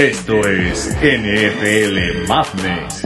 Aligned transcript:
Esto 0.00 0.40
es 0.48 0.96
NFL 1.02 2.26
Madness. 2.26 3.02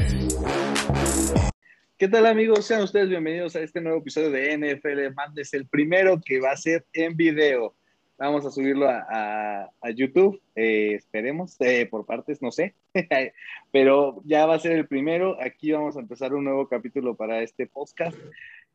¿Qué 1.99 2.07
tal 2.07 2.25
amigos? 2.25 2.67
Sean 2.67 2.83
ustedes 2.83 3.09
bienvenidos 3.09 3.57
a 3.57 3.63
este 3.63 3.81
nuevo 3.81 3.99
episodio 3.99 4.31
de 4.31 4.57
NFL 4.57 5.13
Madness, 5.13 5.55
el 5.55 5.67
primero 5.67 6.21
que 6.25 6.39
va 6.39 6.53
a 6.53 6.57
ser 6.57 6.87
en 6.93 7.17
video. 7.17 7.75
Vamos 8.17 8.47
a 8.47 8.53
subirlo 8.53 8.89
a, 8.89 9.69
YouTube, 9.93 10.41
eh, 10.55 10.95
esperemos, 10.95 11.61
eh, 11.63 11.89
por 11.91 12.07
partes, 12.07 12.41
no 12.41 12.53
sé, 12.53 12.77
pero 13.73 14.23
ya 14.25 14.47
va 14.47 14.55
a 14.55 14.61
ser 14.61 14.71
el 14.71 14.87
primero. 14.87 15.37
Aquí 15.43 15.73
vamos 15.73 15.97
a 15.97 16.01
empezar 16.01 16.33
un 16.33 16.45
nuevo 16.45 16.69
capítulo 16.69 17.17
para 17.17 17.43
este 17.43 17.67
podcast. 17.67 18.17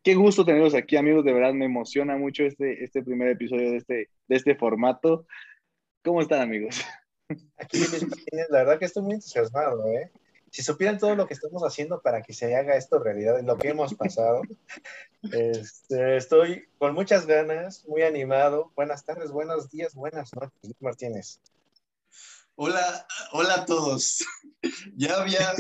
Qué 0.03 0.15
gusto 0.15 0.43
tenerlos 0.43 0.75
aquí, 0.75 0.97
amigos. 0.97 1.23
De 1.23 1.31
verdad 1.31 1.53
me 1.53 1.63
emociona 1.63 2.17
mucho 2.17 2.43
este, 2.43 2.83
este 2.83 3.01
primer 3.01 3.29
episodio 3.29 3.71
de 3.71 3.77
este, 3.77 4.09
de 4.27 4.35
este 4.35 4.55
formato. 4.55 5.25
¿Cómo 6.03 6.19
están, 6.19 6.41
amigos? 6.41 6.85
Aquí, 7.57 7.79
la 8.49 8.59
verdad 8.59 8.79
que 8.79 8.85
estoy 8.85 9.03
muy 9.03 9.13
entusiasmado, 9.15 9.85
¿eh? 9.87 10.11
Si 10.51 10.63
supieran 10.63 10.97
todo 10.97 11.15
lo 11.15 11.27
que 11.27 11.35
estamos 11.35 11.61
haciendo 11.63 12.01
para 12.01 12.23
que 12.23 12.33
se 12.33 12.55
haga 12.55 12.75
esto 12.75 12.97
realidad, 12.97 13.39
lo 13.43 13.57
que 13.57 13.69
hemos 13.69 13.93
pasado, 13.93 14.41
este, 15.31 16.17
estoy 16.17 16.67
con 16.79 16.95
muchas 16.95 17.27
ganas, 17.27 17.85
muy 17.87 18.01
animado. 18.01 18.71
Buenas 18.75 19.05
tardes, 19.05 19.31
buenos 19.31 19.69
días, 19.69 19.93
buenas 19.93 20.33
noches, 20.33 20.73
Martínez. 20.79 21.39
Hola, 22.55 23.07
hola 23.31 23.53
a 23.55 23.65
todos. 23.65 24.25
Ya 24.97 25.21
había, 25.21 25.53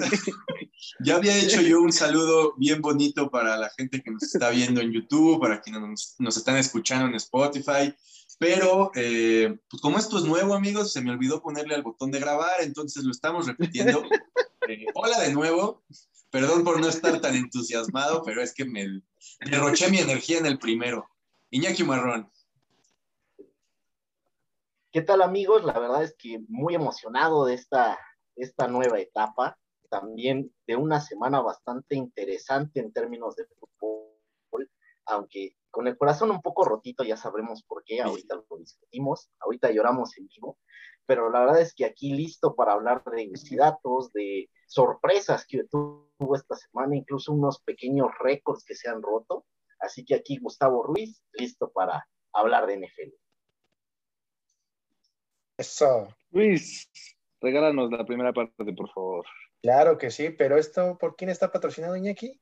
ya 0.99 1.15
había 1.15 1.37
hecho 1.37 1.61
yo 1.61 1.81
un 1.81 1.93
saludo 1.93 2.55
bien 2.57 2.81
bonito 2.81 3.29
para 3.29 3.55
la 3.57 3.69
gente 3.69 4.01
que 4.01 4.11
nos 4.11 4.23
está 4.23 4.49
viendo 4.49 4.81
en 4.81 4.91
YouTube, 4.91 5.39
para 5.39 5.61
quienes 5.61 5.81
nos, 5.81 6.15
nos 6.19 6.35
están 6.35 6.57
escuchando 6.57 7.07
en 7.07 7.15
Spotify, 7.15 7.95
pero 8.39 8.91
eh, 8.95 9.59
pues 9.69 9.81
como 9.81 9.99
esto 9.99 10.17
es 10.17 10.23
nuevo, 10.23 10.55
amigos, 10.55 10.93
se 10.93 11.01
me 11.01 11.11
olvidó 11.11 11.41
ponerle 11.41 11.75
al 11.75 11.83
botón 11.83 12.09
de 12.09 12.19
grabar, 12.19 12.61
entonces 12.61 13.03
lo 13.03 13.11
estamos 13.11 13.45
repitiendo. 13.45 14.01
Eh, 14.67 14.85
hola 14.93 15.21
de 15.21 15.33
nuevo. 15.33 15.81
Perdón 16.29 16.63
por 16.63 16.79
no 16.79 16.87
estar 16.87 17.19
tan 17.21 17.33
entusiasmado, 17.33 18.21
pero 18.21 18.43
es 18.43 18.53
que 18.53 18.65
me 18.65 19.01
derroché 19.49 19.89
mi 19.89 19.97
energía 19.97 20.37
en 20.37 20.45
el 20.45 20.59
primero. 20.59 21.09
Iñaki 21.49 21.83
Marrón. 21.83 22.31
¿Qué 24.91 25.01
tal 25.01 25.23
amigos? 25.23 25.63
La 25.63 25.79
verdad 25.79 26.03
es 26.03 26.13
que 26.15 26.39
muy 26.49 26.75
emocionado 26.75 27.45
de 27.45 27.55
esta, 27.55 27.97
esta 28.35 28.67
nueva 28.67 28.99
etapa, 28.99 29.57
también 29.89 30.53
de 30.67 30.75
una 30.75 31.01
semana 31.01 31.41
bastante 31.41 31.95
interesante 31.95 32.79
en 32.79 32.93
términos 32.93 33.35
de 33.37 33.45
fútbol, 33.45 34.69
aunque 35.07 35.55
con 35.71 35.87
el 35.87 35.97
corazón 35.97 36.31
un 36.31 36.41
poco 36.41 36.65
rotito, 36.65 37.03
ya 37.03 37.17
sabremos 37.17 37.63
por 37.63 37.83
qué, 37.83 38.01
ahorita 38.01 38.35
lo 38.35 38.57
discutimos, 38.57 39.29
ahorita 39.39 39.71
lloramos 39.71 40.17
en 40.17 40.27
vivo, 40.27 40.57
pero 41.05 41.29
la 41.29 41.41
verdad 41.41 41.61
es 41.61 41.73
que 41.73 41.85
aquí 41.85 42.13
listo 42.13 42.55
para 42.55 42.73
hablar 42.73 43.03
de 43.03 43.31
datos, 43.57 44.11
de 44.13 44.49
sorpresas 44.67 45.45
que 45.47 45.63
tuvo 45.63 46.35
esta 46.35 46.55
semana, 46.55 46.95
incluso 46.95 47.33
unos 47.33 47.61
pequeños 47.61 48.09
récords 48.19 48.63
que 48.63 48.75
se 48.75 48.89
han 48.89 49.01
roto, 49.01 49.45
así 49.79 50.05
que 50.05 50.15
aquí 50.15 50.37
Gustavo 50.37 50.83
Ruiz, 50.83 51.23
listo 51.33 51.71
para 51.71 52.07
hablar 52.33 52.67
de 52.67 52.75
NFL. 52.75 53.13
Eso. 55.57 56.07
Luis, 56.31 56.89
regálanos 57.41 57.91
la 57.91 58.05
primera 58.05 58.31
parte, 58.31 58.73
por 58.73 58.89
favor. 58.93 59.25
Claro 59.61 59.97
que 59.97 60.09
sí, 60.09 60.29
pero 60.29 60.57
esto, 60.57 60.97
¿por 60.97 61.15
quién 61.15 61.29
está 61.29 61.51
patrocinado, 61.51 61.97
Iñaki? 61.97 62.39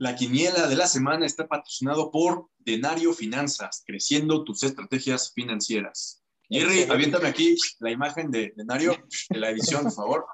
La 0.00 0.14
quiniela 0.14 0.68
de 0.68 0.76
la 0.76 0.86
semana 0.86 1.26
está 1.26 1.48
patrocinado 1.48 2.12
por 2.12 2.46
Denario 2.58 3.12
Finanzas, 3.12 3.82
creciendo 3.84 4.44
tus 4.44 4.62
estrategias 4.62 5.32
financieras. 5.34 6.22
Jerry, 6.48 6.84
aviéntame 6.88 7.26
aquí 7.26 7.56
la 7.80 7.90
imagen 7.90 8.30
de 8.30 8.52
Denario, 8.54 8.94
de 9.28 9.38
la 9.40 9.50
edición, 9.50 9.82
por 9.82 9.92
favor. 9.92 10.26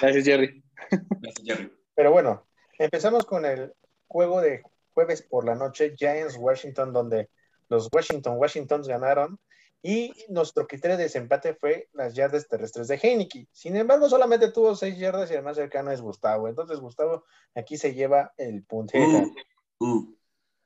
Gracias, 0.00 0.24
Jerry. 0.24 0.60
Gracias, 0.90 1.46
Jerry. 1.46 1.72
Pero 1.94 2.10
bueno, 2.10 2.48
empezamos 2.80 3.24
con 3.24 3.44
el 3.44 3.72
juego 4.08 4.40
de 4.40 4.64
jueves 4.92 5.22
por 5.22 5.44
la 5.44 5.54
noche, 5.54 5.94
Giants 5.96 6.36
Washington, 6.36 6.92
donde 6.92 7.30
los 7.68 7.88
Washington 7.92 8.38
Washingtons 8.38 8.88
ganaron 8.88 9.38
y 9.82 10.12
nuestro 10.28 10.66
criterio 10.66 10.96
de 10.96 11.04
desempate 11.04 11.54
fue 11.54 11.88
las 11.92 12.14
yardas 12.14 12.46
terrestres 12.48 12.88
de 12.88 12.96
Heineke. 13.02 13.48
Sin 13.50 13.76
embargo, 13.76 14.08
solamente 14.10 14.50
tuvo 14.50 14.74
seis 14.74 14.98
yardas 14.98 15.30
y 15.30 15.34
el 15.34 15.42
más 15.42 15.56
cercano 15.56 15.90
es 15.90 16.02
Gustavo. 16.02 16.48
Entonces, 16.48 16.80
Gustavo 16.80 17.24
aquí 17.54 17.78
se 17.78 17.94
lleva 17.94 18.34
el 18.36 18.62
puntero. 18.64 19.32
Uh, 19.78 19.86
uh. 19.86 20.16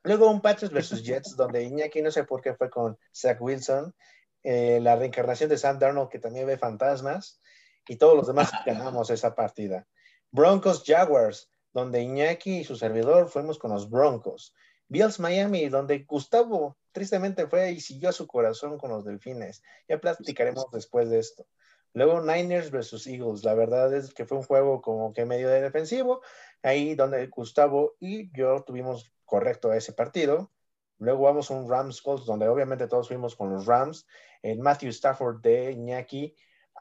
Luego 0.03 0.31
un 0.31 0.41
Patriots 0.41 0.75
versus 0.75 1.03
Jets, 1.05 1.37
donde 1.37 1.63
Iñaki 1.63 2.03
no 2.03 2.11
sé 2.11 2.25
por 2.25 2.43
qué 2.43 2.55
fue 2.55 2.71
con 2.71 2.99
Zach 3.15 3.41
Wilson, 3.41 3.95
eh, 4.43 4.81
la 4.83 4.97
reencarnación 4.97 5.49
de 5.49 5.59
Sam 5.59 5.79
Darnold, 5.79 6.11
que 6.11 6.19
también 6.19 6.47
ve 6.47 6.59
fantasmas, 6.59 7.41
y 7.87 7.97
todos 7.97 8.17
los 8.17 8.27
demás 8.27 8.51
ganamos 8.67 9.11
esa 9.11 9.35
partida. 9.35 9.87
Broncos 10.33 10.83
Jaguars, 10.85 11.49
donde 11.73 12.03
Iñaki 12.03 12.59
y 12.59 12.65
su 12.65 12.75
servidor 12.75 13.29
fuimos 13.29 13.59
con 13.59 13.71
los 13.71 13.89
Broncos. 13.89 14.55
Bills 14.89 15.21
Miami, 15.21 15.69
donde 15.69 16.01
Gustavo 16.01 16.77
tristemente 16.95 17.47
fue 17.49 17.73
y 17.73 17.81
siguió 17.81 18.09
a 18.09 18.13
su 18.13 18.27
corazón 18.27 18.79
con 18.79 18.91
los 18.91 19.05
delfines. 19.05 19.63
Ya 19.89 19.99
platicaremos 19.99 20.71
después 20.73 21.11
de 21.11 21.19
esto. 21.19 21.47
Luego 21.93 22.23
Niners 22.23 22.71
versus 22.71 23.07
Eagles. 23.07 23.45
La 23.45 23.55
verdad 23.55 23.93
es 23.93 24.15
que 24.15 24.25
fue 24.25 24.39
un 24.39 24.45
juego 24.45 24.81
como 24.81 25.13
que 25.13 25.27
medio 25.27 25.49
de 25.49 25.61
defensivo. 25.61 26.23
Ahí 26.63 26.95
donde 26.95 27.27
Gustavo 27.27 27.97
y 28.01 28.31
yo 28.37 28.63
tuvimos 28.63 29.13
correcto 29.25 29.73
ese 29.73 29.93
partido. 29.93 30.51
Luego 30.99 31.25
vamos 31.25 31.51
a 31.51 31.55
un 31.55 31.69
Rams 31.69 32.01
Colts, 32.01 32.27
donde 32.27 32.49
obviamente 32.49 32.87
todos 32.87 33.09
fuimos 33.09 33.37
con 33.37 33.53
los 33.53 33.67
Rams. 33.67 34.07
En 34.43 34.61
Matthew 34.61 34.91
Stafford 34.91 35.41
de 35.41 35.73
Iñaki, 35.73 36.37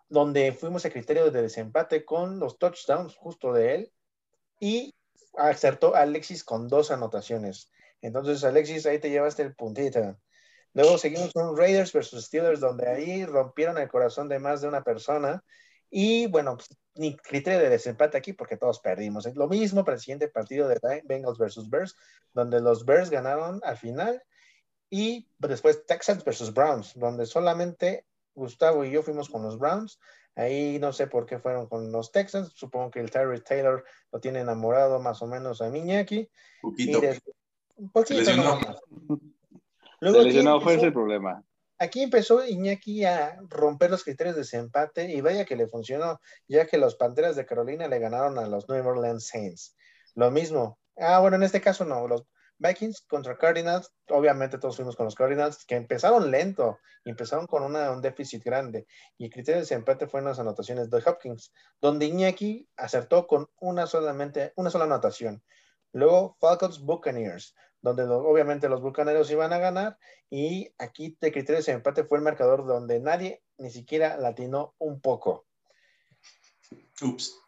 donde 0.10 0.52
fuimos 0.52 0.86
a 0.86 0.92
criterio 0.92 1.32
de 1.32 1.42
desempate 1.42 2.06
con 2.06 2.40
los 2.40 2.60
touchdowns 2.60 3.16
justo 3.16 3.52
de 3.52 3.76
él. 3.76 3.94
Y 4.60 4.94
acertó 5.36 5.96
Alexis 5.96 6.44
con 6.44 6.68
dos 6.68 6.92
anotaciones. 6.92 7.72
Entonces, 8.04 8.44
Alexis, 8.44 8.86
ahí 8.86 9.00
te 9.00 9.10
llevaste 9.10 9.44
el 9.44 9.56
puntito. 9.56 10.18
Luego 10.74 10.98
seguimos 10.98 11.32
con 11.32 11.56
Raiders 11.56 11.94
versus 11.94 12.26
Steelers, 12.26 12.60
donde 12.60 12.88
ahí 12.88 13.26
rompieron 13.26 13.78
el 13.78 13.88
corazón 13.88 14.28
de 14.28 14.40
más 14.40 14.62
de 14.62 14.68
una 14.68 14.84
persona. 14.84 15.44
Y 15.90 16.28
bueno, 16.28 16.58
pues, 16.58 16.70
ni 16.96 17.16
criterio 17.16 17.60
de 17.60 17.70
desempate 17.70 18.18
aquí 18.18 18.34
porque 18.34 18.58
todos 18.58 18.80
perdimos. 18.82 19.26
Lo 19.36 19.48
mismo 19.48 19.86
para 19.86 19.96
el 19.96 20.02
siguiente 20.02 20.28
partido 20.28 20.68
de 20.68 20.80
Bengals 21.06 21.38
versus 21.38 21.70
Bears, 21.70 21.96
donde 22.34 22.60
los 22.60 22.86
Bears 22.86 23.10
ganaron 23.10 23.62
al 23.64 23.78
final. 23.78 24.22
Y 24.90 25.30
después 25.38 25.86
Texans 25.86 26.26
versus 26.26 26.54
Browns, 26.54 26.94
donde 26.96 27.26
solamente 27.26 28.06
Gustavo 28.36 28.84
y 28.84 28.92
yo 28.92 29.02
fuimos 29.02 29.30
con 29.30 29.44
los 29.44 29.58
Browns. 29.58 29.98
Ahí 30.36 30.78
no 30.80 30.92
sé 30.92 31.08
por 31.08 31.26
qué 31.26 31.40
fueron 31.40 31.68
con 31.68 31.92
los 31.92 32.12
Texans. 32.12 32.52
Supongo 32.54 32.92
que 32.92 33.00
el 33.00 33.12
Terry 33.12 33.40
Taylor 33.40 33.86
lo 34.12 34.20
tiene 34.20 34.42
enamorado 34.42 35.00
más 35.00 35.22
o 35.22 35.28
menos 35.28 35.62
a 35.62 35.70
Miñaki. 35.70 36.30
Poquito. 36.62 37.00
Un 37.76 37.92
poquito. 37.92 38.24
Se 38.24 38.36
Luego, 40.00 40.62
fue 40.62 40.76
ese 40.76 40.88
el 40.88 40.94
problema. 40.94 41.44
Aquí 41.80 42.04
empezó 42.04 42.46
Iñaki 42.46 43.04
a 43.04 43.38
romper 43.50 43.90
los 43.90 44.04
criterios 44.04 44.36
de 44.36 44.42
desempate 44.42 45.12
y 45.12 45.22
vaya 45.22 45.46
que 45.46 45.56
le 45.56 45.68
funcionó, 45.68 46.20
ya 46.48 46.68
que 46.68 46.78
los 46.78 46.96
Panteras 46.96 47.36
de 47.36 47.46
Carolina 47.46 47.88
le 47.88 48.00
ganaron 48.00 48.38
a 48.38 48.48
los 48.48 48.70
New 48.70 48.86
Orleans 48.86 49.28
Saints. 49.28 49.76
Lo 50.16 50.30
mismo. 50.30 50.78
Ah, 50.98 51.20
bueno, 51.20 51.38
en 51.38 51.44
este 51.44 51.62
caso 51.62 51.84
no. 51.86 52.08
Los 52.08 52.26
Vikings 52.60 53.02
contra 53.08 53.38
Cardinals, 53.38 53.92
obviamente 54.10 54.58
todos 54.58 54.76
fuimos 54.76 54.96
con 54.96 55.06
los 55.06 55.16
Cardinals, 55.16 55.66
que 55.66 55.76
empezaron 55.76 56.32
lento, 56.32 56.80
empezaron 57.04 57.48
con 57.48 57.64
una, 57.64 57.92
un 57.92 58.02
déficit 58.02 58.44
grande. 58.44 58.88
Y 59.18 59.26
el 59.26 59.32
criterio 59.32 59.56
de 59.56 59.62
desempate 59.62 60.08
fue 60.08 60.20
en 60.20 60.28
las 60.28 60.40
anotaciones 60.40 60.90
de 60.90 61.04
Hopkins, 61.06 61.52
donde 61.82 62.06
Iñaki 62.06 62.70
acertó 62.78 63.28
con 63.28 63.50
una, 63.60 63.88
solamente, 63.88 64.54
una 64.56 64.70
sola 64.70 64.86
anotación. 64.86 65.44
Luego 65.94 66.36
Falcons 66.40 66.80
Buccaneers, 66.80 67.56
donde 67.82 68.04
obviamente 68.04 68.68
los 68.68 68.82
Bucaneros 68.82 69.32
iban 69.32 69.54
a 69.54 69.60
ganar. 69.60 69.98
Y 70.30 70.70
aquí 70.78 71.18
de 71.22 71.32
criterio 71.32 71.62
de 71.62 71.72
empate 71.72 72.04
fue 72.04 72.18
el 72.18 72.24
marcador 72.24 72.66
donde 72.66 73.00
nadie 73.00 73.44
ni 73.58 73.70
siquiera 73.70 74.18
latinó 74.18 74.76
un 74.80 75.00
poco. 75.00 75.46
Ups. 77.02 77.40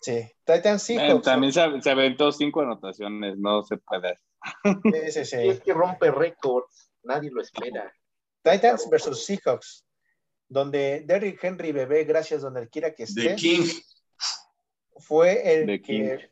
Sí, 0.00 0.28
Titan 0.44 0.80
Seahawks. 0.80 1.24
también 1.24 1.52
se, 1.52 1.60
aventó 1.60 2.32
cinco 2.32 2.62
anotaciones, 2.62 3.38
no 3.38 3.62
se 3.62 3.76
puede. 3.76 4.18
Sí, 4.64 5.12
sí, 5.12 5.24
sí. 5.24 5.36
es 5.36 5.60
que 5.60 5.72
rompe 5.72 6.10
récords, 6.10 6.90
nadie 7.04 7.30
lo 7.30 7.40
espera. 7.40 7.92
Titans 8.42 8.88
versus 8.90 9.24
Seahawks, 9.24 9.86
donde 10.48 11.04
Derrick 11.06 11.42
Henry 11.44 11.70
bebé, 11.70 12.04
gracias 12.04 12.42
donde 12.42 12.68
quiera 12.68 12.92
que 12.92 13.04
esté. 13.04 13.28
The 13.28 13.36
King. 13.36 13.66
Fue 14.96 15.54
el 15.54 15.80
que 15.80 16.31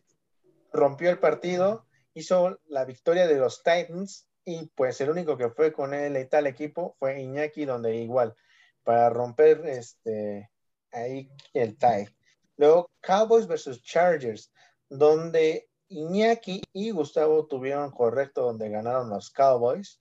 rompió 0.73 1.11
el 1.11 1.19
partido, 1.19 1.87
hizo 2.15 2.59
la 2.67 2.85
victoria 2.85 3.27
de 3.27 3.37
los 3.37 3.63
Titans 3.63 4.29
y 4.45 4.67
pues 4.75 5.01
el 5.01 5.11
único 5.11 5.37
que 5.37 5.51
fue 5.51 5.73
con 5.73 5.95
él 5.95 6.17
y 6.17 6.29
tal 6.29 6.47
equipo 6.47 6.97
fue 6.99 7.21
Iñaki, 7.21 7.65
donde 7.65 7.97
igual, 7.97 8.35
para 8.83 9.11
romper 9.11 9.67
este 9.67 10.51
ahí 10.93 11.31
el 11.53 11.77
tie. 11.77 12.09
Luego 12.57 12.91
Cowboys 13.01 13.47
versus 13.47 13.83
Chargers, 13.83 14.53
donde 14.89 15.69
Iñaki 15.89 16.63
y 16.73 16.91
Gustavo 16.91 17.47
tuvieron 17.47 17.91
correcto, 17.91 18.43
donde 18.43 18.69
ganaron 18.69 19.11
los 19.11 19.31
Cowboys. 19.31 20.01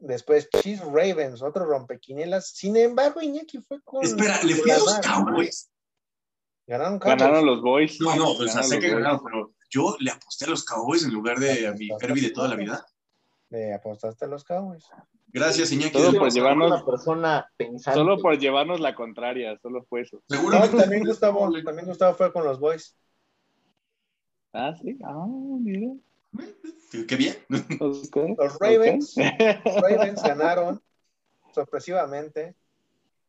Después 0.00 0.48
Chiefs 0.50 0.84
Ravens, 0.84 1.42
otro 1.42 1.64
rompequinielas. 1.64 2.50
Sin 2.50 2.76
embargo, 2.76 3.20
Iñaki 3.20 3.58
fue 3.58 3.80
con. 3.82 4.04
Espera, 4.04 4.40
¿le 4.44 4.54
fui 4.54 4.70
a 4.70 4.78
los 4.78 4.98
Cowboys? 5.00 5.70
Ganaron 6.66 6.98
Cowboys. 6.98 7.18
Ganaron 7.18 7.46
los 7.46 7.62
Boys. 7.62 8.00
No, 8.00 8.14
no, 8.14 8.30
o 8.30 8.34
sea, 8.36 8.46
Ganaron 8.46 8.64
sé 8.64 8.78
que 8.78 8.90
ganaron, 8.90 9.24
pero 9.24 9.54
yo 9.70 9.96
le 10.00 10.10
aposté 10.10 10.44
a 10.46 10.48
los 10.48 10.64
Cowboys 10.64 11.04
en 11.04 11.12
lugar 11.12 11.38
de 11.38 11.66
a 11.66 11.72
mi 11.72 11.88
Herbie 12.00 12.22
de 12.22 12.30
toda 12.30 12.48
la 12.48 12.56
vida. 12.56 12.86
Le 13.50 13.72
apostaste 13.74 14.24
a 14.24 14.28
los 14.28 14.44
Cowboys. 14.44 14.86
Gracias, 15.28 15.72
Iñaki. 15.72 15.92
Todo 15.92 16.10
del 16.10 16.18
por 16.18 16.30
llevarnos- 16.30 16.66
Una 16.72 16.84
persona 16.84 17.52
pensante. 17.56 17.98
Solo 17.98 18.18
por 18.18 18.38
llevarnos 18.38 18.80
la 18.80 18.94
contraria, 18.94 19.58
solo 19.60 19.84
fue 19.84 20.02
eso. 20.02 20.22
Seguro. 20.28 20.58
No, 20.58 20.68
también 20.68 21.02
Gustavo, 21.06 21.50
también 21.64 21.86
Gustavo 21.86 22.14
fue 22.14 22.32
con 22.32 22.44
los 22.44 22.58
Boys. 22.58 22.96
Ah, 24.52 24.74
sí. 24.80 24.98
Ah, 25.04 25.26
mira. 25.28 25.92
Qué 27.06 27.16
bien. 27.16 27.36
Los 27.78 28.10
Ravens. 28.60 29.16
Ok. 29.16 29.24
Ravens 29.82 30.22
ganaron 30.22 30.82
sorpresivamente. 31.54 32.54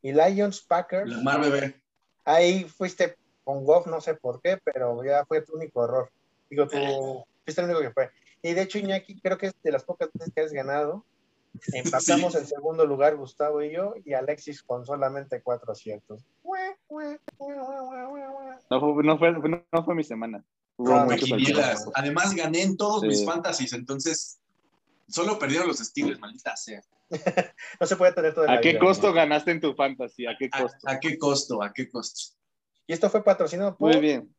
Y 0.02 0.14
Lions 0.14 0.62
Packers. 0.62 1.10
La 1.10 1.22
Mar 1.22 1.42
Bebé. 1.42 1.82
Ahí 2.24 2.64
fuiste 2.64 3.18
con 3.44 3.66
Goff, 3.66 3.88
no 3.88 4.00
sé 4.00 4.14
por 4.16 4.42
qué, 4.42 4.58
pero 4.64 5.04
ya 5.04 5.26
fue 5.26 5.42
tu 5.42 5.56
único 5.56 5.84
error. 5.84 6.10
Digo, 6.50 6.68
tú 6.68 7.26
fuiste 7.46 7.62
el 7.62 7.68
único 7.68 7.82
que 7.82 7.92
fue. 7.92 8.10
Y 8.42 8.54
de 8.54 8.62
hecho, 8.62 8.80
Iñaki, 8.80 9.20
creo 9.22 9.38
que 9.38 9.48
es 9.48 9.54
de 9.64 9.72
las 9.72 9.84
pocas 9.84 10.10
veces 10.14 10.34
que 10.34 10.42
has 10.42 10.52
ganado. 10.52 11.06
Empatamos 11.74 12.36
en 12.36 12.46
segundo 12.46 12.86
lugar, 12.86 13.16
Gustavo 13.18 13.62
y 13.64 13.72
yo, 13.74 13.96
y 14.06 14.14
Alexis 14.14 14.62
con 14.64 14.86
solamente 14.86 15.42
cuatro 15.42 15.72
aciertos. 15.72 16.24
No 18.70 18.80
fue, 18.80 19.04
no, 19.04 19.18
fue, 19.18 19.32
no 19.72 19.84
fue 19.84 19.96
mi 19.96 20.04
semana. 20.04 20.44
Altibajos. 20.78 21.92
Además, 21.96 22.34
gané 22.36 22.62
en 22.62 22.78
todos 22.78 23.02
Sí. 23.02 23.08
mis 23.08 23.26
fantasies, 23.26 23.74
entonces 23.74 24.40
solo 25.08 25.38
perdieron 25.38 25.68
los 25.68 25.78
Steelers, 25.80 26.20
maldita 26.20 26.56
sea. 26.56 26.82
No 27.80 27.88
se 27.88 27.96
puede 27.96 28.14
tener 28.14 28.34
todo 28.34 28.46
en 28.46 28.52
¿A 28.52 28.62
qué 28.62 28.70
vida, 28.70 28.80
costo 28.80 29.08
¿no? 29.08 29.14
ganaste 29.14 29.52
en 29.52 29.60
tu 29.60 29.74
fantasy? 29.74 30.28
¿A 30.28 30.38
qué 30.38 30.48
¿A, 30.52 30.62
costo? 30.62 30.78
a 30.88 31.00
qué 31.00 31.18
costo? 31.18 31.64
¿A 31.64 31.74
qué 31.74 31.90
costo? 31.90 32.36
Y 32.86 32.94
esto 32.94 33.10
fue 33.10 33.24
patrocinado 33.24 33.76
por 33.76 33.92
Muy 33.92 34.00
bien. 34.00 34.34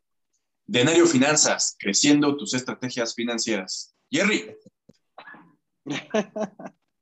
Denario 0.70 1.04
Finanzas, 1.04 1.76
creciendo 1.80 2.36
tus 2.36 2.54
estrategias 2.54 3.12
financieras. 3.12 3.92
Jerry. 4.08 4.56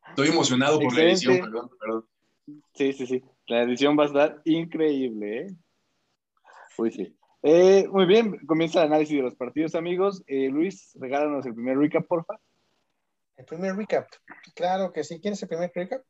Estoy 0.08 0.28
emocionado 0.28 0.80
por 0.80 0.94
la 0.94 1.02
edición, 1.02 1.38
perdón, 1.38 1.70
perdón. 1.78 2.08
Sí, 2.72 2.94
sí, 2.94 3.06
sí. 3.06 3.22
La 3.46 3.64
edición 3.64 3.94
va 3.98 4.04
a 4.04 4.06
estar 4.06 4.40
increíble, 4.46 5.40
¿eh? 5.40 5.56
Uy, 6.78 6.92
sí. 6.92 7.14
Eh, 7.42 7.86
muy 7.92 8.06
bien, 8.06 8.38
comienza 8.46 8.80
el 8.80 8.86
análisis 8.86 9.18
de 9.18 9.22
los 9.22 9.34
partidos, 9.34 9.74
amigos. 9.74 10.22
Eh, 10.26 10.48
Luis, 10.48 10.92
regálanos 10.98 11.44
el 11.44 11.52
primer 11.52 11.76
recap, 11.76 12.06
porfa. 12.06 12.40
el 13.36 13.44
primer 13.44 13.76
recap. 13.76 14.08
Claro 14.54 14.94
que 14.94 15.04
sí. 15.04 15.20
¿Quién 15.20 15.34
es 15.34 15.42
el 15.42 15.48
primer 15.48 15.70
recap? 15.74 16.02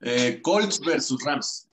Eh, 0.00 0.40
Colts 0.42 0.80
versus 0.80 1.22
Rams. 1.24 1.70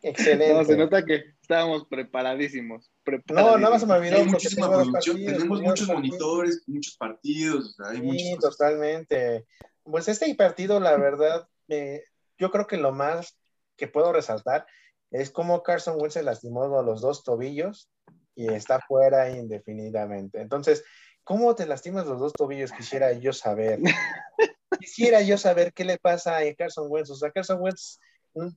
Excelente. 0.00 0.54
No, 0.54 0.64
se 0.64 0.76
nota 0.76 1.04
que 1.04 1.34
estábamos 1.42 1.86
preparadísimos. 1.86 2.89
No, 3.28 3.58
nada 3.58 3.70
más 3.70 3.80
se 3.80 3.86
me 3.86 3.94
olvidó 3.94 4.16
Hay 4.16 4.24
muchísima 4.26 4.68
producción, 4.68 4.92
partidos, 5.16 5.20
tenemos 5.38 5.60
muchos 5.60 5.88
partidos. 5.88 5.88
monitores, 5.94 6.62
muchos 6.66 6.96
partidos, 6.96 7.64
o 7.66 7.72
sea, 7.82 7.88
hay 7.90 7.96
Sí, 7.98 8.02
muchas 8.02 8.34
cosas. 8.36 8.56
totalmente. 8.56 9.46
Pues 9.84 10.08
este 10.08 10.34
partido, 10.34 10.80
la 10.80 10.96
verdad, 10.96 11.48
eh, 11.68 12.04
yo 12.38 12.50
creo 12.50 12.66
que 12.66 12.76
lo 12.76 12.92
más 12.92 13.36
que 13.76 13.88
puedo 13.88 14.12
resaltar 14.12 14.66
es 15.10 15.30
cómo 15.30 15.62
Carson 15.62 15.96
Wentz 15.98 16.14
se 16.14 16.22
lastimó 16.22 16.66
los 16.82 17.00
dos 17.00 17.24
tobillos 17.24 17.90
y 18.34 18.48
está 18.52 18.80
fuera 18.80 19.30
indefinidamente. 19.30 20.40
Entonces, 20.40 20.84
¿cómo 21.24 21.54
te 21.54 21.66
lastimas 21.66 22.06
los 22.06 22.20
dos 22.20 22.32
tobillos? 22.32 22.72
Quisiera 22.72 23.12
yo 23.12 23.32
saber. 23.32 23.80
Quisiera 24.80 25.20
yo 25.22 25.36
saber 25.36 25.72
qué 25.72 25.84
le 25.84 25.98
pasa 25.98 26.38
a 26.38 26.54
Carson 26.54 26.86
Wentz. 26.88 27.10
O 27.10 27.16
sea, 27.16 27.30
Carson 27.32 27.60
Wentz 27.60 27.98
mm, 28.34 28.48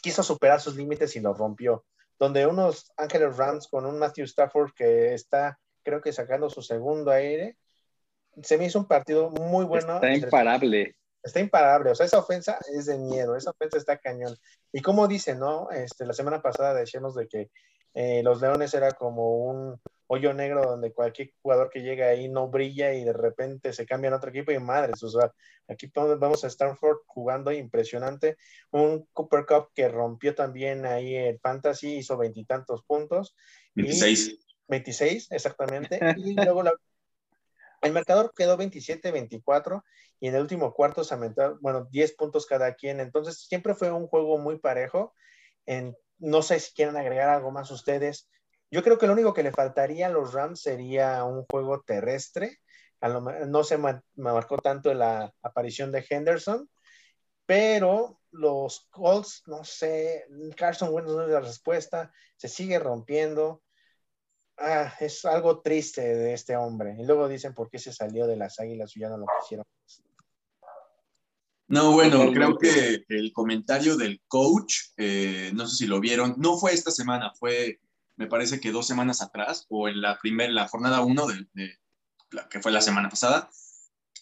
quiso 0.00 0.22
superar 0.22 0.60
sus 0.60 0.76
límites 0.76 1.16
y 1.16 1.20
lo 1.20 1.34
rompió. 1.34 1.84
Donde 2.18 2.46
unos 2.46 2.92
Ángeles 2.96 3.36
Rams 3.36 3.68
con 3.68 3.86
un 3.86 3.98
Matthew 3.98 4.24
Stafford 4.24 4.72
que 4.74 5.14
está, 5.14 5.58
creo 5.82 6.00
que 6.00 6.12
sacando 6.12 6.48
su 6.48 6.62
segundo 6.62 7.10
aire, 7.10 7.56
se 8.42 8.58
me 8.58 8.66
hizo 8.66 8.78
un 8.78 8.86
partido 8.86 9.30
muy 9.30 9.64
bueno. 9.64 9.96
Está 9.96 10.14
imparable. 10.14 10.96
está 11.22 11.40
imparable. 11.40 11.90
O 11.90 11.94
sea, 11.94 12.06
esa 12.06 12.18
ofensa 12.18 12.58
es 12.72 12.86
de 12.86 12.98
miedo, 12.98 13.36
esa 13.36 13.50
ofensa 13.50 13.78
está 13.78 13.98
cañón. 13.98 14.36
Y 14.72 14.82
como 14.82 15.08
dice, 15.08 15.34
¿no? 15.34 15.70
Este, 15.70 16.06
la 16.06 16.12
semana 16.12 16.40
pasada 16.42 16.74
decíamos 16.74 17.14
de 17.14 17.28
que 17.28 17.50
eh, 17.94 18.22
los 18.22 18.40
Leones 18.40 18.74
era 18.74 18.92
como 18.92 19.36
un 19.46 19.80
hoyo 20.08 20.32
negro 20.32 20.62
donde 20.62 20.92
cualquier 20.92 21.32
jugador 21.42 21.70
que 21.70 21.82
llega 21.82 22.08
ahí 22.08 22.28
no 22.28 22.48
brilla 22.48 22.92
y 22.94 23.04
de 23.04 23.12
repente 23.12 23.72
se 23.72 23.86
cambia 23.86 24.10
a 24.10 24.16
otro 24.16 24.30
equipo 24.30 24.52
y 24.52 24.58
madres, 24.58 25.02
o 25.02 25.10
sea, 25.10 25.32
aquí 25.68 25.90
vamos 25.94 26.44
a 26.44 26.46
Stanford 26.46 26.98
jugando 27.06 27.50
impresionante, 27.52 28.36
un 28.70 29.06
Cooper 29.12 29.46
Cup 29.46 29.70
que 29.74 29.88
rompió 29.88 30.34
también 30.34 30.86
ahí 30.86 31.14
el 31.16 31.38
Fantasy, 31.40 31.96
hizo 31.96 32.16
veintitantos 32.16 32.82
puntos, 32.84 33.34
26. 33.74 34.38
26 34.68 35.28
exactamente, 35.30 35.98
y 36.16 36.34
luego 36.34 36.62
la- 36.62 36.74
el 37.82 37.92
marcador 37.92 38.32
quedó 38.34 38.56
27-24 38.56 39.84
y 40.18 40.28
en 40.28 40.34
el 40.34 40.40
último 40.40 40.72
cuarto 40.72 41.04
se 41.04 41.14
aumentaron, 41.14 41.58
bueno, 41.60 41.86
10 41.90 42.12
puntos 42.14 42.46
cada 42.46 42.74
quien. 42.74 43.00
Entonces, 43.00 43.38
siempre 43.40 43.74
fue 43.74 43.90
un 43.92 44.06
juego 44.06 44.38
muy 44.38 44.58
parejo. 44.58 45.14
En, 45.66 45.94
no 46.18 46.42
sé 46.42 46.58
si 46.58 46.72
quieren 46.74 46.96
agregar 46.96 47.28
algo 47.28 47.50
más 47.50 47.70
ustedes. 47.70 48.28
Yo 48.70 48.82
creo 48.82 48.98
que 48.98 49.06
lo 49.06 49.12
único 49.12 49.32
que 49.32 49.42
le 49.42 49.52
faltaría 49.52 50.06
a 50.06 50.10
los 50.10 50.32
Rams 50.32 50.60
sería 50.60 51.24
un 51.24 51.44
juego 51.44 51.82
terrestre. 51.82 52.58
A 53.00 53.08
lo 53.08 53.20
no 53.20 53.62
se 53.62 53.78
ma- 53.78 54.02
marcó 54.16 54.58
tanto 54.58 54.92
la 54.94 55.32
aparición 55.42 55.92
de 55.92 56.04
Henderson, 56.08 56.68
pero 57.44 58.20
los 58.32 58.88
Colts, 58.90 59.42
no 59.46 59.64
sé, 59.64 60.26
Carson 60.56 60.92
Wentz 60.92 61.10
no 61.10 61.22
es 61.22 61.28
la 61.28 61.40
respuesta, 61.40 62.12
se 62.36 62.48
sigue 62.48 62.78
rompiendo. 62.78 63.62
Ah, 64.58 64.92
es 65.00 65.24
algo 65.26 65.60
triste 65.60 66.00
de 66.00 66.32
este 66.32 66.56
hombre. 66.56 66.96
Y 66.98 67.04
luego 67.04 67.28
dicen 67.28 67.54
por 67.54 67.68
qué 67.70 67.78
se 67.78 67.92
salió 67.92 68.26
de 68.26 68.36
las 68.36 68.58
águilas 68.58 68.96
y 68.96 69.00
ya 69.00 69.10
no 69.10 69.18
lo 69.18 69.26
quisieron. 69.40 69.64
No, 71.68 71.92
bueno, 71.92 72.32
creo 72.32 72.56
que 72.56 73.04
el 73.08 73.32
comentario 73.32 73.96
del 73.96 74.22
coach, 74.28 74.92
eh, 74.96 75.50
no 75.52 75.66
sé 75.66 75.76
si 75.76 75.86
lo 75.86 75.98
vieron, 76.00 76.34
no 76.38 76.56
fue 76.56 76.72
esta 76.72 76.92
semana, 76.92 77.32
fue, 77.34 77.80
me 78.16 78.26
parece 78.26 78.60
que 78.60 78.72
dos 78.72 78.86
semanas 78.86 79.22
atrás, 79.22 79.66
o 79.68 79.88
en 79.88 80.00
la 80.00 80.18
primera, 80.18 80.52
la 80.52 80.68
jornada 80.68 81.00
uno, 81.00 81.26
de, 81.26 81.46
de 81.52 81.78
la 82.30 82.48
que 82.48 82.60
fue 82.60 82.72
la 82.72 82.80
semana 82.80 83.08
pasada. 83.08 83.50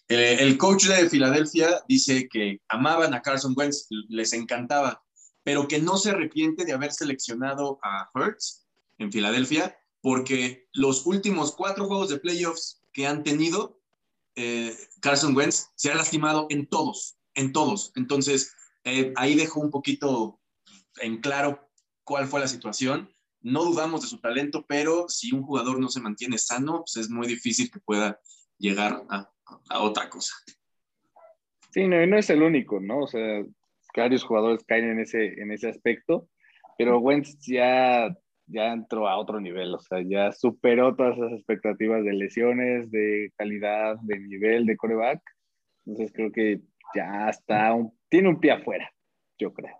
Eh, 0.08 0.36
el 0.40 0.58
coach 0.58 0.86
de 0.86 1.08
Filadelfia 1.08 1.82
dice 1.88 2.28
que 2.28 2.60
amaban 2.68 3.14
a 3.14 3.22
Carson 3.22 3.54
Wentz, 3.56 3.86
les 4.08 4.32
encantaba, 4.32 5.02
pero 5.42 5.66
que 5.66 5.80
no 5.80 5.96
se 5.96 6.10
arrepiente 6.10 6.64
de 6.64 6.72
haber 6.72 6.92
seleccionado 6.92 7.78
a 7.82 8.10
Hurts 8.14 8.66
en 8.98 9.10
Filadelfia, 9.10 9.76
porque 10.02 10.68
los 10.72 11.06
últimos 11.06 11.52
cuatro 11.52 11.86
juegos 11.86 12.10
de 12.10 12.18
playoffs 12.18 12.82
que 12.92 13.06
han 13.06 13.22
tenido, 13.22 13.80
eh, 14.36 14.76
Carson 15.00 15.34
Wentz 15.34 15.70
se 15.74 15.90
ha 15.90 15.94
lastimado 15.94 16.46
en 16.50 16.66
todos, 16.66 17.16
en 17.34 17.52
todos. 17.52 17.92
Entonces, 17.94 18.52
eh, 18.84 19.12
ahí 19.16 19.34
dejó 19.34 19.60
un 19.60 19.70
poquito 19.70 20.40
en 20.98 21.20
claro 21.20 21.70
cuál 22.04 22.28
fue 22.28 22.40
la 22.40 22.48
situación. 22.48 23.10
No 23.44 23.62
dudamos 23.64 24.00
de 24.02 24.08
su 24.08 24.18
talento, 24.20 24.64
pero 24.66 25.06
si 25.08 25.32
un 25.34 25.42
jugador 25.42 25.78
no 25.78 25.88
se 25.88 26.00
mantiene 26.00 26.38
sano, 26.38 26.78
pues 26.80 26.96
es 26.96 27.10
muy 27.10 27.26
difícil 27.26 27.70
que 27.70 27.78
pueda 27.78 28.18
llegar 28.58 29.02
a, 29.10 29.30
a 29.68 29.80
otra 29.80 30.08
cosa. 30.08 30.34
Sí, 31.70 31.86
no, 31.86 32.02
y 32.02 32.06
no 32.06 32.16
es 32.16 32.30
el 32.30 32.42
único, 32.42 32.80
¿no? 32.80 33.00
O 33.00 33.06
sea, 33.06 33.44
varios 33.96 34.24
jugadores 34.24 34.64
caen 34.64 34.90
en 34.90 35.00
ese, 35.00 35.40
en 35.40 35.52
ese 35.52 35.68
aspecto, 35.68 36.28
pero 36.78 36.98
Wentz 36.98 37.36
ya, 37.46 38.16
ya 38.46 38.72
entró 38.72 39.08
a 39.08 39.18
otro 39.18 39.40
nivel, 39.40 39.74
o 39.74 39.78
sea, 39.78 40.00
ya 40.02 40.32
superó 40.32 40.94
todas 40.96 41.16
esas 41.18 41.32
expectativas 41.32 42.02
de 42.04 42.12
lesiones, 42.14 42.90
de 42.90 43.32
calidad, 43.36 43.96
de 44.02 44.20
nivel, 44.20 44.66
de 44.66 44.76
coreback. 44.76 45.20
Entonces 45.84 46.12
creo 46.14 46.32
que 46.32 46.60
ya 46.94 47.28
está, 47.28 47.74
un- 47.74 47.92
tiene 48.08 48.28
un 48.30 48.40
pie 48.40 48.52
afuera, 48.52 48.90
yo 49.38 49.52
creo. 49.52 49.76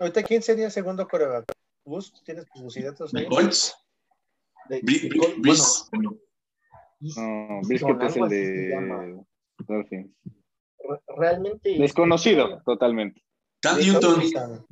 Ahorita, 0.00 0.22
¿quién 0.22 0.42
sería 0.42 0.66
el 0.66 0.72
segundo 0.72 1.06
coreback? 1.06 1.44
Gus, 1.84 2.12
¿tienes 2.24 2.46
tus 2.52 2.74
datos? 2.82 3.12
¿De 3.12 3.26
Colts? 3.26 3.76
De- 4.68 4.80
Brice. 4.82 5.84
bueno, 5.92 6.16
No, 7.00 7.60
Brisket 7.66 8.02
es 8.02 8.16
el 8.16 8.28
de 8.28 9.16
Dolphins. 9.66 10.10
Re- 10.78 11.00
Realmente. 11.16 11.78
Desconocido, 11.78 12.62
totalmente. 12.64 13.22
Cam. 13.60 13.78
Newton. 13.78 14.66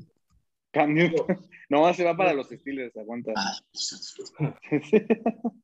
Cam 0.72 0.94
Newton. 0.94 1.26
No, 1.68 1.90
se 1.94 2.04
va 2.04 2.14
para 2.14 2.34
los 2.34 2.48
Steelers, 2.48 2.94
aguanta. 2.98 3.32
Ah, 3.34 3.58
pues, 3.72 4.14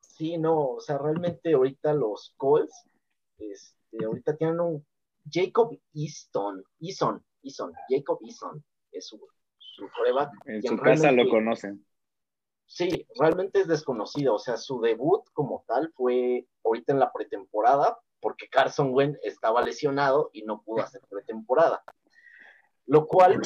Sí, 0.00 0.36
no, 0.36 0.66
o 0.72 0.80
sea, 0.80 0.98
realmente 0.98 1.54
ahorita 1.54 1.94
los 1.94 2.34
Colts, 2.36 2.74
este, 3.38 4.04
ahorita 4.04 4.36
tienen 4.36 4.60
un 4.60 4.86
Jacob 5.30 5.78
Easton, 5.94 6.62
Eason, 6.78 7.24
Eason, 7.42 7.72
Jacob 7.88 8.18
Eason, 8.22 8.62
es 8.90 9.06
su, 9.06 9.18
En 10.46 10.62
su 10.62 10.76
casa 10.76 11.12
lo 11.12 11.28
conocen. 11.28 11.84
Sí, 12.66 13.06
realmente 13.18 13.60
es 13.60 13.68
desconocido, 13.68 14.34
o 14.34 14.38
sea, 14.38 14.56
su 14.56 14.80
debut 14.80 15.22
como 15.34 15.64
tal 15.68 15.92
fue 15.94 16.46
ahorita 16.64 16.92
en 16.92 17.00
la 17.00 17.12
pretemporada, 17.12 17.98
porque 18.20 18.48
Carson 18.48 18.94
Wentz 18.94 19.18
estaba 19.22 19.62
lesionado 19.62 20.30
y 20.32 20.42
no 20.42 20.62
pudo 20.62 20.82
hacer 20.82 21.02
pretemporada. 21.10 21.82
Lo 22.86 23.06
cual 23.06 23.42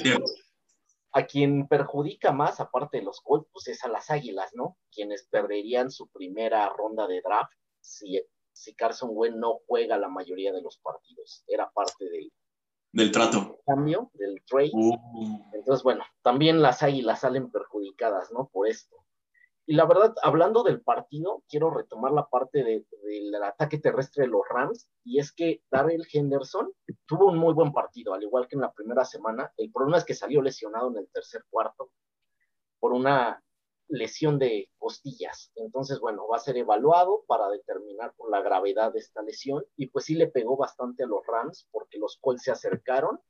a 1.13 1.27
quien 1.27 1.67
perjudica 1.67 2.31
más, 2.31 2.61
aparte 2.61 2.99
de 2.99 3.05
los 3.05 3.21
Colts, 3.21 3.49
pues 3.53 3.69
es 3.69 3.83
a 3.85 3.89
las 3.89 4.11
Águilas, 4.11 4.51
¿no? 4.55 4.77
Quienes 4.93 5.27
perderían 5.27 5.91
su 5.91 6.09
primera 6.09 6.69
ronda 6.69 7.07
de 7.07 7.23
draft 7.23 7.53
si, 7.81 8.23
si 8.53 8.75
Carson 8.75 9.11
Wentz 9.13 9.39
no 9.39 9.61
juega 9.67 9.99
la 9.99 10.09
mayoría 10.09 10.53
de 10.53 10.63
los 10.63 10.79
partidos. 10.79 11.43
Era 11.47 11.71
parte 11.71 12.05
del, 12.05 12.31
del 12.93 13.11
trato. 13.11 13.59
Cambio, 13.67 14.11
del 14.15 14.43
trade. 14.47 14.71
Uh. 14.73 14.97
Entonces, 15.53 15.83
bueno, 15.83 16.05
también 16.23 16.63
las 16.63 16.83
Águilas 16.83 17.21
salen 17.21 17.51
perjudicadas, 17.51 18.33
¿no? 18.33 18.49
Por 18.49 18.69
esto. 18.69 18.97
Y 19.69 19.75
la 19.75 19.85
verdad, 19.85 20.15
hablando 20.23 20.63
del 20.63 20.81
partido, 20.81 21.43
quiero 21.49 21.71
retomar 21.71 22.13
la 22.13 22.29
parte 22.29 22.63
del 22.63 23.35
ataque 23.43 23.79
terrestre 23.79 24.25
de 24.25 24.29
los 24.29 24.43
Rams, 24.49 24.89
y 25.03 25.19
es 25.19 25.33
que 25.33 25.61
Darrell 25.71 26.07
Henderson 26.11 26.73
tuvo 27.05 27.27
un 27.27 27.39
muy 27.39 27.53
buen 27.53 27.73
partido, 27.73 28.15
al 28.15 28.23
igual 28.23 28.47
que 28.47 28.55
en 28.55 28.63
la 28.63 28.73
primera 28.73 29.05
semana. 29.05 29.53
El 29.57 29.73
problema 29.73 29.99
es 29.99 30.05
que 30.05 30.15
salió 30.15 30.41
lesionado 30.41 30.89
en 30.91 30.99
el 30.99 31.09
tercer 31.09 31.45
cuarto 31.51 31.91
por 32.79 32.93
una 32.93 33.43
lesión 33.89 34.39
de 34.39 34.69
costillas. 34.79 35.53
Entonces, 35.57 36.01
bueno, 36.01 36.27
va 36.29 36.37
a 36.37 36.41
ser 36.41 36.57
evaluado 36.57 37.25
para 37.27 37.49
determinar 37.49 38.15
por 38.17 38.31
la 38.31 38.41
gravedad 38.43 38.93
de 38.93 38.99
esta 39.01 39.23
lesión, 39.23 39.65
y 39.77 39.89
pues 39.89 40.07
sí 40.07 40.15
le 40.15 40.29
pegó 40.29 40.57
bastante 40.57 41.05
a 41.05 41.07
los 41.07 41.25
Rams 41.27 41.69
porque 41.71 41.99
los 41.99 42.19
Colts 42.21 42.45
se 42.45 42.51
acercaron 42.51 43.21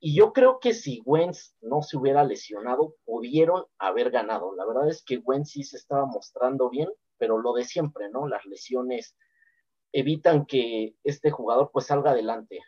y 0.00 0.14
yo 0.14 0.32
creo 0.32 0.60
que 0.60 0.74
si 0.74 1.02
Wentz 1.04 1.56
no 1.60 1.82
se 1.82 1.96
hubiera 1.96 2.22
lesionado, 2.22 2.94
pudieron 3.04 3.64
haber 3.78 4.10
ganado. 4.10 4.54
La 4.54 4.64
verdad 4.64 4.88
es 4.88 5.02
que 5.02 5.18
Wentz 5.18 5.50
sí 5.50 5.64
se 5.64 5.76
estaba 5.76 6.06
mostrando 6.06 6.70
bien, 6.70 6.88
pero 7.16 7.38
lo 7.38 7.52
de 7.52 7.64
siempre, 7.64 8.08
¿no? 8.10 8.28
Las 8.28 8.44
lesiones 8.46 9.16
evitan 9.92 10.46
que 10.46 10.94
este 11.02 11.30
jugador 11.30 11.70
pues 11.72 11.86
salga 11.86 12.12
adelante. 12.12 12.60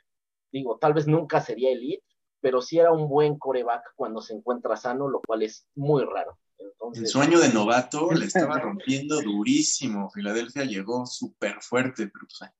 Digo, 0.50 0.78
tal 0.78 0.92
vez 0.92 1.06
nunca 1.06 1.40
sería 1.40 1.70
elite, 1.70 2.04
pero 2.40 2.60
sí 2.60 2.78
era 2.80 2.90
un 2.92 3.08
buen 3.08 3.38
coreback 3.38 3.92
cuando 3.94 4.20
se 4.20 4.34
encuentra 4.34 4.76
sano, 4.76 5.08
lo 5.08 5.20
cual 5.20 5.42
es 5.42 5.68
muy 5.76 6.04
raro. 6.04 6.36
Entonces, 6.60 7.04
el 7.04 7.08
sueño 7.08 7.40
de 7.40 7.48
novato 7.50 8.10
le 8.12 8.26
estaba 8.26 8.58
rompiendo 8.60 9.20
durísimo. 9.20 10.10
Filadelfia 10.10 10.64
llegó 10.64 11.06
súper 11.06 11.60
fuerte, 11.60 12.08
pero 12.08 12.26
pues, 12.26 12.50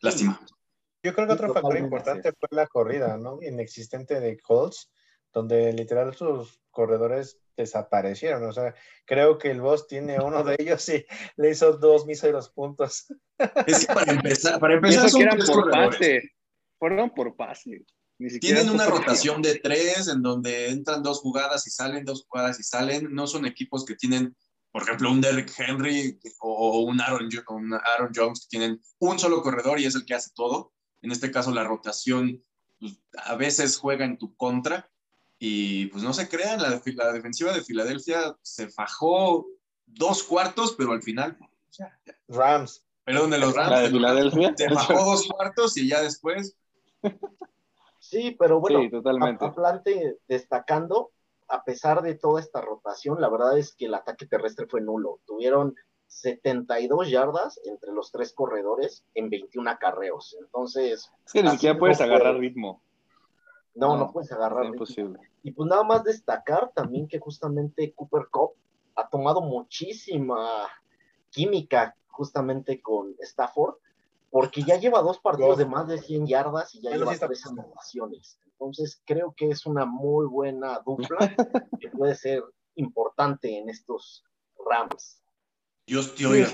lástima. 0.00 0.40
Yo 1.02 1.14
creo 1.14 1.26
que 1.26 1.32
otro 1.34 1.52
factor 1.52 1.76
importante 1.76 2.32
fue 2.32 2.48
la 2.52 2.66
corrida, 2.66 3.18
¿no? 3.18 3.38
Inexistente 3.42 4.20
de 4.20 4.38
Colts, 4.40 4.90
donde 5.32 5.72
literal 5.72 6.14
sus 6.14 6.60
corredores 6.70 7.38
desaparecieron. 7.56 8.44
O 8.44 8.52
sea, 8.52 8.74
creo 9.04 9.38
que 9.38 9.50
el 9.50 9.60
boss 9.60 9.86
tiene 9.86 10.18
uno 10.20 10.42
de 10.42 10.56
ellos 10.58 10.88
y 10.88 11.04
le 11.36 11.50
hizo 11.50 11.76
dos 11.76 12.06
míseros 12.06 12.50
puntos. 12.50 13.06
Es 13.66 13.86
que 13.86 13.94
para 13.94 14.12
empezar, 14.12 14.58
para 14.58 14.74
empezar 14.74 15.10
son 15.10 15.28
tres 15.28 15.50
por 15.50 15.70
pase. 15.70 16.22
Fueron 16.78 17.10
por 17.10 17.36
pase. 17.36 17.84
Tienen 18.40 18.70
una 18.70 18.86
rotación 18.86 19.42
de 19.42 19.56
tres 19.56 20.08
en 20.08 20.22
donde 20.22 20.70
entran 20.70 21.02
dos 21.02 21.20
jugadas 21.20 21.66
y 21.66 21.70
salen, 21.70 22.04
dos 22.04 22.24
jugadas 22.28 22.60
y 22.60 22.62
salen. 22.62 23.12
No 23.12 23.26
son 23.26 23.44
equipos 23.44 23.84
que 23.84 23.96
tienen, 23.96 24.36
por 24.70 24.82
ejemplo, 24.82 25.10
un 25.10 25.20
Derrick 25.20 25.52
Henry 25.58 26.18
o 26.40 26.80
un 26.80 27.00
Aaron, 27.00 27.28
un 27.48 27.74
Aaron 27.74 28.12
Jones 28.14 28.42
que 28.42 28.48
tienen 28.50 28.80
un 28.98 29.18
solo 29.18 29.42
corredor 29.42 29.80
y 29.80 29.86
es 29.86 29.94
el 29.94 30.04
que 30.04 30.14
hace 30.14 30.30
todo 30.34 30.74
en 31.04 31.12
este 31.12 31.30
caso 31.30 31.52
la 31.52 31.64
rotación 31.64 32.42
pues, 32.80 32.98
a 33.18 33.36
veces 33.36 33.76
juega 33.76 34.04
en 34.04 34.18
tu 34.18 34.34
contra 34.36 34.90
y 35.38 35.86
pues 35.86 36.02
no 36.02 36.14
se 36.14 36.28
crean, 36.28 36.62
la, 36.62 36.70
la, 36.70 37.12
defensiva 37.12 37.52
de 37.52 37.62
Filadelfia 37.62 38.34
se 38.40 38.68
fajó 38.70 39.46
dos 39.84 40.22
cuartos, 40.22 40.74
pero 40.78 40.92
al 40.92 41.02
final... 41.02 41.36
Rams. 42.28 42.86
Perdón, 43.04 43.30
de 43.30 43.38
los 43.38 43.54
Rams. 43.54 43.82
de 43.82 43.90
Filadelfia. 43.90 44.54
Se 44.56 44.70
fajó 44.70 45.04
dos 45.04 45.28
cuartos 45.28 45.76
y 45.76 45.88
ya 45.88 46.00
después... 46.00 46.56
Sí, 48.10 48.36
pero 48.38 48.60
bueno, 48.60 48.80
sí, 48.80 48.90
totalmente. 48.90 49.44
Atlante 49.46 50.18
destacando, 50.28 51.10
a 51.48 51.64
pesar 51.64 52.02
de 52.02 52.14
toda 52.14 52.40
esta 52.40 52.60
rotación, 52.60 53.20
la 53.20 53.30
verdad 53.30 53.56
es 53.56 53.74
que 53.74 53.86
el 53.86 53.94
ataque 53.94 54.26
terrestre 54.26 54.66
fue 54.66 54.82
nulo. 54.82 55.20
Tuvieron 55.26 55.74
72 56.06 57.10
yardas 57.10 57.58
entre 57.64 57.92
los 57.92 58.12
tres 58.12 58.34
corredores 58.34 59.04
en 59.14 59.30
21 59.30 59.70
acarreos. 59.70 60.36
Entonces. 60.38 61.10
Es 61.24 61.32
que 61.32 61.42
ni 61.42 61.50
siquiera 61.50 61.78
puedes 61.78 62.00
agarrar 62.02 62.36
ritmo. 62.36 62.82
No, 63.74 63.96
no, 63.96 64.12
puedes 64.12 64.30
agarrar. 64.32 64.64
Es 64.64 64.72
imposible. 64.72 65.18
Y 65.42 65.52
pues 65.52 65.68
nada 65.68 65.82
más 65.82 66.04
destacar 66.04 66.72
también 66.74 67.08
que 67.08 67.18
justamente 67.18 67.94
Cooper 67.94 68.28
Cup 68.30 68.50
ha 68.96 69.08
tomado 69.08 69.40
muchísima 69.40 70.68
química 71.30 71.96
justamente 72.08 72.80
con 72.82 73.14
Stafford, 73.18 73.76
porque 74.34 74.64
ya 74.64 74.80
lleva 74.80 75.00
dos 75.00 75.20
partidos 75.20 75.58
de 75.58 75.64
más 75.64 75.86
de 75.86 75.96
100 75.96 76.26
yardas 76.26 76.74
y 76.74 76.80
ya 76.80 76.90
lleva 76.90 77.16
tres 77.16 77.46
anotaciones. 77.46 78.40
Entonces 78.44 79.00
creo 79.06 79.32
que 79.36 79.50
es 79.50 79.64
una 79.64 79.84
muy 79.84 80.26
buena 80.26 80.80
dupla 80.84 81.18
que 81.80 81.88
puede 81.90 82.16
ser 82.16 82.42
importante 82.74 83.56
en 83.56 83.68
estos 83.68 84.24
Rams. 84.68 85.22
Dios 85.86 86.16
te 86.16 86.26
oiga. 86.26 86.48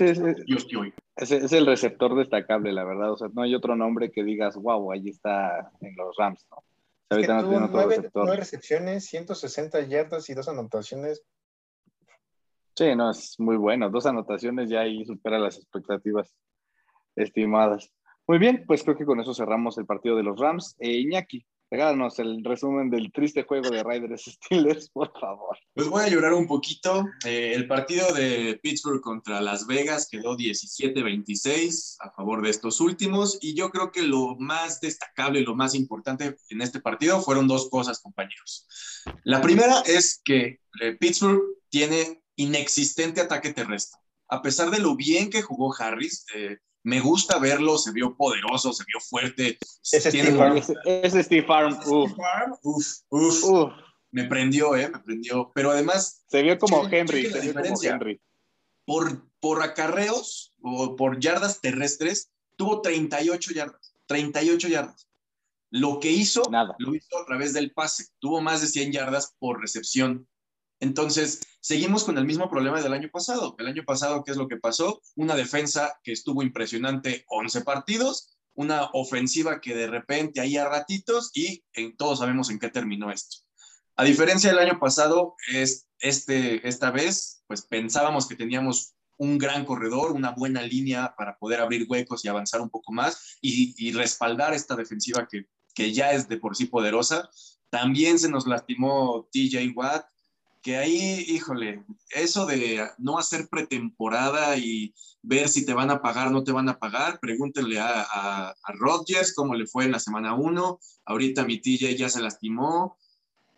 Dios 0.45 0.67
te 0.67 0.77
oiga. 0.77 0.95
Es, 1.15 1.31
es, 1.31 1.51
el 1.53 1.65
receptor 1.65 2.15
destacable, 2.15 2.71
la 2.71 2.83
verdad. 2.83 3.13
O 3.13 3.17
sea, 3.17 3.29
no 3.33 3.41
hay 3.41 3.55
otro 3.55 3.75
nombre 3.75 4.11
que 4.11 4.23
digas, 4.23 4.55
wow, 4.57 4.91
ahí 4.91 5.09
está 5.09 5.71
en 5.81 5.95
los 5.95 6.15
Rams, 6.17 6.45
¿no? 6.51 6.57
Es 7.09 7.25
que 7.25 7.33
no 7.33 7.41
nueve, 7.67 8.11
nueve, 8.13 8.37
recepciones, 8.37 9.05
160 9.05 9.81
yardas 9.87 10.29
y 10.29 10.35
dos 10.35 10.47
anotaciones. 10.47 11.23
Sí, 12.75 12.95
no, 12.95 13.09
es 13.09 13.39
muy 13.39 13.57
bueno. 13.57 13.89
Dos 13.89 14.05
anotaciones 14.05 14.69
ya 14.69 14.81
ahí 14.81 15.03
supera 15.03 15.39
las 15.39 15.57
expectativas 15.57 16.31
estimadas. 17.15 17.91
Muy 18.27 18.37
bien, 18.37 18.63
pues 18.65 18.83
creo 18.83 18.97
que 18.97 19.05
con 19.05 19.19
eso 19.19 19.33
cerramos 19.33 19.77
el 19.77 19.85
partido 19.85 20.15
de 20.15 20.23
los 20.23 20.39
Rams. 20.39 20.75
Eh, 20.79 20.99
Iñaki, 20.99 21.45
regálanos 21.71 22.19
el 22.19 22.43
resumen 22.43 22.89
del 22.89 23.11
triste 23.11 23.43
juego 23.43 23.69
de 23.69 23.81
Raiders 23.81 24.25
Steelers, 24.25 24.89
por 24.89 25.11
favor. 25.19 25.57
Pues 25.73 25.87
voy 25.87 26.03
a 26.03 26.09
llorar 26.09 26.33
un 26.33 26.45
poquito. 26.45 27.05
Eh, 27.25 27.53
el 27.55 27.67
partido 27.67 28.13
de 28.13 28.59
Pittsburgh 28.61 29.01
contra 29.01 29.41
Las 29.41 29.65
Vegas 29.65 30.07
quedó 30.09 30.37
17-26 30.37 31.95
a 31.99 32.11
favor 32.11 32.41
de 32.41 32.49
estos 32.49 32.81
últimos 32.81 33.37
y 33.41 33.55
yo 33.55 33.69
creo 33.69 33.91
que 33.91 34.03
lo 34.03 34.35
más 34.37 34.81
destacable 34.81 35.39
y 35.39 35.45
lo 35.45 35.55
más 35.55 35.73
importante 35.73 36.35
en 36.49 36.61
este 36.61 36.81
partido 36.81 37.21
fueron 37.21 37.47
dos 37.47 37.69
cosas, 37.69 38.01
compañeros. 38.01 38.67
La 39.23 39.41
primera 39.41 39.81
es 39.85 40.21
que 40.23 40.59
eh, 40.81 40.97
Pittsburgh 40.99 41.41
tiene 41.69 42.21
inexistente 42.35 43.21
ataque 43.21 43.53
terrestre. 43.53 43.99
A 44.27 44.41
pesar 44.41 44.71
de 44.71 44.79
lo 44.79 44.95
bien 44.95 45.29
que 45.29 45.41
jugó 45.41 45.73
Harris, 45.77 46.25
eh, 46.35 46.57
me 46.83 46.99
gusta 46.99 47.37
verlo, 47.37 47.77
se 47.77 47.91
vio 47.91 48.15
poderoso, 48.15 48.73
se 48.73 48.83
vio 48.87 48.99
fuerte. 48.99 49.57
Ese 49.83 50.09
Steve 50.09 50.35
Farm. 50.35 50.61
Ese 50.85 51.23
Steve 51.23 51.45
Farm. 51.45 51.77
Uf. 51.85 52.11
Uf, 52.63 52.87
uf, 53.09 53.43
uf. 53.43 53.73
Me 54.11 54.25
prendió, 54.25 54.75
¿eh? 54.75 54.89
Me 54.89 54.99
prendió. 54.99 55.51
Pero 55.53 55.71
además... 55.71 56.25
Se 56.27 56.41
vio 56.41 56.57
como 56.57 56.87
Henry. 56.87 57.29
Se 57.29 57.39
vio 57.39 57.53
como 57.53 57.81
Henry. 57.81 58.21
Por, 58.85 59.29
por 59.39 59.63
acarreos 59.63 60.53
o 60.61 60.95
por 60.95 61.19
yardas 61.19 61.61
terrestres, 61.61 62.31
tuvo 62.57 62.81
38 62.81 63.53
yardas. 63.53 63.93
38 64.07 64.67
yardas. 64.67 65.07
Lo 65.69 66.01
que 66.01 66.11
hizo, 66.11 66.43
Nada. 66.51 66.75
lo 66.79 66.93
hizo 66.93 67.17
a 67.17 67.25
través 67.25 67.53
del 67.53 67.71
pase. 67.71 68.07
Tuvo 68.19 68.41
más 68.41 68.59
de 68.59 68.67
100 68.67 68.91
yardas 68.91 69.35
por 69.39 69.61
recepción. 69.61 70.27
Entonces, 70.81 71.41
seguimos 71.61 72.03
con 72.03 72.17
el 72.17 72.25
mismo 72.25 72.49
problema 72.49 72.81
del 72.81 72.93
año 72.93 73.09
pasado. 73.11 73.55
El 73.59 73.67
año 73.67 73.83
pasado, 73.85 74.23
¿qué 74.23 74.31
es 74.31 74.37
lo 74.37 74.47
que 74.47 74.57
pasó? 74.57 74.99
Una 75.15 75.35
defensa 75.35 75.93
que 76.03 76.11
estuvo 76.11 76.41
impresionante 76.41 77.23
11 77.27 77.61
partidos, 77.61 78.35
una 78.55 78.89
ofensiva 78.93 79.61
que 79.61 79.75
de 79.75 79.85
repente 79.85 80.41
ahí 80.41 80.57
a 80.57 80.67
ratitos 80.67 81.29
y 81.35 81.63
en, 81.73 81.95
todos 81.95 82.19
sabemos 82.19 82.49
en 82.49 82.57
qué 82.57 82.69
terminó 82.69 83.11
esto. 83.11 83.37
A 83.95 84.03
diferencia 84.03 84.49
del 84.49 84.57
año 84.57 84.79
pasado, 84.79 85.35
es, 85.53 85.87
este, 85.99 86.67
esta 86.67 86.89
vez, 86.89 87.43
pues 87.45 87.61
pensábamos 87.61 88.27
que 88.27 88.35
teníamos 88.35 88.95
un 89.17 89.37
gran 89.37 89.65
corredor, 89.65 90.13
una 90.13 90.31
buena 90.31 90.63
línea 90.63 91.13
para 91.15 91.37
poder 91.37 91.61
abrir 91.61 91.85
huecos 91.87 92.25
y 92.25 92.27
avanzar 92.27 92.59
un 92.59 92.71
poco 92.71 92.91
más 92.91 93.37
y, 93.39 93.75
y 93.77 93.91
respaldar 93.91 94.55
esta 94.55 94.75
defensiva 94.75 95.27
que, 95.29 95.45
que 95.75 95.93
ya 95.93 96.11
es 96.11 96.27
de 96.27 96.37
por 96.37 96.55
sí 96.55 96.65
poderosa. 96.65 97.29
También 97.69 98.17
se 98.17 98.29
nos 98.29 98.47
lastimó 98.47 99.29
TJ 99.31 99.73
Watt, 99.75 100.05
que 100.61 100.77
ahí, 100.77 101.25
híjole, 101.27 101.83
eso 102.09 102.45
de 102.45 102.87
no 102.97 103.17
hacer 103.17 103.47
pretemporada 103.49 104.57
y 104.57 104.93
ver 105.23 105.49
si 105.49 105.65
te 105.65 105.73
van 105.73 105.89
a 105.89 106.01
pagar 106.01 106.31
no 106.31 106.43
te 106.43 106.51
van 106.51 106.69
a 106.69 106.77
pagar, 106.77 107.19
pregúntenle 107.19 107.79
a, 107.79 108.01
a, 108.01 108.49
a 108.49 108.71
Rodgers 108.73 109.33
cómo 109.33 109.55
le 109.55 109.67
fue 109.67 109.85
en 109.85 109.91
la 109.91 109.99
semana 109.99 110.35
1, 110.35 110.79
ahorita 111.05 111.45
mi 111.45 111.59
TJ 111.59 111.95
ya 111.95 112.09
se 112.09 112.21
lastimó, 112.21 112.97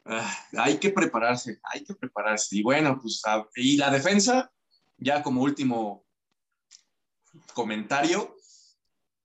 ah, 0.05 0.33
hay 0.57 0.77
que 0.77 0.89
prepararse, 0.89 1.59
hay 1.63 1.83
que 1.83 1.93
prepararse. 1.93 2.55
Y 2.57 2.63
bueno, 2.63 2.99
pues, 3.01 3.21
a, 3.25 3.45
y 3.55 3.77
la 3.77 3.91
defensa, 3.91 4.51
ya 4.97 5.23
como 5.23 5.41
último 5.41 6.05
comentario, 7.53 8.35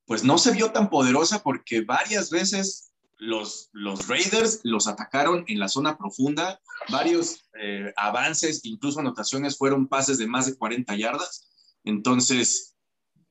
pues 0.06 0.24
no 0.24 0.38
se 0.38 0.52
vio 0.52 0.72
tan 0.72 0.88
poderosa 0.88 1.42
porque 1.42 1.82
varias 1.82 2.30
veces 2.30 2.87
los, 3.18 3.68
los 3.72 4.08
Raiders 4.08 4.60
los 4.62 4.86
atacaron 4.86 5.44
en 5.48 5.58
la 5.58 5.68
zona 5.68 5.98
profunda, 5.98 6.60
varios 6.90 7.48
eh, 7.60 7.92
avances, 7.96 8.64
incluso 8.64 9.00
anotaciones 9.00 9.58
fueron 9.58 9.88
pases 9.88 10.18
de 10.18 10.26
más 10.26 10.46
de 10.46 10.56
40 10.56 10.96
yardas. 10.96 11.78
Entonces, 11.84 12.76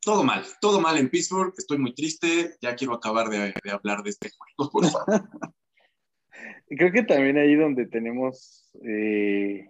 todo 0.01 0.23
mal, 0.23 0.43
todo 0.61 0.79
mal 0.81 0.97
en 0.97 1.09
Pittsburgh. 1.09 1.53
Estoy 1.57 1.77
muy 1.77 1.93
triste. 1.93 2.55
Ya 2.61 2.75
quiero 2.75 2.93
acabar 2.93 3.29
de, 3.29 3.53
hablar 3.71 4.03
de 4.03 4.11
este 4.11 4.29
juego, 4.37 4.71
por 4.71 4.85
favor. 4.85 5.29
Creo 6.69 6.91
que 6.91 7.03
también 7.03 7.37
ahí 7.37 7.55
donde 7.55 7.87
tenemos, 7.87 8.69
eh, 8.85 9.69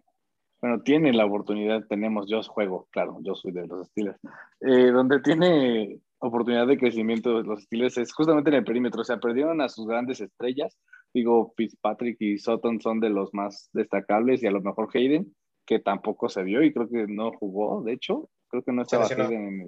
bueno, 0.59 0.81
tiene 0.81 1.13
la 1.13 1.25
oportunidad, 1.25 1.85
tenemos, 1.87 2.27
yo 2.27 2.41
juego, 2.41 2.87
claro, 2.91 3.19
yo 3.21 3.35
soy 3.35 3.51
de 3.51 3.67
los 3.67 3.87
Steelers, 3.89 4.19
eh, 4.61 4.91
donde 4.91 5.19
tiene 5.21 6.01
oportunidad 6.19 6.67
de 6.67 6.77
crecimiento 6.77 7.37
de 7.37 7.43
los 7.43 7.63
Steelers 7.63 7.97
es 7.97 8.13
justamente 8.13 8.49
en 8.49 8.57
el 8.57 8.63
perímetro, 8.63 9.01
o 9.01 9.03
sea, 9.03 9.19
perdieron 9.19 9.61
a 9.61 9.69
sus 9.69 9.87
grandes 9.87 10.21
estrellas, 10.21 10.77
digo, 11.13 11.53
Fitzpatrick 11.55 12.17
y 12.19 12.37
Sutton 12.37 12.81
son 12.81 12.99
de 12.99 13.09
los 13.09 13.33
más 13.33 13.69
destacables 13.73 14.43
y 14.43 14.47
a 14.47 14.51
lo 14.51 14.61
mejor 14.61 14.89
Hayden, 14.93 15.35
que 15.65 15.79
tampoco 15.79 16.29
se 16.29 16.43
vio 16.43 16.63
y 16.63 16.73
creo 16.73 16.89
que 16.89 17.07
no 17.07 17.31
jugó, 17.31 17.83
de 17.83 17.93
hecho, 17.93 18.29
creo 18.49 18.63
que 18.63 18.71
no 18.71 18.81
estaba 18.81 19.05
Hayden 19.05 19.31
en 19.31 19.61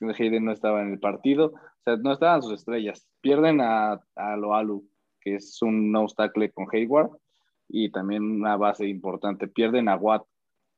el, 0.00 0.14
Hayden 0.18 0.44
no 0.44 0.52
estaba 0.52 0.82
en 0.82 0.92
el 0.92 1.00
partido, 1.00 1.46
o 1.54 1.82
sea, 1.84 1.96
no 1.96 2.12
estaban 2.12 2.42
sus 2.42 2.54
estrellas, 2.54 3.06
pierden 3.20 3.60
a, 3.60 4.00
a 4.14 4.36
Loalu, 4.36 4.88
que 5.20 5.34
es 5.34 5.60
un 5.60 5.90
no 5.90 6.02
obstacle 6.02 6.52
con 6.52 6.66
Hayward 6.72 7.10
y 7.68 7.90
también 7.90 8.22
una 8.22 8.56
base 8.56 8.86
importante. 8.86 9.48
Pierden 9.48 9.88
a 9.88 9.96
Watt. 9.96 10.24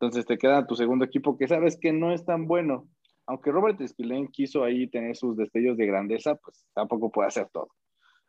Entonces 0.00 0.27
te 0.27 0.38
queda 0.38 0.67
tu 0.67 0.75
segundo 0.75 1.05
equipo 1.05 1.37
que 1.37 1.49
sabes 1.49 1.79
que 1.79 1.93
no 1.93 2.12
es 2.12 2.25
tan 2.25 2.47
bueno. 2.47 2.88
Aunque 3.29 3.53
Robert 3.53 3.81
Spillane 3.87 4.29
quiso 4.33 4.65
ahí 4.65 4.89
tener 4.89 5.15
sus 5.15 5.37
destellos 5.37 5.77
de 5.77 5.87
grandeza, 5.87 6.35
pues 6.35 6.67
tampoco 6.75 7.11
puede 7.11 7.29
hacer 7.29 7.49
todo. 7.53 7.69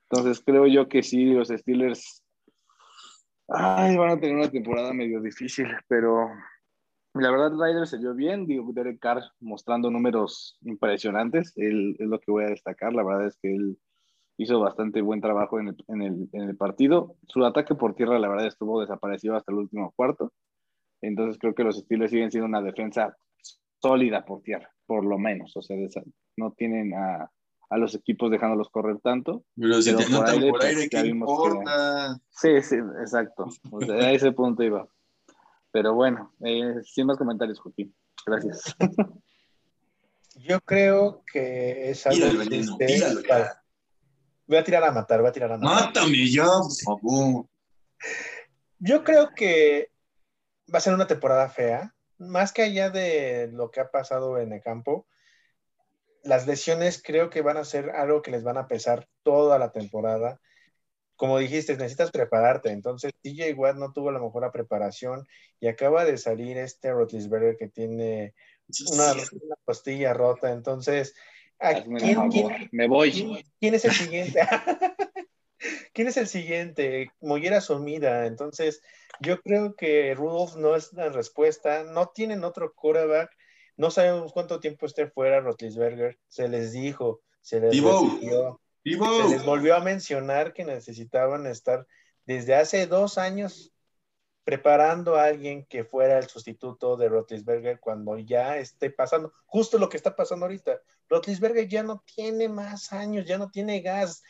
Entonces 0.09 0.43
creo 0.45 0.67
yo 0.67 0.87
que 0.87 1.01
sí, 1.03 1.25
los 1.25 1.47
Steelers 1.47 2.23
ay, 3.47 3.97
van 3.97 4.11
a 4.11 4.19
tener 4.19 4.35
una 4.35 4.49
temporada 4.49 4.93
medio 4.93 5.21
difícil, 5.21 5.67
pero 5.87 6.27
la 7.13 7.31
verdad 7.31 7.51
Ryder 7.51 7.87
se 7.87 7.97
vio 7.97 8.13
bien, 8.13 8.45
Derek 8.47 8.99
Carr 8.99 9.23
mostrando 9.39 9.89
números 9.89 10.57
impresionantes, 10.61 11.53
él, 11.55 11.95
es 11.97 12.07
lo 12.07 12.19
que 12.19 12.31
voy 12.31 12.43
a 12.43 12.49
destacar, 12.49 12.93
la 12.93 13.03
verdad 13.03 13.27
es 13.27 13.37
que 13.41 13.55
él 13.55 13.79
hizo 14.37 14.59
bastante 14.59 15.01
buen 15.01 15.19
trabajo 15.19 15.59
en 15.59 15.69
el, 15.69 15.75
en, 15.87 16.29
en 16.31 16.49
el, 16.49 16.55
partido. 16.55 17.17
Su 17.27 17.43
ataque 17.43 17.75
por 17.75 17.93
tierra, 17.93 18.17
la 18.19 18.29
verdad, 18.29 18.47
estuvo 18.47 18.79
desaparecido 18.79 19.35
hasta 19.35 19.51
el 19.51 19.57
último 19.57 19.91
cuarto. 19.91 20.31
Entonces 21.01 21.37
creo 21.37 21.53
que 21.53 21.65
los 21.65 21.77
Steelers 21.77 22.11
siguen 22.11 22.31
siendo 22.31 22.47
una 22.47 22.61
defensa 22.61 23.17
sólida 23.81 24.25
por 24.25 24.41
tierra, 24.41 24.69
por 24.89 25.05
lo 25.05 25.19
menos. 25.19 25.55
O 25.55 25.61
sea, 25.61 25.77
no 26.35 26.51
tienen 26.53 26.95
a, 26.95 27.31
a 27.69 27.77
los 27.77 27.93
equipos 27.93 28.31
dejándolos 28.31 28.69
correr 28.71 28.97
tanto. 29.03 29.45
Pero 29.55 29.79
si 29.83 29.95
te 29.95 30.03
por 30.07 30.27
aire, 30.27 30.49
por 30.49 30.65
aire 30.65 30.89
¿qué 30.89 30.99
importa? 31.01 32.19
Que... 32.41 32.61
Sí, 32.61 32.67
sí, 32.69 32.75
exacto. 32.99 33.47
O 33.69 33.81
sea, 33.81 33.95
a 33.95 34.11
ese 34.11 34.31
punto 34.31 34.63
iba. 34.63 34.87
Pero 35.71 35.93
bueno, 35.93 36.33
eh, 36.43 36.73
sin 36.83 37.05
más 37.05 37.17
comentarios, 37.17 37.59
Joaquín. 37.59 37.95
Gracias. 38.25 38.75
Yo 40.35 40.59
creo 40.61 41.21
que 41.31 41.91
es 41.91 42.07
algo... 42.07 42.25
Ya. 42.79 43.61
Voy 44.47 44.57
a 44.57 44.63
tirar 44.63 44.83
a 44.83 44.91
matar, 44.91 45.19
voy 45.19 45.29
a 45.29 45.31
tirar 45.31 45.51
a 45.51 45.57
matar. 45.59 45.85
Mátame 45.85 46.27
ya, 46.27 46.47
por 46.47 46.99
favor. 47.01 47.45
Yo 48.79 49.03
creo 49.03 49.29
que 49.35 49.91
va 50.73 50.79
a 50.79 50.81
ser 50.81 50.95
una 50.95 51.05
temporada 51.05 51.47
fea. 51.49 51.93
Más 52.19 52.53
que 52.53 52.61
allá 52.63 52.89
de 52.89 53.49
lo 53.51 53.71
que 53.71 53.79
ha 53.79 53.89
pasado 53.89 54.37
en 54.37 54.53
el 54.53 54.61
campo, 54.61 55.07
las 56.23 56.45
lesiones 56.45 57.01
creo 57.01 57.29
que 57.29 57.41
van 57.41 57.57
a 57.57 57.65
ser 57.65 57.91
algo 57.91 58.21
que 58.21 58.31
les 58.31 58.43
van 58.43 58.57
a 58.57 58.67
pesar 58.67 59.07
toda 59.23 59.57
la 59.57 59.71
temporada. 59.71 60.39
Como 61.15 61.39
dijiste, 61.39 61.73
necesitas 61.73 62.11
prepararte. 62.11 62.69
Entonces, 62.69 63.11
DJ 63.23 63.53
Watt 63.53 63.77
no 63.77 63.91
tuvo 63.91 64.11
la 64.11 64.19
mejor 64.19 64.51
preparación 64.51 65.25
y 65.59 65.67
acaba 65.67 66.05
de 66.05 66.17
salir 66.17 66.57
este 66.57 66.91
Rotlisberger 66.93 67.57
que 67.57 67.67
tiene 67.67 68.35
una, 68.91 69.13
una 69.13 69.55
costilla 69.65 70.13
rota. 70.13 70.51
Entonces, 70.51 71.15
¿Quién, 71.59 72.29
quién, 72.29 72.69
me 72.71 72.87
voy. 72.87 73.43
¿Quién 73.59 73.73
es 73.73 73.83
el 73.83 73.91
siguiente? 73.91 74.39
¿Quién 75.93 76.07
es 76.07 76.17
el 76.17 76.27
siguiente? 76.27 77.11
Mollera 77.21 77.61
sumida. 77.61 78.25
Entonces, 78.25 78.81
yo 79.19 79.41
creo 79.41 79.75
que 79.75 80.13
Rudolph 80.15 80.55
no 80.55 80.75
es 80.75 80.93
la 80.93 81.09
respuesta. 81.09 81.83
No 81.83 82.07
tienen 82.07 82.43
otro 82.43 82.73
quarterback. 82.73 83.31
No 83.77 83.91
sabemos 83.91 84.33
cuánto 84.33 84.59
tiempo 84.59 84.85
esté 84.85 85.07
fuera 85.07 85.39
Rotlisberger. 85.39 86.19
Se 86.27 86.47
les 86.47 86.71
dijo, 86.71 87.21
se 87.41 87.59
les, 87.59 87.75
se 87.75 89.29
les 89.29 89.45
volvió 89.45 89.75
a 89.75 89.79
mencionar 89.79 90.53
que 90.53 90.65
necesitaban 90.65 91.45
estar 91.47 91.87
desde 92.25 92.55
hace 92.55 92.87
dos 92.87 93.17
años 93.17 93.73
preparando 94.49 95.15
a 95.15 95.25
alguien 95.25 95.63
que 95.65 95.83
fuera 95.83 96.17
el 96.17 96.27
sustituto 96.27 96.97
de 96.97 97.07
Rotlisberger 97.07 97.79
cuando 97.79 98.17
ya 98.17 98.57
esté 98.57 98.89
pasando, 98.89 99.31
justo 99.45 99.77
lo 99.77 99.89
que 99.89 99.97
está 99.97 100.15
pasando 100.15 100.45
ahorita. 100.45 100.81
Rotlisberger 101.07 101.67
ya 101.67 101.83
no 101.83 102.03
tiene 102.03 102.49
más 102.49 102.91
años, 102.91 103.25
ya 103.25 103.37
no 103.37 103.51
tiene 103.51 103.81
gas. 103.81 104.23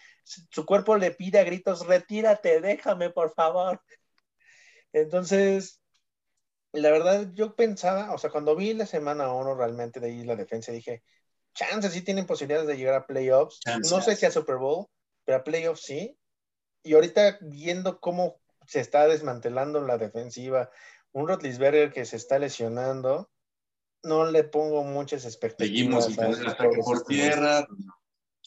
Su 0.52 0.66
cuerpo 0.66 0.96
le 0.96 1.12
pide 1.12 1.40
a 1.40 1.44
gritos, 1.44 1.88
retírate, 1.88 2.62
déjame, 2.62 3.10
por 3.10 3.34
favor. 3.34 3.82
Entonces, 4.94 5.82
la 6.72 6.92
verdad, 6.92 7.30
yo 7.34 7.56
pensaba, 7.56 8.14
o 8.14 8.18
sea, 8.18 8.30
cuando 8.30 8.56
vi 8.56 8.74
la 8.74 8.86
semana 8.86 9.34
1 9.34 9.56
realmente 9.56 10.00
de 10.00 10.08
ahí 10.08 10.24
la 10.24 10.36
defensa, 10.36 10.72
dije, 10.72 11.04
chances 11.56 11.94
sí 11.94 12.04
tienen 12.04 12.28
posibilidades 12.28 12.68
de 12.68 12.78
llegar 12.78 12.94
a 12.94 13.08
playoffs. 13.08 13.60
No 13.90 14.02
sé 14.02 14.16
si 14.16 14.28
a 14.28 14.32
Super 14.32 14.58
Bowl, 14.58 14.86
pero 15.26 15.40
a 15.40 15.44
playoffs 15.44 15.82
sí. 15.82 16.16
Y 16.84 16.94
ahorita 16.94 17.40
viendo 17.42 18.00
cómo 18.00 18.40
se 18.68 18.82
está 18.82 19.08
desmantelando 19.08 19.82
la 19.82 19.98
defensiva, 19.98 20.70
un 21.12 21.28
Rotlisberger 21.28 21.92
que 21.92 22.06
se 22.06 22.18
está 22.18 22.38
lesionando, 22.38 23.32
no 24.04 24.30
le 24.30 24.44
pongo 24.44 24.84
muchas 24.84 25.26
expectativas. 25.26 26.06
Seguimos 26.06 26.56
por 26.86 27.04
tierra, 27.04 27.68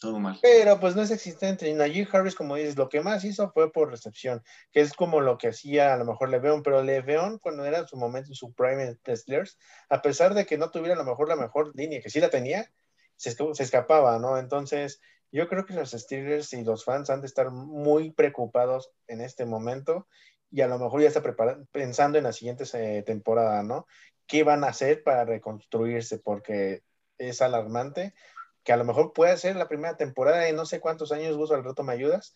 todo 0.02 0.18
mal. 0.18 0.38
Pero 0.42 0.78
pues 0.78 0.94
no 0.94 1.02
es 1.02 1.10
existente. 1.10 1.68
Y 1.68 1.74
Najee 1.74 2.06
Harris, 2.12 2.34
como 2.34 2.56
dices, 2.56 2.76
lo 2.76 2.88
que 2.88 3.00
más 3.00 3.24
hizo 3.24 3.50
fue 3.52 3.72
por 3.72 3.90
recepción, 3.90 4.42
que 4.72 4.80
es 4.80 4.92
como 4.92 5.20
lo 5.20 5.38
que 5.38 5.48
hacía 5.48 5.94
a 5.94 5.96
lo 5.96 6.04
mejor 6.04 6.28
Leveon, 6.28 6.62
pero 6.62 6.82
Leveon 6.82 7.38
cuando 7.38 7.64
era 7.64 7.78
en 7.78 7.86
su 7.86 7.96
momento, 7.96 8.30
en 8.30 8.34
su 8.34 8.52
prime 8.52 8.96
Testlers, 8.96 9.58
a 9.88 10.02
pesar 10.02 10.34
de 10.34 10.44
que 10.44 10.58
no 10.58 10.70
tuviera 10.70 10.94
a 10.94 10.98
lo 10.98 11.04
mejor 11.04 11.28
la 11.28 11.36
mejor 11.36 11.72
línea, 11.74 12.02
que 12.02 12.10
sí 12.10 12.20
la 12.20 12.28
tenía, 12.28 12.70
se, 13.16 13.30
se 13.30 13.62
escapaba, 13.62 14.18
¿no? 14.18 14.36
Entonces, 14.36 15.00
yo 15.30 15.48
creo 15.48 15.64
que 15.64 15.74
los 15.74 15.92
Steelers 15.92 16.52
y 16.52 16.64
los 16.64 16.84
fans 16.84 17.08
han 17.08 17.20
de 17.20 17.26
estar 17.26 17.50
muy 17.50 18.10
preocupados 18.10 18.90
en 19.06 19.22
este 19.22 19.46
momento 19.46 20.06
y 20.50 20.60
a 20.60 20.66
lo 20.66 20.78
mejor 20.78 21.00
ya 21.00 21.08
está 21.08 21.22
preparando, 21.22 21.66
pensando 21.72 22.18
en 22.18 22.24
la 22.24 22.32
siguiente 22.32 22.64
eh, 22.74 23.02
temporada, 23.02 23.62
¿no? 23.62 23.86
¿Qué 24.26 24.42
van 24.42 24.64
a 24.64 24.68
hacer 24.68 25.02
para 25.02 25.24
reconstruirse? 25.24 26.18
Porque 26.18 26.82
es 27.16 27.40
alarmante 27.40 28.14
que 28.64 28.72
a 28.72 28.76
lo 28.76 28.84
mejor 28.84 29.12
puede 29.12 29.36
ser 29.36 29.56
la 29.56 29.68
primera 29.68 29.96
temporada 29.96 30.38
de 30.38 30.52
no 30.52 30.66
sé 30.66 30.80
cuántos 30.80 31.12
años, 31.12 31.36
Gus, 31.36 31.50
al 31.50 31.64
rato 31.64 31.82
me 31.82 31.92
ayudas, 31.92 32.34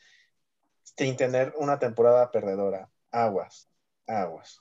sin 0.83 1.17
tener 1.17 1.55
una 1.59 1.79
temporada 1.79 2.31
perdedora. 2.31 2.91
Aguas, 3.11 3.69
aguas. 4.07 4.61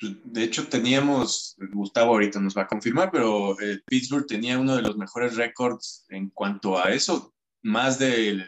De 0.00 0.42
hecho, 0.42 0.68
teníamos, 0.68 1.56
Gustavo 1.72 2.12
ahorita 2.12 2.40
nos 2.40 2.56
va 2.56 2.62
a 2.62 2.66
confirmar, 2.66 3.10
pero 3.10 3.58
eh, 3.60 3.80
Pittsburgh 3.86 4.26
tenía 4.26 4.58
uno 4.58 4.76
de 4.76 4.82
los 4.82 4.96
mejores 4.96 5.36
récords 5.36 6.04
en 6.08 6.30
cuanto 6.30 6.78
a 6.78 6.90
eso 6.90 7.34
más 7.62 7.98
de 7.98 8.44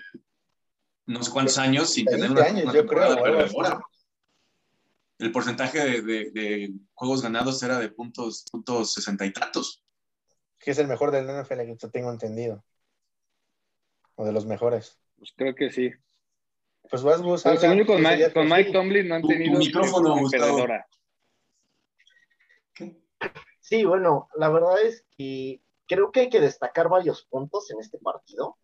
no 1.07 1.23
sé 1.23 1.31
cuántos 1.31 1.57
años 1.59 1.91
sin 1.91 2.05
tener 2.05 2.31
una, 2.31 2.43
años, 2.43 2.73
yo 2.75 2.87
creo, 2.87 3.49
El 5.19 5.33
porcentaje 5.33 5.79
de, 5.79 6.03
de, 6.03 6.31
de, 6.33 6.75
juegos 6.93 7.23
ganados 7.23 7.63
era 7.63 7.79
de 7.79 7.89
puntos, 7.89 8.45
puntos 8.51 8.93
sesenta 8.93 9.25
y 9.25 9.33
tantos. 9.33 9.86
Que 10.67 10.73
es 10.73 10.79
el 10.79 10.89
mejor 10.89 11.13
del 11.13 11.27
NFL 11.27 11.61
que 11.61 11.89
tengo 11.93 12.11
entendido. 12.11 12.65
O 14.17 14.25
de 14.25 14.33
los 14.33 14.47
mejores. 14.47 14.99
Pues 15.17 15.33
creo 15.37 15.55
que 15.55 15.71
sí. 15.71 15.93
Pues 16.91 17.05
vas. 17.05 17.23
Pero 17.45 17.57
según 17.57 17.85
con, 17.85 18.03
Mike, 18.03 18.33
con 18.33 18.49
Mike 18.49 18.73
Tomlin 18.73 19.07
no 19.07 19.15
han 19.15 19.23
tenido 19.23 19.53
tu 19.53 19.59
micrófono, 19.61 20.29
perdedora. 20.29 20.89
Sí, 23.61 23.85
bueno, 23.85 24.29
la 24.35 24.49
verdad 24.49 24.83
es 24.83 25.07
que 25.17 25.63
creo 25.87 26.11
que 26.11 26.23
hay 26.23 26.31
que 26.31 26.41
destacar 26.41 26.89
varios 26.89 27.25
puntos 27.27 27.71
en 27.71 27.79
este 27.79 27.99
partido. 27.99 28.59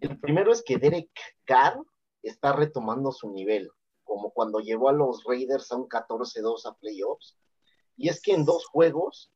El 0.00 0.18
primero 0.18 0.50
es 0.50 0.64
que 0.64 0.78
Derek 0.78 1.10
Carr 1.44 1.78
está 2.24 2.54
retomando 2.54 3.12
su 3.12 3.30
nivel, 3.30 3.70
como 4.02 4.32
cuando 4.32 4.58
llevó 4.58 4.88
a 4.88 4.92
los 4.92 5.22
Raiders 5.22 5.70
a 5.70 5.76
un 5.76 5.88
14-2 5.88 6.66
a 6.66 6.74
playoffs. 6.74 7.38
Y 7.96 8.08
es 8.08 8.20
que 8.20 8.32
en 8.32 8.44
dos 8.44 8.66
juegos 8.66 9.30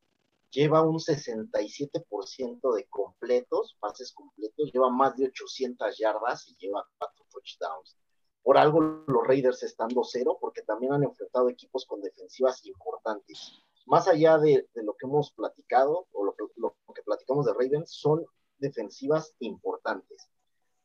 lleva 0.50 0.82
un 0.82 0.98
67% 0.98 2.74
de 2.74 2.86
completos, 2.88 3.76
pases 3.80 4.12
completos, 4.12 4.70
lleva 4.72 4.90
más 4.90 5.16
de 5.16 5.26
800 5.26 5.96
yardas 5.98 6.48
y 6.48 6.56
lleva 6.56 6.86
cuatro 6.98 7.24
touchdowns. 7.30 7.96
Por 8.42 8.58
algo 8.58 8.80
los 8.80 9.26
Raiders 9.26 9.62
están 9.62 9.90
2-0, 9.90 10.38
porque 10.40 10.62
también 10.62 10.92
han 10.92 11.04
enfrentado 11.04 11.48
equipos 11.48 11.84
con 11.86 12.00
defensivas 12.00 12.64
importantes. 12.64 13.62
Más 13.86 14.08
allá 14.08 14.38
de, 14.38 14.68
de 14.74 14.82
lo 14.82 14.94
que 14.94 15.06
hemos 15.06 15.32
platicado, 15.32 16.06
o 16.12 16.24
lo, 16.24 16.34
lo 16.56 16.76
que 16.94 17.02
platicamos 17.02 17.46
de 17.46 17.52
Ravens, 17.52 17.90
son 17.92 18.24
defensivas 18.58 19.34
importantes 19.40 20.28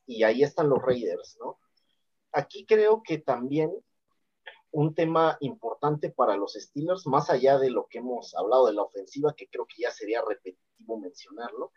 y 0.06 0.22
ahí 0.22 0.42
están 0.42 0.68
los 0.68 0.80
Raiders, 0.80 1.36
¿no? 1.40 1.58
Aquí 2.32 2.64
creo 2.64 3.02
que 3.02 3.18
también 3.18 3.72
un 4.76 4.94
tema 4.94 5.38
importante 5.40 6.10
para 6.10 6.36
los 6.36 6.52
Steelers, 6.52 7.06
más 7.06 7.30
allá 7.30 7.56
de 7.56 7.70
lo 7.70 7.86
que 7.86 7.96
hemos 7.96 8.34
hablado 8.34 8.66
de 8.66 8.74
la 8.74 8.82
ofensiva, 8.82 9.32
que 9.34 9.48
creo 9.48 9.64
que 9.64 9.80
ya 9.80 9.90
sería 9.90 10.20
repetitivo 10.20 10.98
mencionarlo, 10.98 11.72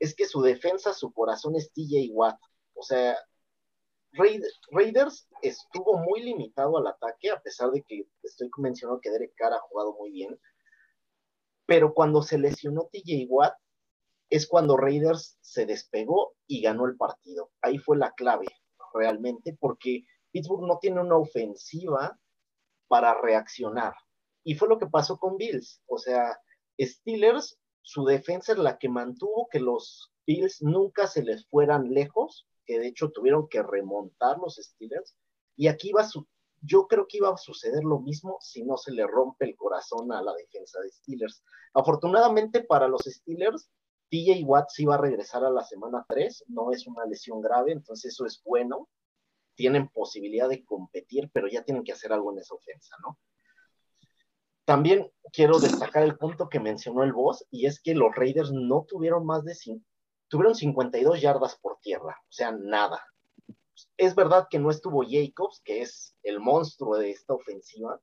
es 0.00 0.16
que 0.16 0.26
su 0.26 0.42
defensa, 0.42 0.92
su 0.92 1.12
corazón 1.12 1.54
es 1.54 1.72
TJ 1.72 2.10
Watt. 2.10 2.36
O 2.74 2.82
sea, 2.82 3.16
Raiders 4.10 5.28
estuvo 5.42 5.96
muy 5.98 6.22
limitado 6.24 6.76
al 6.76 6.88
ataque, 6.88 7.30
a 7.30 7.40
pesar 7.40 7.70
de 7.70 7.82
que 7.82 8.08
estoy 8.24 8.50
mencionando 8.58 9.00
que 9.00 9.12
Derek 9.12 9.34
Carr 9.36 9.52
ha 9.52 9.60
jugado 9.60 9.94
muy 9.94 10.10
bien. 10.10 10.36
Pero 11.66 11.94
cuando 11.94 12.20
se 12.20 12.36
lesionó 12.36 12.88
TJ 12.90 13.26
Watt, 13.28 13.54
es 14.28 14.48
cuando 14.48 14.76
Raiders 14.76 15.38
se 15.40 15.66
despegó 15.66 16.34
y 16.48 16.62
ganó 16.62 16.86
el 16.86 16.96
partido. 16.96 17.52
Ahí 17.62 17.78
fue 17.78 17.96
la 17.96 18.10
clave, 18.10 18.46
realmente, 18.92 19.56
porque 19.60 20.04
Pittsburgh 20.32 20.66
no 20.66 20.80
tiene 20.80 21.00
una 21.00 21.16
ofensiva 21.16 22.18
para 22.88 23.20
reaccionar. 23.20 23.94
Y 24.44 24.54
fue 24.54 24.68
lo 24.68 24.78
que 24.78 24.86
pasó 24.86 25.18
con 25.18 25.36
Bills. 25.36 25.82
O 25.86 25.98
sea, 25.98 26.38
Steelers, 26.80 27.58
su 27.82 28.04
defensa 28.04 28.52
es 28.52 28.58
la 28.58 28.78
que 28.78 28.88
mantuvo 28.88 29.48
que 29.50 29.60
los 29.60 30.12
Bills 30.26 30.62
nunca 30.62 31.06
se 31.06 31.22
les 31.22 31.46
fueran 31.48 31.90
lejos, 31.92 32.46
que 32.66 32.78
de 32.78 32.88
hecho 32.88 33.10
tuvieron 33.10 33.48
que 33.48 33.62
remontar 33.62 34.38
los 34.38 34.56
Steelers. 34.56 35.16
Y 35.56 35.68
aquí 35.68 35.92
va 35.92 36.04
su, 36.04 36.26
yo 36.62 36.86
creo 36.86 37.06
que 37.06 37.18
iba 37.18 37.32
a 37.32 37.36
suceder 37.36 37.84
lo 37.84 38.00
mismo 38.00 38.38
si 38.40 38.64
no 38.64 38.76
se 38.76 38.92
le 38.92 39.06
rompe 39.06 39.44
el 39.44 39.56
corazón 39.56 40.12
a 40.12 40.22
la 40.22 40.34
defensa 40.34 40.80
de 40.80 40.90
Steelers. 40.90 41.42
Afortunadamente 41.74 42.62
para 42.62 42.88
los 42.88 43.02
Steelers, 43.02 43.70
TJ 44.10 44.44
Watts 44.44 44.78
iba 44.80 44.94
a 44.94 44.98
regresar 44.98 45.44
a 45.44 45.50
la 45.50 45.64
semana 45.64 46.04
3, 46.08 46.44
no 46.48 46.70
es 46.70 46.86
una 46.86 47.04
lesión 47.06 47.40
grave, 47.40 47.72
entonces 47.72 48.12
eso 48.12 48.26
es 48.26 48.40
bueno. 48.44 48.88
Tienen 49.54 49.88
posibilidad 49.88 50.48
de 50.48 50.64
competir, 50.64 51.30
pero 51.32 51.48
ya 51.48 51.62
tienen 51.64 51.84
que 51.84 51.92
hacer 51.92 52.12
algo 52.12 52.32
en 52.32 52.38
esa 52.38 52.54
ofensa, 52.54 52.96
¿no? 53.02 53.18
También 54.64 55.12
quiero 55.32 55.58
destacar 55.58 56.02
el 56.02 56.16
punto 56.16 56.48
que 56.48 56.58
mencionó 56.58 57.02
el 57.02 57.12
boss, 57.12 57.46
y 57.50 57.66
es 57.66 57.80
que 57.80 57.94
los 57.94 58.14
Raiders 58.14 58.50
no 58.52 58.84
tuvieron 58.88 59.26
más 59.26 59.44
de 59.44 59.54
tuvieron 60.28 60.54
52 60.54 61.20
yardas 61.20 61.56
por 61.56 61.78
tierra, 61.80 62.16
o 62.22 62.32
sea, 62.32 62.50
nada. 62.52 63.04
Es 63.96 64.14
verdad 64.14 64.46
que 64.50 64.58
no 64.58 64.70
estuvo 64.70 65.04
Jacobs, 65.06 65.60
que 65.64 65.82
es 65.82 66.16
el 66.22 66.40
monstruo 66.40 66.96
de 66.96 67.10
esta 67.10 67.34
ofensiva, 67.34 68.00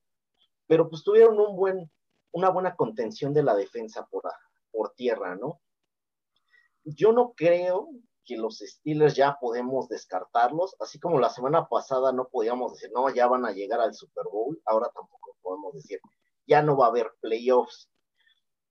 pero 0.68 0.88
pues 0.88 1.04
tuvieron 1.04 1.40
un 1.40 1.56
buen, 1.56 1.92
una 2.32 2.50
buena 2.50 2.76
contención 2.76 3.34
de 3.34 3.44
la 3.44 3.56
defensa 3.56 4.06
por, 4.06 4.24
por 4.72 4.94
tierra, 4.94 5.36
¿no? 5.36 5.60
yo 6.84 7.12
no 7.12 7.34
creo 7.36 7.90
los 8.36 8.60
Steelers 8.60 9.16
ya 9.16 9.38
podemos 9.40 9.88
descartarlos, 9.90 10.76
así 10.80 11.00
como 11.00 11.20
la 11.20 11.30
semana 11.30 11.68
pasada 11.68 12.12
no 12.12 12.28
podíamos 12.30 12.74
decir, 12.74 12.92
no, 12.94 13.14
ya 13.14 13.28
van 13.28 13.46
a 13.46 13.52
llegar 13.52 13.80
al 13.80 13.94
Super 13.94 14.26
Bowl, 14.32 14.62
ahora 14.66 14.90
tampoco 14.94 15.36
podemos 15.42 15.74
decir, 15.74 16.00
ya 16.48 16.62
no 16.62 16.78
va 16.78 16.86
a 16.86 16.90
haber 16.90 17.12
playoffs, 17.20 17.90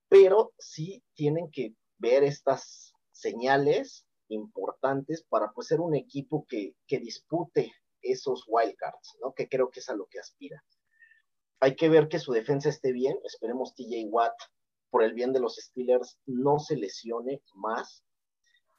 pero 0.08 0.52
sí 0.58 1.02
tienen 1.14 1.50
que 1.50 1.74
ver 1.98 2.24
estas 2.24 2.92
señales 3.12 4.06
importantes 4.28 5.24
para 5.28 5.52
pues, 5.52 5.68
ser 5.68 5.80
un 5.80 5.94
equipo 5.94 6.46
que, 6.48 6.74
que 6.86 6.98
dispute 6.98 7.72
esos 8.02 8.44
wildcards, 8.46 9.18
¿no? 9.20 9.34
Que 9.34 9.48
creo 9.48 9.70
que 9.70 9.80
es 9.80 9.88
a 9.88 9.94
lo 9.94 10.06
que 10.06 10.18
aspira. 10.18 10.64
Hay 11.60 11.76
que 11.76 11.88
ver 11.88 12.08
que 12.08 12.18
su 12.18 12.32
defensa 12.32 12.70
esté 12.70 12.92
bien, 12.92 13.18
esperemos 13.24 13.74
TJ 13.74 14.06
Watt 14.08 14.34
por 14.90 15.02
el 15.04 15.12
bien 15.12 15.32
de 15.32 15.40
los 15.40 15.56
Steelers, 15.56 16.18
no 16.26 16.58
se 16.58 16.76
lesione 16.76 17.42
más, 17.54 18.02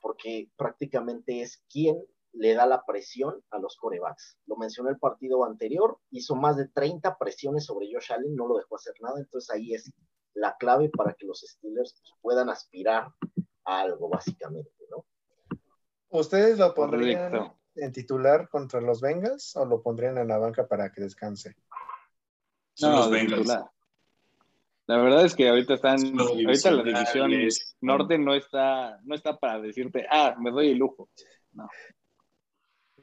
porque 0.02 0.50
prácticamente 0.58 1.42
es 1.42 1.64
quien 1.72 2.04
le 2.34 2.54
da 2.54 2.66
la 2.66 2.86
presión 2.86 3.44
a 3.52 3.60
los 3.60 3.78
corebacks. 3.78 4.38
Lo 4.46 4.56
mencioné 4.56 4.92
el 4.92 5.00
partido 5.00 5.46
anterior, 5.46 6.00
hizo 6.12 6.36
más 6.36 6.58
de 6.58 6.68
30 6.68 7.18
presiones 7.18 7.66
sobre 7.66 7.88
Josh 7.92 8.12
Allen, 8.12 8.36
no 8.36 8.48
lo 8.48 8.58
dejó 8.58 8.76
hacer 8.76 8.94
nada, 9.02 9.20
entonces 9.20 9.50
ahí 9.50 9.74
es 9.74 9.92
la 10.34 10.56
clave 10.58 10.90
para 10.90 11.14
que 11.14 11.26
los 11.26 11.42
Steelers 11.42 12.02
puedan 12.22 12.50
aspirar 12.50 13.14
a 13.66 13.80
algo, 13.82 14.10
básicamente, 14.10 14.72
¿no? 14.90 15.06
¿Ustedes 16.10 16.58
lo 16.58 16.74
pondrían 16.74 17.54
en 17.76 17.92
titular 17.92 18.50
contra 18.50 18.82
los 18.82 19.02
Bengals 19.02 19.56
o 19.56 19.66
lo 19.66 19.82
pondrían 19.82 20.18
en 20.18 20.28
la 20.28 20.38
banca 20.38 20.68
para 20.68 20.92
que 20.92 21.02
descanse? 21.02 21.56
No, 22.82 22.92
los 22.92 23.12
Bengals. 23.12 23.50
La 24.92 24.98
verdad 24.98 25.24
es 25.24 25.34
que 25.36 25.48
ahorita 25.48 25.76
están, 25.76 26.20
ahorita 26.20 26.70
la 26.70 26.84
división 26.84 27.32
norte 27.80 28.18
no 28.18 28.36
está, 28.36 29.00
no 29.06 29.16
está 29.16 29.38
para 29.40 29.62
decirte, 29.62 30.06
ah, 30.12 30.36
me 30.38 30.52
doy 30.52 30.72
el 30.72 30.80
lujo. 30.80 31.10
No. 31.54 31.70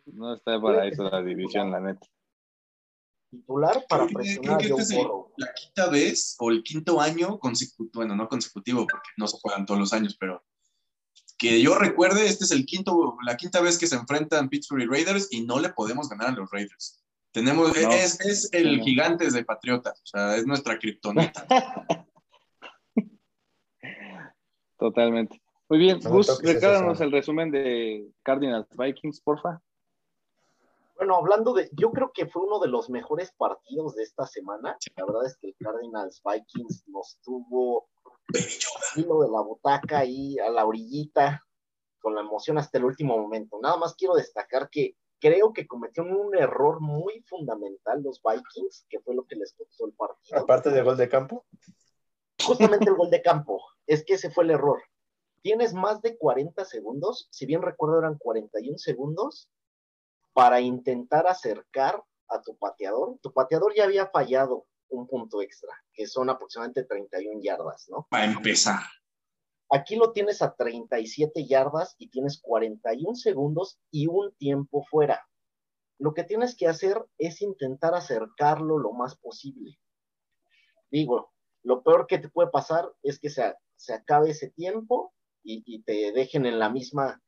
No 0.05 0.35
está 0.35 0.61
para 0.61 0.87
eso 0.87 1.05
la 1.05 1.22
división, 1.22 1.70
la 1.70 1.81
neta. 1.81 2.07
Titular 3.31 3.87
para 3.88 4.07
presionar 4.07 4.59
creo 4.59 4.77
que 4.77 4.83
es 4.83 4.94
la 5.38 5.55
quinta 5.55 5.88
vez 5.88 6.37
o 6.38 6.51
el 6.51 6.62
quinto 6.62 7.01
año 7.01 7.38
consecutivo, 7.38 7.90
bueno, 7.94 8.14
no 8.14 8.29
consecutivo 8.29 8.81
porque 8.81 9.09
no 9.16 9.27
se 9.27 9.38
juegan 9.40 9.64
todos 9.64 9.81
los 9.81 9.94
años, 9.94 10.14
pero 10.20 10.44
que 11.38 11.62
yo 11.62 11.74
recuerde, 11.74 12.27
este 12.27 12.44
es 12.44 12.51
el 12.51 12.66
quinto, 12.66 13.16
la 13.24 13.38
quinta 13.38 13.62
vez 13.62 13.79
que 13.79 13.87
se 13.87 13.96
enfrentan 13.96 14.51
Pittsburgh 14.51 14.83
y 14.83 14.87
Raiders 14.87 15.29
y 15.31 15.40
no 15.46 15.59
le 15.59 15.70
podemos 15.70 16.11
ganar 16.11 16.29
a 16.29 16.33
los 16.33 16.51
Raiders. 16.51 17.03
Tenemos, 17.33 17.77
es, 17.77 18.49
el 18.53 18.81
gigante 18.81 19.31
de 19.31 19.45
Patriotas, 19.45 20.01
o 20.03 20.07
sea, 20.07 20.37
es 20.37 20.47
nuestra 20.47 20.79
criptonita. 20.79 21.47
Totalmente. 24.79 25.41
Muy 25.69 25.79
bien, 25.79 26.01
Gus, 26.01 26.41
regálanos 26.43 27.01
el 27.01 27.12
resumen 27.12 27.51
de 27.51 28.11
Cardinals 28.23 28.69
Vikings, 28.77 29.21
porfa. 29.21 29.61
Bueno, 30.97 31.17
hablando 31.17 31.53
de, 31.53 31.69
yo 31.73 31.93
creo 31.93 32.11
que 32.12 32.27
fue 32.27 32.43
uno 32.43 32.59
de 32.59 32.69
los 32.69 32.88
mejores 32.91 33.33
partidos 33.37 33.95
de 33.95 34.03
esta 34.03 34.27
semana. 34.27 34.77
La 34.97 35.05
verdad 35.05 35.27
es 35.27 35.37
que 35.37 35.49
el 35.49 35.57
Cardinals 35.61 36.23
Vikings 36.25 36.88
nos 36.88 37.19
tuvo 37.23 37.88
hilo 38.97 39.21
de 39.21 39.29
la 39.31 39.41
butaca 39.43 39.99
ahí 39.99 40.38
a 40.38 40.51
la 40.51 40.67
orillita, 40.67 41.45
con 42.01 42.14
la 42.14 42.23
emoción 42.23 42.59
hasta 42.59 42.79
el 42.79 42.85
último 42.85 43.17
momento. 43.19 43.59
Nada 43.62 43.77
más 43.77 43.95
quiero 43.95 44.14
destacar 44.14 44.71
que 44.71 44.97
creo 45.20 45.52
que 45.52 45.66
cometieron 45.66 46.14
un 46.14 46.37
error 46.37 46.81
muy 46.81 47.22
fundamental 47.28 48.02
los 48.02 48.20
Vikings, 48.22 48.87
que 48.88 49.00
fue 49.00 49.14
lo 49.14 49.24
que 49.24 49.37
les 49.37 49.52
costó 49.52 49.87
el 49.87 49.92
partido. 49.92 50.38
Aparte 50.38 50.70
del 50.70 50.85
gol 50.85 50.96
de 50.96 51.09
campo. 51.09 51.44
Justamente 52.44 52.88
el 52.88 52.96
gol 52.96 53.11
de 53.11 53.20
campo, 53.20 53.62
es 53.87 54.04
que 54.04 54.14
ese 54.14 54.31
fue 54.31 54.44
el 54.44 54.50
error. 54.50 54.81
Tienes 55.42 55.74
más 55.74 56.00
de 56.02 56.16
40 56.16 56.64
segundos, 56.64 57.28
si 57.31 57.46
bien 57.46 57.62
recuerdo 57.62 57.98
eran 57.98 58.18
41 58.18 58.78
segundos, 58.78 59.48
para 60.33 60.61
intentar 60.61 61.26
acercar 61.26 62.02
a 62.28 62.40
tu 62.40 62.57
pateador. 62.57 63.18
Tu 63.22 63.33
pateador 63.33 63.74
ya 63.74 63.85
había 63.85 64.07
fallado 64.07 64.66
un 64.88 65.07
punto 65.07 65.42
extra, 65.42 65.72
que 65.92 66.07
son 66.07 66.31
aproximadamente 66.31 66.85
31 66.85 67.40
yardas, 67.42 67.88
¿no? 67.88 68.07
Para 68.11 68.24
empezar. 68.24 68.83
Aquí 69.70 69.96
lo 69.96 70.12
tienes 70.12 70.40
a 70.40 70.54
37 70.54 71.46
yardas 71.46 71.94
y 71.98 72.09
tienes 72.09 72.40
41 72.40 73.14
segundos 73.16 73.78
y 73.90 74.07
un 74.07 74.33
tiempo 74.37 74.83
fuera. 74.90 75.28
Lo 75.98 76.14
que 76.14 76.24
tienes 76.24 76.57
que 76.57 76.68
hacer 76.68 77.04
es 77.18 77.42
intentar 77.42 77.94
acercarlo 77.94 78.78
lo 78.78 78.92
más 78.92 79.16
posible. 79.16 79.78
Digo, 80.90 81.33
lo 81.64 81.83
peor 81.83 82.07
que 82.07 82.18
te 82.18 82.31
puede 82.31 82.48
pasar 82.50 82.90
es 83.02 83.18
que 83.18 83.28
se, 83.28 83.54
se 83.76 83.92
acabe 83.92 84.31
ese 84.31 84.48
tiempo 84.50 85.12
y, 85.42 85.83
te 85.83 86.12
dejen 86.12 86.46
en 86.46 86.59
la 86.59 86.68
misma, 86.68 87.22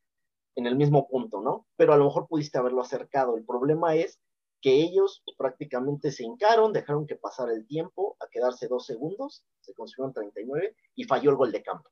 en 0.54 0.66
el 0.66 0.76
mismo 0.76 1.08
punto, 1.08 1.40
¿no? 1.40 1.66
Pero 1.76 1.92
a 1.92 1.96
lo 1.96 2.04
mejor 2.04 2.26
pudiste 2.26 2.58
haberlo 2.58 2.82
acercado. 2.82 3.36
El 3.36 3.44
problema 3.44 3.96
es 3.96 4.20
que 4.60 4.74
ellos 4.74 5.22
prácticamente 5.38 6.10
se 6.10 6.24
hincaron, 6.24 6.72
dejaron 6.72 7.06
que 7.06 7.16
pasara 7.16 7.52
el 7.52 7.66
tiempo 7.66 8.16
a 8.20 8.28
quedarse 8.30 8.68
dos 8.68 8.84
segundos, 8.84 9.42
se 9.60 9.72
consiguieron 9.74 10.12
39 10.12 10.74
y 10.96 11.04
falló 11.04 11.30
el 11.30 11.36
gol 11.36 11.52
de 11.52 11.62
campo 11.62 11.90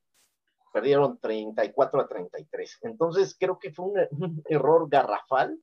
perdieron 0.72 1.18
34 1.18 2.00
a 2.00 2.08
33. 2.08 2.78
Entonces 2.82 3.36
creo 3.38 3.58
que 3.58 3.72
fue 3.72 3.86
un, 4.12 4.42
error 4.46 4.88
garrafal. 4.88 5.60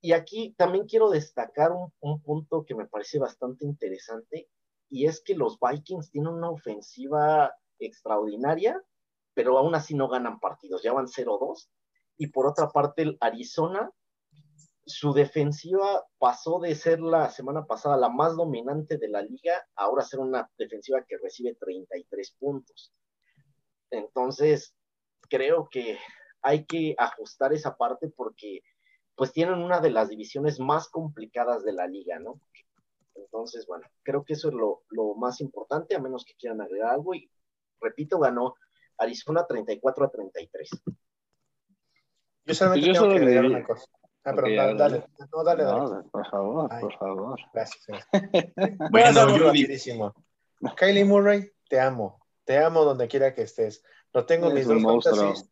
Y 0.00 0.12
aquí 0.12 0.54
también 0.58 0.86
quiero 0.86 1.10
destacar 1.10 1.70
un, 1.70 1.92
un, 2.00 2.20
punto 2.20 2.64
que 2.64 2.74
me 2.74 2.86
parece 2.86 3.20
bastante 3.20 3.64
interesante, 3.64 4.48
y 4.88 5.06
es 5.06 5.22
que 5.22 5.36
los 5.36 5.58
Vikings 5.60 6.10
tienen 6.10 6.32
una 6.32 6.50
ofensiva 6.50 7.54
extraordinaria, 7.78 8.82
pero 9.32 9.56
aún 9.56 9.74
así 9.74 9.94
no 9.94 10.08
ganan 10.08 10.40
partidos, 10.40 10.82
ya 10.82 10.92
van 10.92 11.06
0-2. 11.06 11.68
Y 12.18 12.26
por 12.26 12.46
otra 12.46 12.68
parte, 12.68 13.02
el 13.02 13.16
Arizona, 13.20 13.90
su 14.84 15.12
defensiva 15.12 16.04
pasó 16.18 16.58
de 16.58 16.74
ser 16.74 17.00
la 17.00 17.30
semana 17.30 17.64
pasada 17.64 17.96
la 17.96 18.08
más 18.08 18.36
dominante 18.36 18.98
de 18.98 19.08
la 19.08 19.22
liga, 19.22 19.66
ahora 19.76 20.04
ser 20.04 20.20
una 20.20 20.50
defensiva 20.58 21.04
que 21.06 21.18
recibe 21.18 21.54
33 21.54 22.36
puntos. 22.38 22.92
Entonces, 23.92 24.74
creo 25.28 25.68
que 25.70 25.98
hay 26.42 26.64
que 26.64 26.94
ajustar 26.98 27.52
esa 27.52 27.76
parte 27.76 28.08
porque 28.08 28.62
pues 29.14 29.32
tienen 29.32 29.58
una 29.58 29.80
de 29.80 29.90
las 29.90 30.08
divisiones 30.08 30.58
más 30.58 30.88
complicadas 30.88 31.64
de 31.64 31.72
la 31.72 31.86
liga, 31.86 32.18
¿no? 32.18 32.40
Entonces, 33.14 33.66
bueno, 33.66 33.86
creo 34.02 34.24
que 34.24 34.32
eso 34.32 34.48
es 34.48 34.54
lo, 34.54 35.14
más 35.16 35.40
importante, 35.40 35.94
a 35.94 36.00
menos 36.00 36.24
que 36.24 36.34
quieran 36.34 36.60
agregar 36.60 36.90
algo. 36.90 37.14
Y 37.14 37.30
repito, 37.80 38.18
ganó 38.18 38.56
Arizona 38.98 39.46
34 39.46 40.04
a 40.04 40.10
33. 40.10 40.70
Yo 42.44 42.54
solamente 42.54 42.88
pues 42.88 42.98
tengo 42.98 43.10
que 43.10 43.18
agregar 43.20 43.44
una 43.44 43.64
cosa. 43.64 43.86
Ah, 44.24 44.32
pero 44.34 44.54
dale, 44.54 44.78
dale, 44.78 45.04
no, 45.32 45.44
dale, 45.44 45.64
dale. 45.64 46.08
por 46.10 46.30
favor, 46.30 46.80
por 46.80 46.98
favor. 46.98 47.40
Gracias. 47.52 48.06
bueno, 48.90 49.38
rapidísimo. 49.38 50.14
Kylie 50.76 51.04
Murray, 51.04 51.50
te 51.68 51.80
amo. 51.80 52.21
Te 52.44 52.58
amo 52.58 52.84
donde 52.84 53.08
quiera 53.08 53.34
que 53.34 53.42
estés. 53.42 53.84
Lo 54.12 54.26
tengo 54.26 54.48
en 54.48 54.54
mis 54.54 54.66
dos 54.66 54.82
fantasies. 54.82 55.48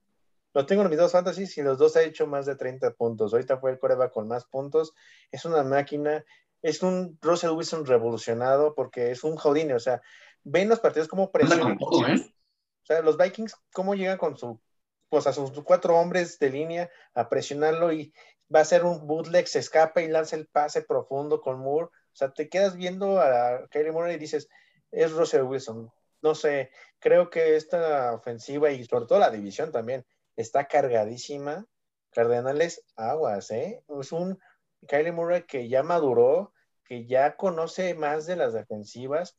Los 0.52 0.66
tengo 0.66 0.82
en 0.82 0.90
mis 0.90 0.98
dos 0.98 1.12
fantasies 1.12 1.56
y 1.58 1.62
los 1.62 1.78
dos 1.78 1.96
ha 1.96 2.02
hecho 2.02 2.26
más 2.26 2.44
de 2.46 2.56
30 2.56 2.92
puntos. 2.94 3.32
Ahorita 3.32 3.58
fue 3.58 3.70
el 3.70 3.78
coreback 3.78 4.12
con 4.12 4.26
más 4.26 4.44
puntos. 4.46 4.94
Es 5.30 5.44
una 5.44 5.62
máquina, 5.62 6.24
es 6.60 6.82
un 6.82 7.18
Russell 7.22 7.50
Wilson 7.50 7.86
revolucionado 7.86 8.74
porque 8.74 9.12
es 9.12 9.22
un 9.22 9.36
Houdini. 9.36 9.72
O 9.72 9.80
sea, 9.80 10.02
ven 10.42 10.68
los 10.68 10.80
partidos 10.80 11.08
como 11.08 11.30
con 11.30 11.78
todo, 11.78 12.06
¿eh? 12.06 12.34
O 12.82 12.86
sea, 12.86 13.02
los 13.02 13.16
Vikings, 13.16 13.54
cómo 13.72 13.94
llegan 13.94 14.18
con 14.18 14.36
su, 14.36 14.60
pues 15.08 15.26
a 15.26 15.32
sus 15.32 15.52
cuatro 15.62 15.96
hombres 15.96 16.38
de 16.38 16.50
línea 16.50 16.90
a 17.14 17.28
presionarlo 17.28 17.92
y 17.92 18.12
va 18.52 18.60
a 18.60 18.64
ser 18.64 18.84
un 18.84 19.06
bootleg, 19.06 19.46
se 19.46 19.60
escapa 19.60 20.02
y 20.02 20.08
lanza 20.08 20.34
el 20.34 20.48
pase 20.48 20.82
profundo 20.82 21.40
con 21.40 21.60
Moore. 21.60 21.86
O 21.86 22.16
sea, 22.16 22.32
te 22.32 22.48
quedas 22.48 22.76
viendo 22.76 23.20
a 23.20 23.68
Kylie 23.70 23.92
Moore 23.92 24.14
y 24.14 24.18
dices, 24.18 24.48
es 24.90 25.12
Russell 25.12 25.42
Wilson. 25.42 25.92
No 26.22 26.34
sé, 26.34 26.70
creo 26.98 27.30
que 27.30 27.56
esta 27.56 28.14
ofensiva 28.14 28.70
y 28.70 28.84
sobre 28.84 29.06
todo 29.06 29.18
la 29.18 29.30
división 29.30 29.72
también 29.72 30.04
está 30.36 30.66
cargadísima. 30.66 31.66
Cardenales, 32.10 32.84
aguas, 32.96 33.50
¿eh? 33.50 33.84
Es 34.00 34.12
un 34.12 34.38
Kylie 34.86 35.12
Murray 35.12 35.44
que 35.44 35.68
ya 35.68 35.82
maduró, 35.82 36.52
que 36.84 37.06
ya 37.06 37.36
conoce 37.36 37.94
más 37.94 38.26
de 38.26 38.36
las 38.36 38.52
defensivas, 38.52 39.38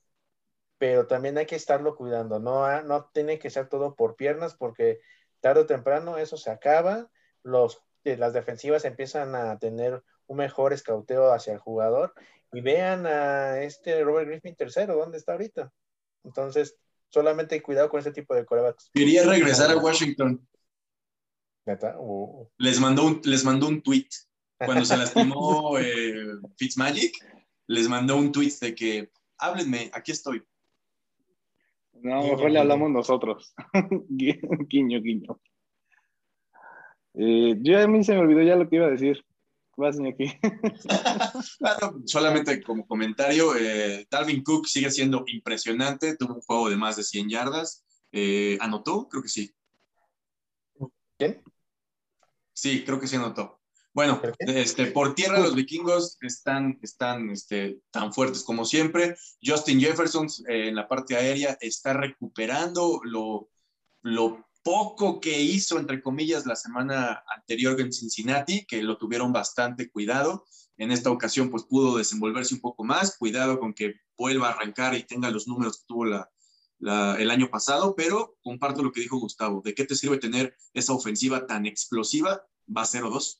pero 0.78 1.06
también 1.06 1.38
hay 1.38 1.46
que 1.46 1.56
estarlo 1.56 1.96
cuidando. 1.96 2.40
No, 2.40 2.82
no 2.84 3.10
tiene 3.14 3.40
que 3.40 3.50
ser 3.50 3.70
todo 3.70 3.96
por 3.96 4.16
piernas, 4.16 4.56
porque 4.56 5.00
tarde 5.42 5.62
o 5.62 5.66
temprano 5.66 6.18
eso 6.18 6.38
se 6.38 6.50
acaba. 6.50 7.10
Los, 7.44 7.84
eh, 8.04 8.18
las 8.18 8.34
defensivas 8.34 8.86
empiezan 8.86 9.36
a 9.36 9.60
tener 9.60 10.02
un 10.28 10.38
mejor 10.38 10.74
escauteo 10.74 11.32
hacia 11.34 11.54
el 11.54 11.60
jugador. 11.60 12.14
Y 12.54 12.62
vean 12.62 13.06
a 13.06 13.62
este 13.62 14.04
Robert 14.04 14.30
Griffin 14.30 14.56
tercero, 14.56 14.96
¿dónde 14.96 15.18
está 15.18 15.34
ahorita? 15.34 15.72
Entonces, 16.24 16.76
solamente 17.10 17.62
cuidado 17.62 17.90
con 17.90 18.00
ese 18.00 18.12
tipo 18.12 18.34
de 18.36 18.46
corebacks. 18.46 18.90
Quería 18.94 19.24
regresar 19.26 19.72
a 19.72 19.78
Washington. 19.78 20.48
¿Neta? 21.66 21.96
Uh, 22.00 22.48
Les 22.58 22.80
mandó 22.80 23.06
un, 23.06 23.22
les 23.24 23.44
mandó 23.44 23.68
un 23.68 23.82
tweet. 23.82 24.08
Cuando 24.58 24.86
se 24.86 24.98
lastimó 24.98 25.78
eh, 25.80 26.34
Fitzmagic, 26.56 27.16
les 27.68 27.88
mandó 27.90 28.18
un 28.18 28.32
tweet 28.32 28.54
de 28.62 28.76
que 28.76 29.12
háblenme, 29.38 29.90
aquí 29.94 30.12
estoy. 30.12 30.44
No, 31.94 32.24
mejor 32.24 32.52
le 32.52 32.60
hablamos 32.60 32.90
nosotros. 32.90 33.54
guiño, 34.10 35.02
guiño. 35.02 35.40
Eh, 37.14 37.56
yo 37.60 37.80
a 37.80 37.88
mí 37.88 38.04
se 38.04 38.14
me 38.14 38.20
olvidó 38.20 38.42
ya 38.42 38.56
lo 38.56 38.70
que 38.70 38.78
iba 38.78 38.88
a 38.88 38.92
decir. 38.92 39.24
Vas, 39.82 39.98
aquí. 40.00 40.32
Bueno, 41.60 42.04
solamente 42.06 42.62
como 42.62 42.86
comentario, 42.86 43.56
eh, 43.56 44.06
Dalvin 44.12 44.44
Cook 44.44 44.68
sigue 44.68 44.92
siendo 44.92 45.24
impresionante. 45.26 46.16
Tuvo 46.16 46.36
un 46.36 46.42
juego 46.42 46.70
de 46.70 46.78
más 46.78 46.98
de 46.98 47.04
100 47.04 47.30
yardas. 47.30 47.84
Eh, 48.12 48.60
¿Anotó? 48.62 49.08
Creo 49.10 49.24
que 49.24 49.30
sí. 49.30 49.52
¿Quién? 51.18 51.42
Sí, 52.54 52.84
creo 52.86 53.00
que 53.00 53.08
sí 53.08 53.16
anotó. 53.16 53.60
Bueno, 53.92 54.22
este, 54.38 54.86
por 54.88 55.16
tierra 55.16 55.40
los 55.40 55.56
vikingos 55.56 56.18
están, 56.22 56.80
están 56.84 57.32
este, 57.32 57.82
tan 57.90 58.14
fuertes 58.14 58.44
como 58.44 58.66
siempre. 58.66 59.16
Justin 59.44 59.80
Jefferson 59.80 60.28
eh, 60.48 60.68
en 60.68 60.76
la 60.76 60.88
parte 60.88 61.16
aérea 61.16 61.58
está 61.60 61.94
recuperando 61.94 63.02
lo, 63.04 63.50
lo 64.04 64.46
poco 64.64 65.20
que 65.20 65.40
hizo, 65.42 65.80
entre 65.80 66.02
comillas, 66.02 66.46
la 66.46 66.56
semana 66.56 67.24
anterior 67.36 67.80
en 67.82 67.92
Cincinnati, 67.92 68.66
que 68.66 68.82
lo 68.84 68.98
tuvieron 68.98 69.32
bastante 69.34 69.90
cuidado. 69.90 70.46
En 70.78 70.92
esta 70.92 71.12
ocasión, 71.12 71.50
pues 71.50 71.64
pudo 71.64 71.98
desenvolverse 71.98 72.54
un 72.56 72.62
poco 72.62 72.84
más. 72.84 73.18
Cuidado 73.18 73.60
con 73.60 73.74
que 73.74 73.96
vuelva 74.18 74.48
a 74.50 74.52
arrancar 74.54 74.96
y 74.96 75.04
tenga 75.04 75.30
los 75.32 75.48
números 75.48 75.80
que 75.80 75.86
tuvo 75.88 76.06
la, 76.06 76.30
la- 76.80 77.16
el 77.20 77.30
año 77.32 77.50
pasado, 77.50 77.96
pero 77.96 78.36
comparto 78.42 78.82
lo 78.84 78.92
que 78.92 79.02
dijo 79.02 79.18
Gustavo. 79.20 79.62
¿De 79.64 79.74
qué 79.74 79.86
te 79.86 79.96
sirve 79.96 80.18
tener 80.18 80.56
esa 80.74 80.94
ofensiva 80.94 81.46
tan 81.48 81.66
explosiva? 81.66 82.46
Va 82.76 82.84
0-2. 82.86 83.40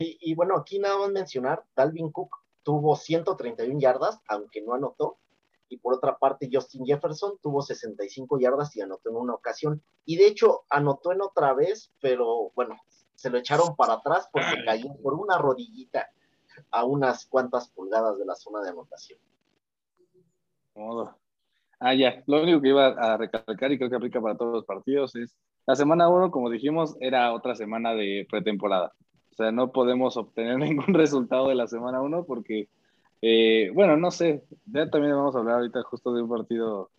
Y, 0.00 0.16
y 0.20 0.34
bueno, 0.34 0.56
aquí 0.56 0.78
nada 0.78 0.98
más 0.98 1.10
mencionar, 1.10 1.64
Dalvin 1.76 2.10
Cook 2.12 2.30
tuvo 2.62 2.96
131 2.96 3.80
yardas, 3.80 4.20
aunque 4.28 4.62
no 4.62 4.74
anotó. 4.74 5.18
Y 5.68 5.78
por 5.78 5.94
otra 5.94 6.16
parte, 6.16 6.48
Justin 6.52 6.86
Jefferson 6.86 7.38
tuvo 7.42 7.62
65 7.62 8.38
yardas 8.38 8.74
y 8.76 8.80
anotó 8.80 9.10
en 9.10 9.16
una 9.16 9.34
ocasión. 9.34 9.82
Y 10.04 10.16
de 10.16 10.26
hecho, 10.26 10.64
anotó 10.70 11.12
en 11.12 11.20
otra 11.20 11.52
vez, 11.54 11.92
pero 12.00 12.50
bueno, 12.54 12.76
se 13.14 13.30
lo 13.30 13.38
echaron 13.38 13.76
para 13.76 13.94
atrás 13.94 14.28
porque 14.32 14.64
cayó 14.64 14.94
por 15.02 15.14
una 15.14 15.38
rodillita 15.38 16.08
a 16.70 16.84
unas 16.84 17.26
cuantas 17.26 17.68
pulgadas 17.68 18.18
de 18.18 18.24
la 18.24 18.34
zona 18.34 18.60
de 18.62 18.70
anotación. 18.70 19.18
Modo. 20.74 21.16
Ah, 21.80 21.94
ya. 21.94 22.22
Lo 22.26 22.42
único 22.42 22.60
que 22.60 22.68
iba 22.68 22.88
a 22.88 23.16
recalcar 23.16 23.72
y 23.72 23.78
creo 23.78 23.90
que 23.90 23.96
aplica 23.96 24.20
para 24.20 24.36
todos 24.36 24.52
los 24.52 24.64
partidos 24.64 25.14
es 25.16 25.36
la 25.66 25.76
semana 25.76 26.08
1, 26.08 26.30
como 26.30 26.48
dijimos, 26.48 26.96
era 27.00 27.32
otra 27.34 27.54
semana 27.54 27.94
de 27.94 28.26
pretemporada. 28.30 28.94
O 29.32 29.34
sea, 29.34 29.52
no 29.52 29.70
podemos 29.70 30.16
obtener 30.16 30.58
ningún 30.58 30.94
resultado 30.94 31.48
de 31.48 31.54
la 31.54 31.66
semana 31.66 32.00
1 32.00 32.24
porque, 32.24 32.68
eh, 33.22 33.70
bueno, 33.74 33.96
no 33.96 34.10
sé, 34.10 34.44
ya 34.66 34.88
también 34.90 35.14
vamos 35.14 35.34
a 35.34 35.38
hablar 35.38 35.56
ahorita 35.56 35.82
justo 35.82 36.12
de 36.12 36.22
un 36.22 36.28
partido 36.28 36.90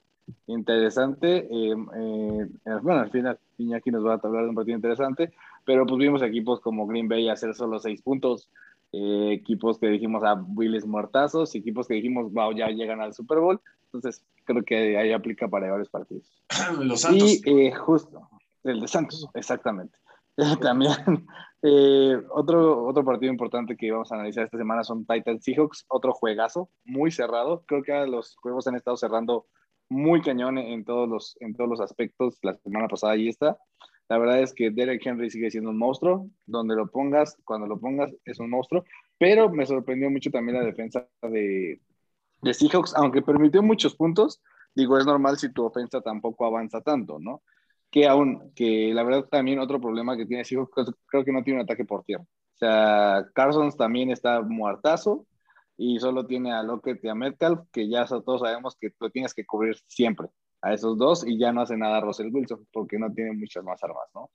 interesante. 0.47 1.47
eh, 1.49 1.75
eh, 1.95 2.47
bueno, 2.82 3.01
al 3.01 3.12
final 3.12 3.39
Iñaki 3.58 3.91
nos 3.91 4.05
va 4.05 4.13
a 4.13 4.19
hablar 4.21 4.43
de 4.43 4.49
un 4.49 4.55
partido 4.55 4.75
interesante, 4.75 5.32
pero 5.65 5.86
pues 5.86 5.99
vimos 5.99 6.21
equipos 6.21 6.60
como 6.62 6.88
Green 6.88 7.08
Bay 7.08 7.29
hacer 7.29 7.53
solo 7.55 7.79
seis 7.79 8.01
puntos, 8.01 8.49
eh, 8.91 9.34
equipos 9.34 9.77
que 9.77 9.88
dijimos 9.88 10.23
a 10.23 10.34
Willis 10.34 10.86
muertazos, 10.86 11.53
equipos 11.53 11.88
que 11.88 11.95
dijimos, 11.95 12.32
wow, 12.34 12.53
ya 12.53 12.69
llegan 12.69 13.01
al 13.01 13.13
Super 13.13 13.39
Bowl. 13.39 13.62
Entonces, 13.86 14.23
creo 14.45 14.63
que 14.63 14.97
ahí 14.97 15.12
aplica 15.12 15.47
para 15.47 15.69
varios 15.69 15.89
partidos. 15.89 16.32
Los 16.79 17.01
Santos. 17.01 17.41
Y 17.45 17.67
eh, 17.67 17.71
justo, 17.71 18.27
el 18.63 18.79
de 18.82 18.88
Santos, 18.88 19.27
exactamente. 19.34 19.97
También, 20.62 20.93
eh, 21.62 22.17
otro, 22.32 22.86
otro 22.86 23.04
partido 23.04 23.32
importante 23.32 23.75
que 23.75 23.91
vamos 23.91 24.12
a 24.12 24.15
analizar 24.15 24.45
esta 24.45 24.58
semana 24.58 24.84
son 24.84 25.06
Titans 25.06 25.43
Seahawks, 25.43 25.86
otro 25.89 26.13
juegazo, 26.13 26.69
muy 26.86 27.12
cerrado. 27.12 27.63
Creo 27.67 27.84
que 27.84 27.93
los 28.08 28.36
juegos 28.38 28.67
han 28.67 28.75
estado 28.75 28.95
cerrando 28.95 29.47
muy 29.89 30.21
cañón 30.21 30.58
en 30.58 30.86
todos 30.86 31.10
los, 31.10 31.36
en 31.41 31.56
todos 31.56 31.69
los 31.69 31.82
aspectos. 31.82 32.38
La 32.41 32.56
semana 32.58 32.88
pasada 32.88 33.15
y 33.17 33.28
esta. 33.28 33.58
La 34.08 34.17
verdad 34.17 34.41
es 34.41 34.54
que 34.54 34.71
Derek 34.71 35.06
Henry 35.06 35.30
sigue 35.30 35.52
siendo 35.52 35.71
un 35.71 35.78
monstruo. 35.78 36.30
Donde 36.45 36.75
lo 36.75 36.88
pongas, 36.89 37.38
cuando 37.43 37.67
lo 37.67 37.80
pongas, 37.80 38.15
es 38.23 38.39
un 38.39 38.49
monstruo. 38.49 38.86
Pero 39.17 39.49
me 39.49 39.65
sorprendió 39.65 40.10
mucho 40.10 40.32
también 40.32 40.60
la 40.60 40.65
defensa 40.65 41.06
de, 41.21 41.82
de 42.41 42.54
Seahawks, 42.54 42.95
aunque 42.95 43.21
permitió 43.21 43.62
muchos 43.62 43.95
puntos. 43.95 44.41
Digo, 44.73 44.97
es 44.97 45.06
normal 45.06 45.38
si 45.38 45.52
tu 45.52 45.65
ofensa 45.65 45.99
tampoco 46.02 46.45
avanza 46.45 46.80
tanto, 46.82 47.19
¿no? 47.19 47.41
Que 47.91 48.08
aún, 48.08 48.52
que 48.56 48.93
la 48.93 49.04
verdad 49.04 49.25
también 49.25 49.60
otro 49.60 49.82
problema 49.82 50.15
que 50.15 50.25
tiene 50.25 50.45
Seahawks, 50.45 50.93
creo 51.08 51.25
que 51.25 51.32
no 51.32 51.43
tiene 51.43 51.60
un 51.60 51.63
ataque 51.63 51.86
por 51.86 52.04
tierra. 52.04 52.23
O 52.23 52.58
sea, 52.58 53.25
Carson 53.34 53.71
también 53.71 54.12
está 54.12 54.41
muertazo 54.41 55.25
y 55.78 55.99
solo 55.99 56.25
tiene 56.25 56.52
a 56.52 56.62
Lockett 56.62 57.04
y 57.04 57.08
a 57.08 57.15
Metcalf, 57.15 57.62
que 57.71 57.88
ya 57.89 58.06
todos 58.06 58.41
sabemos 58.41 58.75
que 58.80 58.89
lo 58.99 59.10
tienes 59.10 59.34
que 59.34 59.45
cubrir 59.45 59.78
siempre 59.88 60.28
a 60.62 60.73
esos 60.73 60.97
dos 60.97 61.25
y 61.25 61.39
ya 61.39 61.54
no 61.54 61.62
hace 61.62 61.78
nada 61.78 62.02
Russell 62.02 62.34
Wilson 62.34 62.67
porque 62.71 62.99
no 62.99 63.12
tiene 63.13 63.32
muchas 63.32 63.63
más 63.63 63.82
armas, 63.84 64.10
¿no? 64.13 64.30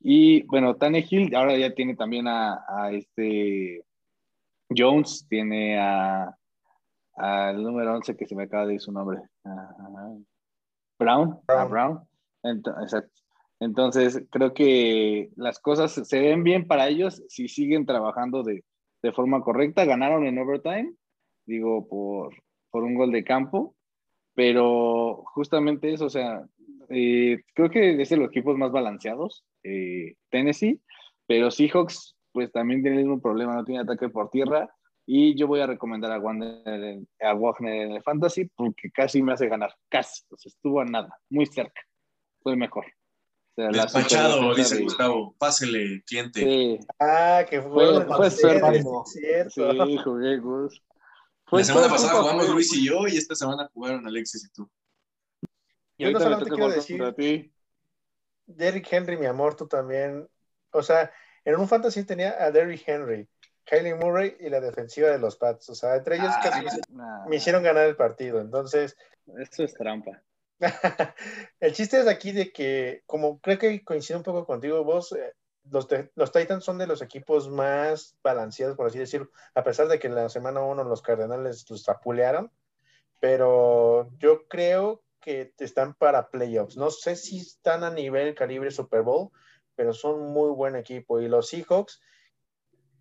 Y 0.00 0.42
bueno, 0.46 0.76
Tannehill 0.76 1.34
ahora 1.34 1.56
ya 1.56 1.74
tiene 1.74 1.96
también 1.96 2.28
a, 2.28 2.64
a 2.68 2.92
este 2.92 3.84
Jones, 4.70 5.26
tiene 5.28 5.78
a 5.80 6.36
al 7.16 7.62
número 7.62 7.94
11 7.94 8.16
que 8.16 8.26
se 8.26 8.34
me 8.34 8.44
acaba 8.44 8.66
de 8.66 8.74
ir 8.74 8.80
su 8.80 8.92
nombre. 8.92 9.20
Uh, 9.44 10.24
Brown, 10.98 11.40
Brown. 11.46 11.60
A 11.60 11.64
Brown. 11.64 12.08
Ent 12.44 12.66
exacto. 12.82 13.20
Entonces, 13.60 14.22
creo 14.30 14.52
que 14.54 15.30
las 15.36 15.58
cosas 15.58 15.92
se 15.92 16.20
ven 16.20 16.44
bien 16.44 16.66
para 16.66 16.88
ellos 16.88 17.22
si 17.28 17.48
siguen 17.48 17.86
trabajando 17.86 18.42
de, 18.42 18.64
de 19.02 19.12
forma 19.12 19.42
correcta. 19.42 19.84
Ganaron 19.84 20.26
en 20.26 20.38
overtime, 20.38 20.92
digo, 21.46 21.86
por, 21.88 22.34
por 22.70 22.84
un 22.84 22.94
gol 22.94 23.12
de 23.12 23.24
campo, 23.24 23.74
pero 24.34 25.22
justamente 25.34 25.92
eso, 25.92 26.06
o 26.06 26.10
sea, 26.10 26.44
eh, 26.90 27.42
creo 27.54 27.70
que 27.70 28.00
es 28.00 28.08
de 28.08 28.16
los 28.16 28.28
equipos 28.28 28.58
más 28.58 28.72
balanceados, 28.72 29.44
eh, 29.62 30.14
Tennessee, 30.30 30.80
pero 31.26 31.50
Seahawks, 31.50 32.16
pues 32.32 32.50
también 32.52 32.82
tiene 32.82 32.98
el 32.98 33.04
mismo 33.04 33.20
problema, 33.20 33.54
no 33.54 33.64
tiene 33.64 33.80
ataque 33.82 34.08
por 34.08 34.28
tierra 34.30 34.68
y 35.06 35.36
yo 35.36 35.46
voy 35.46 35.60
a 35.60 35.66
recomendar 35.66 36.10
a 36.12 36.18
Wagner, 36.18 36.98
a 37.20 37.34
Wagner 37.34 37.86
en 37.86 37.92
el 37.92 38.02
Fantasy 38.02 38.50
porque 38.56 38.90
casi 38.90 39.22
me 39.22 39.32
hace 39.32 39.48
ganar. 39.48 39.72
Casi. 39.88 40.22
Estuvo 40.44 40.80
a 40.80 40.84
nada. 40.84 41.16
Muy 41.30 41.46
cerca. 41.46 41.80
Fue 42.44 42.54
mejor. 42.56 42.84
O 42.84 43.54
sea, 43.56 43.68
Despachado, 43.68 44.54
dice 44.54 44.76
de... 44.76 44.82
Gustavo. 44.84 45.34
Pásele, 45.38 46.02
cliente. 46.06 46.40
Sí. 46.40 46.78
Ah, 47.00 47.44
que 47.48 47.62
fue, 47.62 48.04
fue, 48.04 48.16
fue 48.16 48.30
suerte. 48.30 48.84
Sí, 49.48 49.96
jugué 49.96 50.38
Gus. 50.38 50.82
Fue 51.46 51.60
la 51.60 51.64
semana 51.64 51.88
pasada 51.88 52.20
jugamos 52.20 52.48
Luis 52.50 52.72
y 52.74 52.86
yo 52.86 53.06
y 53.06 53.16
esta 53.16 53.34
semana 53.34 53.70
jugaron 53.72 54.06
Alexis 54.06 54.44
y 54.44 54.52
tú. 54.52 54.70
Y 55.96 56.04
yo 56.04 56.12
no 56.12 56.20
solamente 56.20 56.50
quiero 56.50 56.70
decir, 56.70 57.14
ti. 57.16 57.52
Derrick 58.46 58.92
Henry, 58.92 59.16
mi 59.16 59.26
amor, 59.26 59.56
tú 59.56 59.66
también. 59.66 60.28
O 60.70 60.82
sea, 60.82 61.10
en 61.44 61.56
un 61.56 61.68
fantasy 61.68 62.04
tenía 62.04 62.42
a 62.42 62.50
Derrick 62.50 62.82
Henry, 62.86 63.28
Kylie 63.64 63.94
Murray 63.94 64.36
y 64.40 64.50
la 64.50 64.60
defensiva 64.60 65.08
de 65.08 65.18
los 65.18 65.36
Pats. 65.36 65.70
O 65.70 65.74
sea, 65.74 65.96
entre 65.96 66.16
ellos 66.16 66.34
casi 66.42 66.64
nah. 66.90 67.26
me 67.26 67.36
hicieron 67.36 67.62
ganar 67.62 67.86
el 67.86 67.96
partido. 67.96 68.40
Entonces. 68.40 68.96
Eso 69.38 69.64
es 69.64 69.72
trampa. 69.72 70.22
el 71.60 71.72
chiste 71.72 72.00
es 72.00 72.06
aquí 72.06 72.32
de 72.32 72.52
que, 72.52 73.02
como 73.06 73.40
creo 73.40 73.58
que 73.58 73.84
coincide 73.84 74.16
un 74.16 74.22
poco 74.22 74.46
contigo, 74.46 74.84
vos, 74.84 75.12
eh, 75.12 75.34
los, 75.70 75.88
los, 76.14 76.32
Titans 76.32 76.64
son 76.64 76.78
de 76.78 76.86
los 76.86 77.02
equipos 77.02 77.48
más 77.48 78.16
balanceados, 78.22 78.76
por 78.76 78.86
así 78.86 78.98
decirlo, 78.98 79.30
a 79.54 79.64
pesar 79.64 79.88
de 79.88 79.98
que 79.98 80.06
en 80.06 80.14
la 80.14 80.28
semana 80.28 80.60
uno 80.60 80.84
los 80.84 81.02
Cardenales 81.02 81.68
los 81.68 81.88
apulearon, 81.88 82.50
pero 83.20 84.10
yo 84.18 84.46
creo 84.48 85.02
que 85.20 85.54
están 85.58 85.94
para 85.94 86.28
playoffs. 86.28 86.76
No 86.76 86.90
sé 86.90 87.16
si 87.16 87.38
están 87.38 87.82
a 87.82 87.90
nivel 87.90 88.34
calibre 88.34 88.70
Super 88.70 89.00
Bowl, 89.00 89.30
pero 89.74 89.94
son 89.94 90.20
muy 90.32 90.50
buen 90.50 90.76
equipo. 90.76 91.20
Y 91.20 91.28
los 91.28 91.48
Seahawks, 91.48 92.02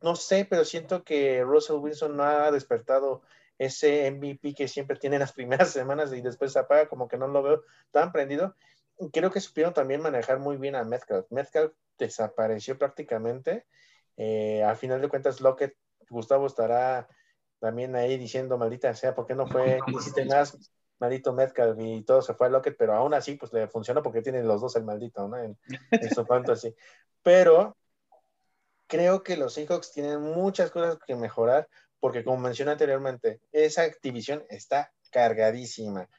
no 0.01 0.15
sé, 0.15 0.45
pero 0.45 0.63
siento 0.63 1.03
que 1.03 1.43
Russell 1.43 1.77
Wilson 1.77 2.15
no 2.15 2.23
ha 2.23 2.51
despertado 2.51 3.21
ese 3.57 4.09
MVP 4.11 4.53
que 4.55 4.67
siempre 4.67 4.97
tiene 4.97 5.17
en 5.17 5.21
las 5.21 5.33
primeras 5.33 5.71
semanas 5.71 6.13
y 6.13 6.21
después 6.21 6.53
se 6.53 6.59
apaga, 6.59 6.87
como 6.87 7.07
que 7.07 7.17
no 7.17 7.27
lo 7.27 7.43
veo 7.43 7.63
tan 7.91 8.11
prendido. 8.11 8.55
Creo 9.11 9.31
que 9.31 9.39
supieron 9.39 9.73
también 9.73 10.01
manejar 10.01 10.39
muy 10.39 10.57
bien 10.57 10.75
a 10.75 10.83
Metcalf. 10.83 11.25
Metcalf 11.31 11.73
desapareció 11.97 12.77
prácticamente. 12.77 13.65
Eh, 14.17 14.63
al 14.63 14.77
final 14.77 15.01
de 15.01 15.09
cuentas, 15.09 15.41
Lockett, 15.41 15.75
Gustavo 16.09 16.45
estará 16.45 17.07
también 17.59 17.95
ahí 17.95 18.17
diciendo, 18.17 18.57
maldita 18.57 18.93
sea, 18.93 19.15
¿por 19.15 19.25
qué 19.25 19.35
no 19.35 19.47
fue? 19.47 19.79
Hiciste 19.87 20.25
más, 20.25 20.71
maldito 20.99 21.33
Metcalf 21.33 21.79
y 21.79 22.03
todo 22.03 22.21
se 22.21 22.33
fue 22.33 22.47
a 22.47 22.49
Lockett, 22.49 22.77
pero 22.77 22.93
aún 22.93 23.13
así, 23.13 23.35
pues 23.35 23.51
le 23.53 23.67
funcionó 23.67 24.03
porque 24.03 24.21
tienen 24.21 24.47
los 24.47 24.61
dos 24.61 24.75
el 24.75 24.83
maldito, 24.83 25.27
¿no? 25.27 25.37
En, 25.37 25.57
en 25.91 26.09
su 26.09 26.25
así. 26.51 26.75
Pero 27.23 27.77
creo 28.87 29.23
que 29.23 29.37
los 29.37 29.53
Seahawks 29.53 29.91
tienen 29.91 30.21
muchas 30.21 30.71
cosas 30.71 30.99
que 31.05 31.15
mejorar 31.15 31.67
porque 32.03 32.25
como 32.25 32.37
mencioné 32.37 32.73
anteriormente, 32.73 33.39
esa 33.53 33.83
división 34.01 34.43
está 34.49 34.91
cargadísima 35.09 36.09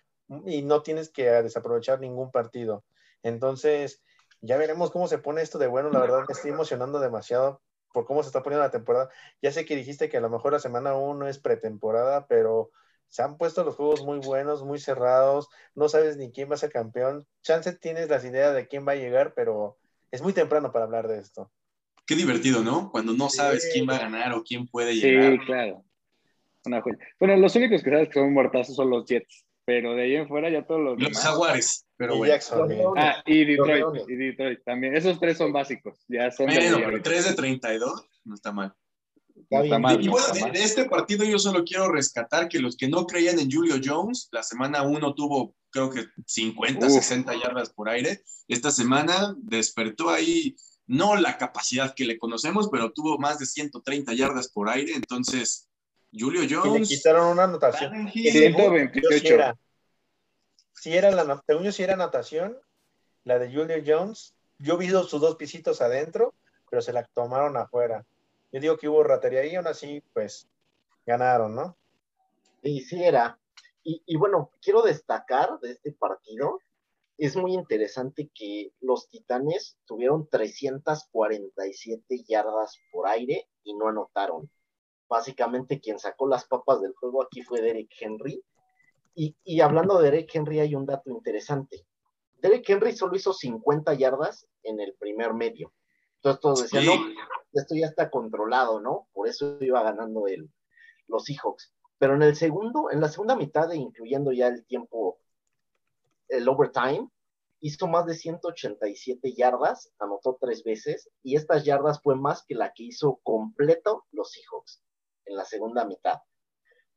y 0.47 0.62
no 0.62 0.83
tienes 0.83 1.11
que 1.11 1.25
desaprovechar 1.25 2.01
ningún 2.01 2.31
partido. 2.31 2.87
Entonces, 3.23 4.03
ya 4.40 4.57
veremos 4.57 4.90
cómo 4.90 5.09
se 5.09 5.18
pone 5.18 5.42
esto 5.42 5.59
de 5.59 5.66
bueno. 5.66 5.90
La 5.90 6.01
verdad 6.01 6.25
me 6.27 6.33
estoy 6.33 6.53
emocionando 6.53 7.01
demasiado 7.01 7.61
por 7.92 8.07
cómo 8.07 8.23
se 8.23 8.29
está 8.29 8.42
poniendo 8.42 8.64
la 8.64 8.70
temporada. 8.70 9.11
Ya 9.42 9.53
sé 9.53 9.66
que 9.66 9.77
dijiste 9.77 10.09
que 10.09 10.16
a 10.16 10.23
lo 10.23 10.31
mejor 10.31 10.55
la 10.55 10.59
semana 10.59 10.97
1 10.97 11.29
es 11.29 11.38
pretemporada, 11.38 12.27
pero 12.29 12.70
se 13.11 13.20
han 13.20 13.37
puesto 13.37 13.62
los 13.62 13.77
juegos 13.77 14.07
muy 14.07 14.20
buenos, 14.20 14.64
muy 14.64 14.79
cerrados. 14.79 15.51
No 15.75 15.90
sabes 15.90 16.16
ni 16.16 16.33
quién 16.33 16.51
va 16.51 16.55
a 16.55 16.57
ser 16.57 16.73
campeón. 16.73 17.27
Chance 17.42 17.75
tienes 17.75 18.09
las 18.09 18.25
ideas 18.25 18.55
de 18.55 18.68
quién 18.68 18.88
va 18.88 18.92
a 18.92 18.97
llegar, 18.97 19.35
pero 19.35 19.77
es 20.11 20.23
muy 20.23 20.33
temprano 20.33 20.73
para 20.73 20.87
hablar 20.87 21.09
de 21.09 21.18
esto 21.18 21.51
qué 22.06 22.14
divertido, 22.14 22.62
¿no? 22.62 22.90
Cuando 22.90 23.12
no 23.12 23.28
sabes 23.28 23.68
quién 23.72 23.88
va 23.88 23.96
a 23.96 24.00
ganar 24.00 24.32
o 24.34 24.42
quién 24.42 24.66
puede 24.66 24.94
llegar. 24.94 25.32
Sí, 25.32 25.38
claro. 25.46 25.84
Una 26.64 26.82
Bueno, 27.20 27.36
los 27.36 27.54
únicos 27.56 27.82
que 27.82 27.90
sabes 27.90 28.08
que 28.08 28.14
son 28.14 28.32
muertazos 28.32 28.74
son 28.74 28.88
los 28.88 29.04
Jets, 29.06 29.44
pero 29.66 29.94
de 29.94 30.02
ahí 30.02 30.16
en 30.16 30.28
fuera 30.28 30.50
ya 30.50 30.66
todos 30.66 30.80
los. 30.80 31.00
Los 31.00 31.18
Jaguares, 31.18 31.86
pero 31.96 32.16
bueno. 32.16 32.34
Ah, 32.96 33.22
y 33.26 33.44
Detroit, 33.44 34.08
y 34.08 34.14
Detroit 34.14 34.60
también. 34.64 34.96
Esos 34.96 35.20
tres 35.20 35.36
son 35.36 35.52
básicos. 35.52 36.04
Ya 36.08 36.30
son 36.30 36.46
bueno, 36.46 36.78
pero 36.84 37.02
3 37.02 37.28
de 37.28 37.34
32 37.34 38.08
no 38.24 38.34
está 38.34 38.52
mal. 38.52 38.74
No 39.50 39.62
está 39.62 39.78
mal, 39.78 40.02
y 40.02 40.08
bueno, 40.08 40.26
de, 40.52 40.62
este 40.62 40.84
partido 40.86 41.24
yo 41.24 41.38
solo 41.38 41.64
quiero 41.64 41.90
rescatar 41.90 42.48
que 42.48 42.60
los 42.60 42.76
que 42.76 42.88
no 42.88 43.06
creían 43.06 43.38
en 43.38 43.50
Julio 43.50 43.76
Jones, 43.84 44.28
la 44.32 44.42
semana 44.42 44.82
1 44.82 45.14
tuvo 45.14 45.54
creo 45.70 45.90
que 45.90 46.06
50, 46.24 46.88
60 46.88 47.34
yardas 47.34 47.70
por 47.70 47.88
aire. 47.88 48.22
Esta 48.46 48.70
semana 48.70 49.34
despertó 49.38 50.08
ahí 50.08 50.54
no 50.87 51.16
la 51.16 51.38
capacidad 51.38 51.94
que 51.94 52.05
le 52.05 52.18
conocemos, 52.18 52.68
pero 52.70 52.92
tuvo 52.92 53.18
más 53.18 53.38
de 53.38 53.47
130 53.47 54.12
yardas 54.14 54.49
por 54.49 54.68
aire, 54.68 54.94
entonces 54.94 55.68
Julio 56.12 56.42
Jones. 56.49 56.88
le 56.88 56.97
quitaron 56.97 57.29
una 57.29 57.44
anotación. 57.44 58.11
128. 58.11 59.59
Si 60.73 60.94
era, 60.94 61.11
la, 61.11 61.42
según 61.47 61.64
yo, 61.64 61.73
si 61.73 61.83
era 61.83 61.94
anotación, 61.94 62.59
la 63.25 63.38
de 63.38 63.53
Julio 63.53 63.83
Jones, 63.85 64.35
yo 64.59 64.77
vi 64.77 64.90
sus 64.90 65.20
dos 65.20 65.37
pisitos 65.37 65.81
adentro, 65.81 66.35
pero 66.68 66.83
se 66.83 66.92
la 66.92 67.05
tomaron 67.05 67.57
afuera. 67.57 68.05
Yo 68.53 68.61
digo 68.61 68.77
que 68.77 68.88
hubo 68.88 69.03
ratería 69.03 69.40
ahí, 69.40 69.55
aún 69.57 69.66
así, 69.66 70.03
pues, 70.12 70.47
ganaron, 71.07 71.55
¿no? 71.55 71.77
Sí, 72.62 72.81
sí 72.83 73.03
era. 73.03 73.38
Y, 73.83 74.03
y 74.07 74.16
bueno, 74.16 74.51
quiero 74.62 74.83
destacar 74.83 75.59
de 75.61 75.73
este 75.73 75.92
partido 75.92 76.61
es 77.16 77.37
muy 77.37 77.55
interesante 77.55 78.31
que 78.35 78.72
los 78.81 79.09
Titanes 79.09 79.79
tuvieron 79.85 80.29
347 80.29 82.24
yardas 82.27 82.79
por 82.90 83.07
aire 83.09 83.48
y 83.62 83.74
no 83.74 83.88
anotaron. 83.88 84.50
Básicamente 85.09 85.81
quien 85.81 85.98
sacó 85.98 86.27
las 86.27 86.44
papas 86.46 86.81
del 86.81 86.94
juego 86.94 87.22
aquí 87.22 87.42
fue 87.42 87.61
Derek 87.61 87.90
Henry. 88.00 88.42
Y, 89.16 89.61
hablando 89.61 89.98
de 89.98 90.11
Derek 90.11 90.35
Henry 90.35 90.59
hay 90.59 90.74
un 90.74 90.87
dato 90.87 91.09
interesante. 91.11 91.87
Derek 92.38 92.68
Henry 92.68 92.96
solo 92.96 93.14
hizo 93.14 93.33
50 93.33 93.94
yardas 93.94 94.48
en 94.64 94.81
el 94.81 94.94
primer 94.94 95.35
medio. 95.35 95.72
Entonces 96.16 96.40
todos 96.40 96.62
decían, 96.62 96.87
no, 96.87 96.94
esto 97.53 97.77
ya 97.77 97.87
está 97.87 98.11
controlado, 98.11 98.81
¿no? 98.81 99.09
Por 99.12 99.29
eso 99.29 99.57
iba 99.61 99.83
ganando 99.83 100.27
el, 100.27 100.50
los 101.07 101.24
Seahawks. 101.24 101.72
Pero 101.98 102.16
en 102.16 102.22
el 102.22 102.35
segundo, 102.35 102.90
en 102.90 103.00
la 103.00 103.09
segunda 103.09 103.37
mitad, 103.37 103.70
incluyendo 103.72 104.33
ya 104.33 104.48
el 104.48 104.64
tiempo 104.66 105.20
el 106.37 106.49
overtime, 106.49 107.09
hizo 107.61 107.87
más 107.87 108.05
de 108.07 108.14
187 108.14 109.35
yardas, 109.35 109.90
anotó 109.99 110.37
tres 110.40 110.62
veces, 110.64 111.09
y 111.23 111.37
estas 111.37 111.64
yardas 111.64 112.01
fue 112.03 112.14
más 112.14 112.44
que 112.47 112.55
la 112.55 112.73
que 112.75 112.85
hizo 112.85 113.20
completo 113.23 114.05
los 114.12 114.33
Seahawks 114.33 114.83
en 115.25 115.37
la 115.37 115.44
segunda 115.44 115.85
mitad. 115.87 116.18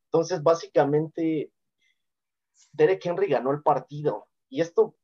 Entonces, 0.06 0.44
básicamente, 0.44 1.52
Derek 2.74 3.06
Henry 3.06 3.28
ganó 3.28 3.52
el 3.52 3.62
partido, 3.62 4.28
y 4.50 4.62
esto 4.62 4.96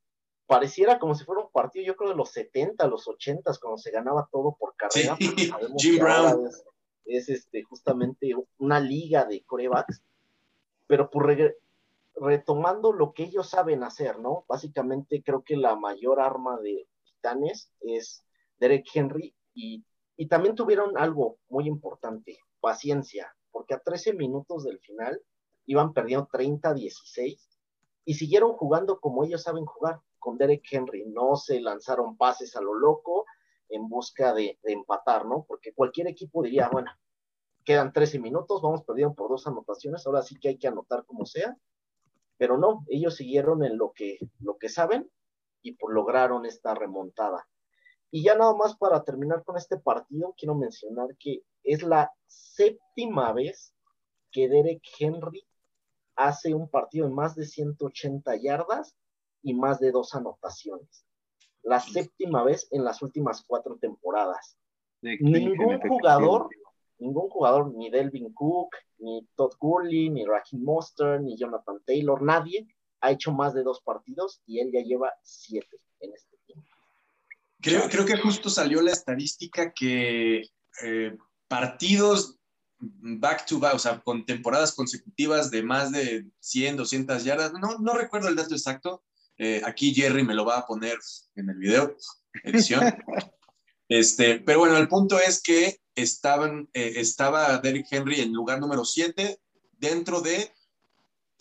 pareciera 0.48 1.00
como 1.00 1.16
si 1.16 1.24
fuera 1.24 1.42
un 1.42 1.52
partido, 1.52 1.86
yo 1.86 1.96
creo, 1.96 2.10
de 2.10 2.16
los 2.16 2.32
70, 2.32 2.86
los 2.88 3.08
80, 3.08 3.52
cuando 3.62 3.78
se 3.78 3.92
ganaba 3.92 4.28
todo 4.32 4.56
por 4.60 4.76
carrera. 4.76 5.16
Jim 5.78 5.98
Brown. 6.00 6.50
Es, 7.06 7.30
este, 7.30 7.64
justamente 7.64 8.34
una 8.58 8.80
liga 8.80 9.26
de 9.26 9.44
corebacks, 9.44 10.02
pero 10.88 11.10
por, 11.10 11.30
retomando 12.16 12.94
lo 12.94 13.14
que 13.14 13.24
ellos 13.24 13.50
saben 13.50 13.84
hacer, 13.84 14.20
¿no? 14.20 14.46
Básicamente 14.48 15.24
creo 15.24 15.44
que 15.44 15.58
la 15.58 15.76
mayor 15.76 16.20
arma 16.20 16.60
de 16.60 16.88
Titanes 17.04 17.72
es 17.82 18.24
Derek 18.60 18.86
Henry 18.94 19.36
y, 19.54 19.84
también 20.30 20.56
tuvieron 20.56 20.98
algo 20.98 21.38
muy 21.50 21.68
importante, 21.68 22.40
paciencia, 22.62 23.36
porque 23.52 23.74
a 23.74 23.80
13 23.80 24.14
minutos 24.14 24.64
del 24.64 24.80
final 24.80 25.22
iban 25.66 25.92
perdiendo 25.92 26.28
30-16 26.28 27.38
y 28.06 28.14
siguieron 28.14 28.54
jugando 28.54 29.00
como 29.00 29.26
ellos 29.26 29.44
saben 29.44 29.66
jugar 29.66 30.00
con 30.20 30.38
Derek 30.38 30.64
Henry, 30.72 31.06
no 31.06 31.36
se 31.36 31.60
lanzaron 31.60 32.16
pases 32.16 32.56
a 32.56 32.62
lo 32.62 32.74
loco 32.74 33.26
en 33.68 33.90
busca 33.90 34.34
de, 34.34 34.58
de 34.64 34.72
empatar, 34.72 35.26
¿no? 35.26 35.46
Porque 35.48 35.74
cualquier 35.74 36.08
equipo 36.08 36.42
diría, 36.42 36.70
bueno, 36.70 36.90
quedan 37.66 37.92
13 37.92 38.20
minutos, 38.20 38.62
vamos 38.62 38.84
perdiendo 38.84 39.14
por 39.16 39.30
dos 39.30 39.46
anotaciones, 39.46 40.06
ahora 40.08 40.22
sí 40.22 40.40
que 40.40 40.50
hay 40.50 40.58
que 40.58 40.68
anotar 40.68 41.06
como 41.06 41.26
sea, 41.26 41.58
pero 42.38 42.58
no, 42.58 42.84
ellos 42.88 43.16
siguieron 43.16 43.64
en 43.64 43.78
lo 43.78 43.92
que, 43.94 44.20
lo 44.40 44.58
que 44.58 44.70
saben 44.70 45.10
y 45.62 45.74
pues 45.74 45.94
lograron 45.94 46.46
esta 46.46 46.74
remontada. 46.76 47.48
Y 48.12 48.24
ya 48.24 48.36
nada 48.36 48.54
más 48.56 48.76
para 48.76 49.04
terminar 49.04 49.44
con 49.44 49.58
este 49.58 49.78
partido, 49.78 50.36
quiero 50.38 50.56
mencionar 50.56 51.16
que 51.18 51.42
es 51.64 51.82
la 51.84 52.12
séptima 52.28 53.34
vez 53.34 53.74
que 54.32 54.50
Derek 54.50 54.82
Henry 55.00 55.44
hace 56.16 56.54
un 56.54 56.70
partido 56.70 57.08
de 57.08 57.14
más 57.14 57.36
de 57.36 57.46
180 57.46 58.36
yardas 58.36 58.96
y 59.42 59.54
más 59.54 59.80
de 59.80 59.92
dos 59.92 60.14
anotaciones. 60.14 61.06
La 61.64 61.80
séptima 61.80 62.44
vez 62.44 62.68
en 62.72 62.84
las 62.84 63.02
últimas 63.02 63.44
cuatro 63.48 63.78
temporadas. 63.78 64.58
Ningún 65.02 65.80
jugador 65.80 66.50
ningún 67.00 67.30
jugador, 67.30 67.74
ni 67.76 67.90
Delvin 67.90 68.34
Cook, 68.34 68.76
ni 69.00 69.28
Todd 69.36 69.54
Gurley, 69.60 70.10
ni 70.10 70.26
Raheem 70.26 70.64
Monster, 70.64 71.22
ni 71.22 71.38
Jonathan 71.38 71.80
Taylor, 71.86 72.22
nadie 72.22 72.68
ha 73.02 73.12
hecho 73.12 73.32
más 73.32 73.54
de 73.54 73.64
dos 73.64 73.82
partidos 73.82 74.42
y 74.46 74.60
él 74.60 74.72
ya 74.72 74.82
lleva 74.82 75.14
siete 75.24 75.78
en 76.00 76.14
este 76.14 76.38
tiempo. 76.46 76.68
Creo, 77.62 77.90
creo 77.90 78.06
que 78.06 78.18
justo 78.18 78.50
salió 78.50 78.82
la 78.82 78.92
estadística 78.92 79.74
que 79.74 80.44
eh, 80.84 81.18
partidos 81.48 82.40
back 82.80 83.46
to 83.46 83.60
back, 83.60 83.76
o 83.76 83.80
sea, 83.80 84.02
con 84.02 84.26
temporadas 84.26 84.74
consecutivas 84.74 85.52
de 85.52 85.64
más 85.64 85.92
de 85.92 86.26
100, 86.40 86.78
200 86.78 87.24
yardas, 87.24 87.54
no, 87.54 87.78
no 87.80 87.94
recuerdo 87.94 88.28
el 88.28 88.36
dato 88.36 88.56
exacto, 88.56 89.04
eh, 89.38 89.62
aquí 89.66 89.94
Jerry 89.94 90.24
me 90.24 90.34
lo 90.34 90.46
va 90.46 90.60
a 90.60 90.66
poner 90.66 90.98
en 91.36 91.50
el 91.50 91.58
video, 91.58 91.96
edición. 92.44 92.84
este, 93.90 94.40
pero 94.40 94.60
bueno, 94.60 94.78
el 94.78 94.88
punto 94.88 95.20
es 95.20 95.42
que 95.42 95.80
estaban, 95.96 96.70
eh, 96.74 96.94
estaba 96.98 97.58
Derrick 97.60 97.88
Henry 97.92 98.22
en 98.22 98.34
lugar 98.34 98.60
número 98.60 98.86
7 98.86 99.40
dentro 99.78 100.22
de 100.22 100.52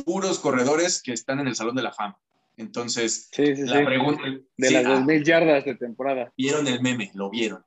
puros 0.05 0.38
corredores 0.38 1.03
que 1.03 1.12
están 1.12 1.40
en 1.40 1.48
el 1.48 1.55
Salón 1.55 1.76
de 1.76 1.82
la 1.82 1.92
Fama. 1.92 2.18
Entonces, 2.57 3.30
la 3.36 3.84
pregunta... 3.84 4.22
De 4.57 4.70
las 4.70 4.84
2.000 4.84 5.20
ah, 5.20 5.24
yardas 5.24 5.64
de 5.64 5.74
temporada. 5.74 6.32
Vieron 6.36 6.66
el 6.66 6.80
meme, 6.80 7.11
lo 7.14 7.30
vieron. 7.30 7.64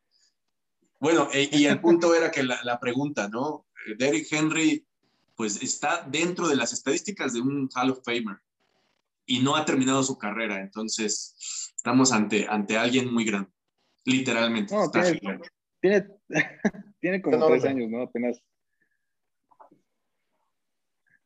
Bueno, 1.00 1.28
e, 1.34 1.50
y 1.52 1.66
el 1.66 1.80
punto 1.82 2.16
era 2.16 2.32
que 2.32 2.44
la, 2.44 2.60
la, 2.64 2.80
pregunta, 2.80 3.28
¿no? 3.28 3.66
Derrick 3.98 4.32
Henry, 4.32 4.86
pues 5.36 5.62
está 5.62 6.06
dentro 6.08 6.48
de 6.48 6.56
las 6.56 6.74
estadísticas 6.74 7.34
de 7.34 7.42
un 7.42 7.70
Hall 7.76 7.92
of 7.92 8.04
Famer. 8.04 8.38
y 9.26 9.40
no 9.40 9.56
ha 9.56 9.66
terminado 9.66 10.04
su 10.04 10.18
carrera. 10.18 10.62
Entonces, 10.62 11.74
estamos 11.76 12.12
ante, 12.12 12.48
ante 12.48 12.78
alguien 12.78 13.14
muy 13.14 13.26
grande, 13.26 13.50
literalmente. 14.06 14.74
No, 14.74 14.86
está 14.86 15.02
tiene-. 15.02 15.40
Tiene, 15.82 16.08
tiene 17.00 17.22
como 17.22 17.48
tres 17.48 17.66
años, 17.66 17.90
¿no? 17.90 18.02
Apenas. 18.02 18.42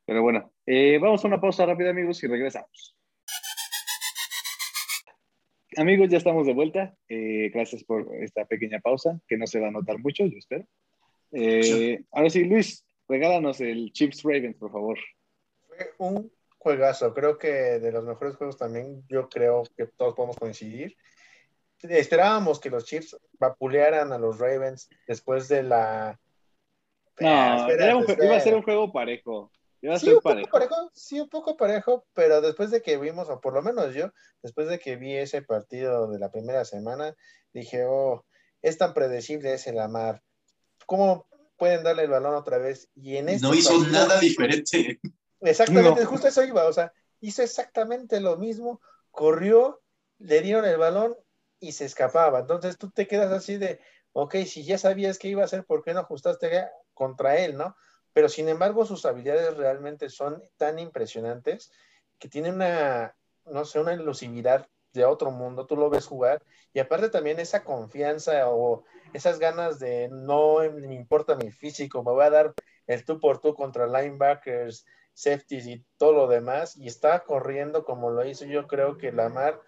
Pero 0.05 0.23
bueno, 0.23 0.51
eh, 0.65 0.97
vamos 0.99 1.23
a 1.23 1.27
una 1.27 1.39
pausa 1.39 1.65
rápida, 1.65 1.91
amigos, 1.91 2.23
y 2.23 2.27
regresamos. 2.27 2.95
Amigos, 5.77 6.09
ya 6.09 6.17
estamos 6.17 6.47
de 6.47 6.53
vuelta. 6.53 6.95
Eh, 7.07 7.51
gracias 7.53 7.83
por 7.83 8.15
esta 8.15 8.45
pequeña 8.45 8.79
pausa, 8.79 9.19
que 9.27 9.37
no 9.37 9.45
se 9.45 9.59
va 9.59 9.67
a 9.67 9.71
notar 9.71 9.99
mucho, 9.99 10.25
yo 10.25 10.37
espero. 10.37 10.65
Eh, 11.31 12.03
ahora 12.11 12.29
sí, 12.29 12.43
Luis, 12.43 12.83
regálanos 13.07 13.61
el 13.61 13.91
Chips 13.93 14.23
Ravens, 14.23 14.57
por 14.57 14.71
favor. 14.71 14.97
Fue 15.67 16.07
un 16.07 16.31
juegazo, 16.57 17.13
creo 17.13 17.37
que 17.37 17.47
de 17.47 17.91
los 17.91 18.03
mejores 18.03 18.35
juegos 18.35 18.57
también, 18.57 19.03
yo 19.07 19.29
creo 19.29 19.63
que 19.77 19.85
todos 19.85 20.15
podemos 20.15 20.37
coincidir. 20.37 20.97
Esperábamos 21.81 22.59
que 22.59 22.69
los 22.69 22.85
Chiefs 22.85 23.17
vapulearan 23.39 24.11
a 24.11 24.17
los 24.17 24.37
Ravens 24.39 24.89
después 25.07 25.47
de 25.47 25.63
la... 25.63 26.19
No, 27.19 27.27
Ah, 27.29 27.67
un 27.97 28.05
iba 28.23 28.35
a 28.35 28.39
ser 28.39 28.55
un 28.55 28.63
juego 28.63 28.91
parejo. 28.91 29.51
Iba 29.81 29.95
a 29.95 29.99
Sí, 29.99 30.05
ser 30.07 30.15
un 30.15 30.21
poco 30.21 30.33
parejo. 30.35 30.51
parejo, 30.51 30.91
sí, 30.93 31.19
un 31.19 31.29
poco 31.29 31.57
parejo, 31.57 32.05
pero 32.13 32.41
después 32.41 32.71
de 32.71 32.81
que 32.81 32.97
vimos, 32.97 33.29
o 33.29 33.39
por 33.39 33.53
lo 33.53 33.61
menos 33.61 33.93
yo, 33.93 34.11
después 34.41 34.67
de 34.67 34.79
que 34.79 34.95
vi 34.97 35.15
ese 35.15 35.41
partido 35.41 36.07
de 36.09 36.19
la 36.19 36.31
primera 36.31 36.65
semana, 36.65 37.15
dije, 37.53 37.85
oh, 37.85 38.25
es 38.61 38.77
tan 38.77 38.93
predecible 38.93 39.53
ese 39.53 39.71
Lamar. 39.73 40.21
¿Cómo 40.85 41.27
pueden 41.57 41.83
darle 41.83 42.03
el 42.03 42.09
balón 42.09 42.35
otra 42.35 42.57
vez? 42.57 42.89
Y 42.95 43.17
en 43.17 43.29
este 43.29 43.47
No 43.47 43.53
hizo 43.53 43.69
partido- 43.71 43.91
nada 43.91 44.19
diferente. 44.19 44.99
Exactamente, 45.41 46.03
No. 46.03 46.09
justo 46.09 46.27
eso 46.27 46.43
iba, 46.43 46.65
o 46.65 46.73
sea, 46.73 46.91
hizo 47.21 47.41
exactamente 47.41 48.19
lo 48.19 48.37
mismo, 48.37 48.81
corrió, 49.11 49.81
le 50.19 50.41
dieron 50.41 50.65
el 50.65 50.77
balón 50.77 51.15
y 51.59 51.73
se 51.73 51.85
escapaba. 51.85 52.39
Entonces 52.39 52.77
tú 52.77 52.89
te 52.89 53.07
quedas 53.07 53.31
así 53.31 53.57
de, 53.57 53.79
ok, 54.13 54.35
si 54.45 54.63
ya 54.63 54.77
sabías 54.77 55.19
qué 55.19 55.29
iba 55.29 55.41
a 55.41 55.45
hacer, 55.45 55.65
¿por 55.65 55.83
qué 55.83 55.93
no 55.93 56.01
ajustaste 56.01 56.67
contra 56.93 57.37
él, 57.37 57.57
no? 57.57 57.75
Pero 58.13 58.29
sin 58.29 58.49
embargo, 58.49 58.85
sus 58.85 59.05
habilidades 59.05 59.55
realmente 59.57 60.09
son 60.09 60.43
tan 60.57 60.79
impresionantes 60.79 61.71
que 62.17 62.27
tiene 62.27 62.51
una, 62.51 63.15
no 63.45 63.65
sé, 63.65 63.79
una 63.79 63.93
elusividad 63.93 64.67
de 64.93 65.05
otro 65.05 65.31
mundo, 65.31 65.67
tú 65.67 65.75
lo 65.75 65.89
ves 65.89 66.07
jugar, 66.07 66.43
y 66.73 66.79
aparte 66.79 67.09
también 67.09 67.39
esa 67.39 67.63
confianza 67.63 68.49
o 68.49 68.83
esas 69.13 69.37
ganas 69.37 69.79
de 69.79 70.09
no 70.09 70.57
me 70.71 70.95
importa 70.95 71.35
mi 71.35 71.51
físico, 71.51 72.03
me 72.03 72.11
voy 72.11 72.25
a 72.25 72.31
dar 72.31 72.53
el 72.87 73.05
tú 73.05 73.19
por 73.19 73.39
tú 73.39 73.53
contra 73.53 73.85
linebackers, 73.85 74.85
safeties 75.13 75.67
y 75.67 75.85
todo 75.97 76.13
lo 76.13 76.27
demás, 76.27 76.75
y 76.75 76.87
está 76.87 77.23
corriendo 77.23 77.85
como 77.85 78.09
lo 78.09 78.25
hizo. 78.25 78.45
Yo 78.45 78.67
creo 78.67 78.97
que 78.97 79.11
Lamar 79.11 79.61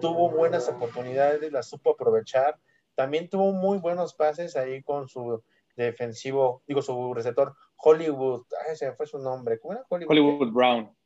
tuvo 0.00 0.30
buenas 0.30 0.68
oportunidades, 0.68 1.52
las 1.52 1.68
supo 1.68 1.90
aprovechar. 1.90 2.58
También 2.94 3.28
tuvo 3.28 3.52
muy 3.52 3.78
buenos 3.78 4.14
pases 4.14 4.56
ahí 4.56 4.82
con 4.82 5.08
su 5.08 5.42
defensivo, 5.76 6.62
digo, 6.66 6.82
su 6.82 7.14
receptor, 7.14 7.54
Hollywood, 7.76 8.44
ay, 8.68 8.76
se 8.76 8.86
me 8.86 8.96
fue 8.96 9.06
su 9.06 9.18
nombre, 9.18 9.58
¿cómo 9.60 9.74
era? 9.74 9.86
Hollywood. 9.88 10.10
Hollywood 10.10 10.52
Brown. 10.52 10.96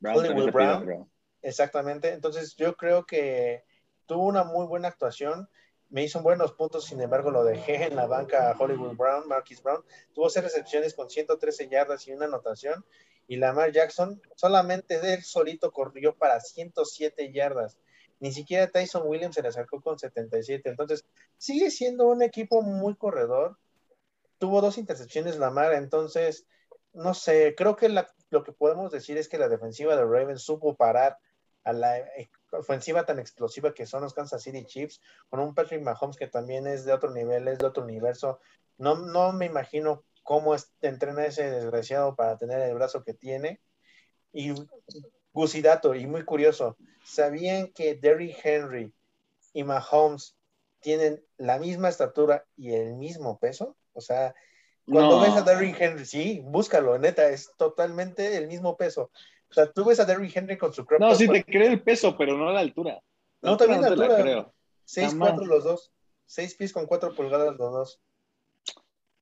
Brown 0.00 0.16
Hollywood 0.16 0.50
Brown. 0.50 0.84
Brown. 0.84 1.10
Exactamente, 1.42 2.12
entonces 2.12 2.56
yo 2.56 2.76
creo 2.76 3.06
que 3.06 3.64
tuvo 4.06 4.26
una 4.26 4.44
muy 4.44 4.66
buena 4.66 4.88
actuación, 4.88 5.48
me 5.88 6.02
hizo 6.02 6.20
buenos 6.20 6.52
puntos, 6.52 6.84
sin 6.84 7.00
embargo 7.00 7.30
lo 7.30 7.44
dejé 7.44 7.84
en 7.84 7.96
la 7.96 8.06
banca 8.06 8.50
a 8.50 8.56
Hollywood 8.58 8.96
Brown, 8.96 9.28
Marquis 9.28 9.62
Brown, 9.62 9.84
tuvo 10.12 10.28
seis 10.28 10.44
recepciones 10.44 10.94
con 10.94 11.08
113 11.08 11.68
yardas 11.68 12.06
y 12.08 12.12
una 12.12 12.26
anotación, 12.26 12.84
y 13.28 13.36
Lamar 13.36 13.70
Jackson 13.70 14.20
solamente 14.34 15.00
de 15.00 15.14
él 15.14 15.22
solito 15.22 15.70
corrió 15.72 16.16
para 16.16 16.40
107 16.40 17.32
yardas, 17.32 17.78
ni 18.20 18.32
siquiera 18.32 18.70
Tyson 18.70 19.02
Williams 19.06 19.34
se 19.34 19.42
le 19.42 19.48
acercó 19.48 19.80
con 19.80 19.98
77, 19.98 20.68
entonces 20.68 21.04
sigue 21.36 21.70
siendo 21.70 22.06
un 22.06 22.22
equipo 22.22 22.62
muy 22.62 22.94
corredor, 22.94 23.58
tuvo 24.38 24.60
dos 24.60 24.78
intercepciones 24.78 25.38
Lamar, 25.38 25.74
entonces 25.74 26.46
no 26.92 27.14
sé, 27.14 27.54
creo 27.56 27.76
que 27.76 27.88
lo 27.88 28.44
que 28.44 28.52
podemos 28.52 28.90
decir 28.90 29.16
es 29.16 29.28
que 29.28 29.38
la 29.38 29.48
defensiva 29.48 29.96
de 29.96 30.02
Ravens 30.02 30.42
supo 30.42 30.76
parar 30.76 31.18
a 31.64 31.72
la 31.72 31.98
eh, 31.98 32.30
ofensiva 32.52 33.04
tan 33.04 33.18
explosiva 33.18 33.74
que 33.74 33.86
son 33.86 34.02
los 34.02 34.14
Kansas 34.14 34.42
City 34.42 34.64
Chiefs, 34.64 35.00
con 35.28 35.40
un 35.40 35.54
Patrick 35.54 35.82
Mahomes 35.82 36.16
que 36.16 36.26
también 36.26 36.66
es 36.66 36.84
de 36.84 36.92
otro 36.92 37.10
nivel, 37.10 37.48
es 37.48 37.58
de 37.58 37.66
otro 37.66 37.84
universo. 37.84 38.40
No, 38.78 38.96
no 38.96 39.32
me 39.32 39.46
imagino 39.46 40.04
cómo 40.22 40.54
entrena 40.80 41.26
ese 41.26 41.50
desgraciado 41.50 42.16
para 42.16 42.38
tener 42.38 42.60
el 42.60 42.74
brazo 42.74 43.04
que 43.04 43.14
tiene. 43.14 43.60
Y 44.32 44.52
Gusidato, 45.32 45.94
y 45.94 46.06
muy 46.06 46.24
curioso, 46.24 46.76
¿sabían 47.04 47.68
que 47.68 47.94
Derrick 47.94 48.38
Henry 48.44 48.92
y 49.52 49.64
Mahomes 49.64 50.36
tienen 50.80 51.22
la 51.36 51.58
misma 51.58 51.88
estatura 51.88 52.44
y 52.56 52.72
el 52.72 52.94
mismo 52.94 53.38
peso? 53.38 53.76
O 53.92 54.00
sea, 54.00 54.34
cuando 54.86 55.18
No. 55.18 55.22
ves 55.22 55.34
a 55.36 55.42
Derrick 55.42 55.80
Henry, 55.80 56.04
sí, 56.04 56.40
búscalo, 56.44 56.98
neta, 56.98 57.28
es 57.28 57.52
totalmente 57.56 58.36
el 58.36 58.48
mismo 58.48 58.76
peso. 58.76 59.10
O 59.50 59.52
sea, 59.52 59.70
tú 59.70 59.84
ves 59.84 60.00
a 60.00 60.04
Derrick 60.04 60.36
Henry 60.36 60.56
con 60.58 60.72
su 60.72 60.84
crop 60.84 61.00
No, 61.00 61.14
sí 61.14 61.28
te 61.28 61.44
creo 61.44 61.68
el 61.68 61.82
peso, 61.82 62.16
pero 62.16 62.36
no 62.36 62.50
la 62.52 62.60
altura. 62.60 63.00
No, 63.40 63.56
también 63.56 63.82
la 63.82 63.88
altura. 63.88 64.16
creo. 64.22 64.54
6'4 64.84 65.18
jamás. 65.18 65.46
los 65.46 65.64
dos. 65.64 65.92
6 66.26 66.54
pies 66.54 66.72
con 66.72 66.86
4 66.86 67.14
pulgadas 67.14 67.56
los 67.56 67.72
dos. 67.72 68.00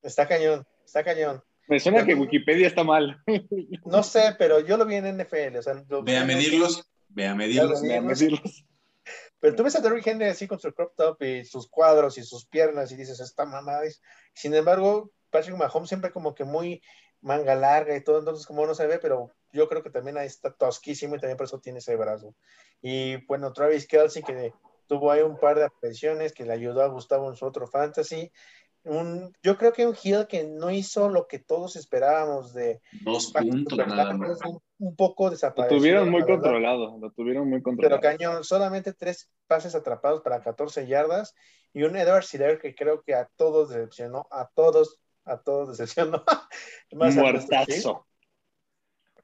Está 0.03 0.27
cañón, 0.29 0.67
está 0.85 1.03
cañón. 1.05 1.43
Me 1.69 1.79
suena 1.79 2.05
que 2.05 2.15
Wikipedia 2.15 2.67
está 2.67 2.83
mal. 2.83 3.23
No 3.85 4.03
sé, 4.03 4.35
pero 4.39 4.61
yo 4.61 4.77
lo 4.77 4.87
vi 4.87 4.97
en 4.97 5.07
NFL. 5.19 5.59
O 5.59 5.63
sea, 5.63 5.75
lo 5.89 6.03
Ve 6.03 6.17
a 6.17 6.25
medirlos, 6.25 6.91
ve 7.09 7.27
a 7.27 7.35
medirlos. 7.35 7.81
Claro, 7.81 8.03
Me- 8.03 8.09
medirlos. 8.09 8.65
Pero 9.41 9.55
tú 9.55 9.63
ves 9.63 9.77
a 9.77 9.81
Derrick 9.81 10.07
Henry 10.07 10.27
así 10.27 10.49
con 10.49 10.59
su 10.59 10.73
crop 10.73 10.95
top 10.97 11.23
y 11.23 11.45
sus 11.45 11.69
cuadros 11.69 12.19
y 12.19 12.25
sus 12.25 12.47
piernas 12.47 12.91
y 12.91 12.97
dices, 12.97 13.21
esta 13.21 13.45
mamada. 13.45 13.83
Sin 14.35 14.55
embargo, 14.55 15.13
Patrick 15.31 15.57
Mahomes 15.57 15.89
siempre 15.89 16.11
como 16.11 16.35
que 16.35 16.45
muy 16.45 16.83
manga 17.21 17.55
larga 17.55 17.97
y 17.97 18.03
todo, 18.03 18.19
entonces 18.19 18.47
como 18.47 18.67
no 18.67 18.75
se 18.75 18.87
ve, 18.87 18.99
pero 18.99 19.31
yo 19.53 19.69
creo 19.69 19.83
que 19.83 19.91
también 19.91 20.19
ahí 20.19 20.27
está 20.27 20.53
tosquísimo 20.53 21.17
y 21.17 21.19
también 21.19 21.37
por 21.37 21.47
eso 21.47 21.61
tiene 21.61 21.79
ese 21.79 21.97
brazo. 21.97 22.35
Y 22.81 23.25
bueno, 23.27 23.53
Travis 23.53 23.87
Kelsey 23.87 24.23
que 24.23 24.53
tuvo 24.87 25.11
ahí 25.11 25.23
un 25.23 25.39
par 25.39 25.59
de 25.59 25.65
apariciones 25.65 26.33
que 26.33 26.45
le 26.45 26.53
ayudó 26.53 26.83
a 26.83 26.89
Gustavo 26.89 27.29
en 27.29 27.37
su 27.37 27.45
otro 27.45 27.67
fantasy. 27.67 28.33
Un, 28.89 29.33
yo 29.43 29.57
creo 29.59 29.73
que 29.73 29.87
un 29.87 29.95
Hill 30.03 30.27
que 30.29 30.45
no 30.45 30.71
hizo 30.71 31.09
lo 31.09 31.27
que 31.29 31.39
todos 31.39 31.77
esperábamos 31.77 32.55
de 32.55 32.81
Dos 33.03 33.33
puntos 33.33 33.77
nada 33.79 34.15
más. 34.15 34.39
un, 34.47 34.61
un 34.79 34.97
poco 34.97 35.25
Lo 35.25 35.31
desaparecido. 35.31 35.79
tuvieron 35.79 36.09
muy 36.11 36.25
controlado. 36.25 36.99
Lo 36.99 37.11
tuvieron 37.13 37.49
muy 37.49 37.59
Pero 37.61 37.65
controlado. 37.65 38.01
cañón, 38.01 38.45
solamente 38.45 38.93
tres 38.95 39.31
pases 39.47 39.75
atrapados 39.75 40.23
para 40.23 40.41
14 40.43 40.87
yardas 40.87 41.35
y 41.75 41.83
un 41.83 41.97
Edward 41.97 42.25
Sider 42.25 42.59
que 42.59 42.75
creo 42.75 43.03
que 43.03 43.15
a 43.15 43.29
todos 43.37 43.69
decepcionó, 43.69 44.27
a 44.31 44.49
todos, 44.55 44.99
a 45.25 45.37
todos 45.39 45.77
decepcionó. 45.77 46.25
Más 46.93 47.15
Muertazo. 47.15 48.07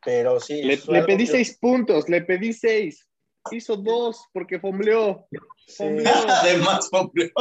Pero 0.05 0.39
sí. 0.41 0.63
Le, 0.63 0.77
pedí 1.05 1.25
que- 1.25 1.33
seis 1.33 1.57
puntos, 1.59 2.09
le 2.09 2.21
pedí 2.23 2.53
seis. 2.53 3.09
Hizo 3.51 3.77
dos 3.77 4.27
porque 4.33 4.59
fombleó. 4.59 5.27
sí, 5.67 5.75
fombleó. 5.77 6.11
Además, 6.29 6.89
hombre. 6.93 7.33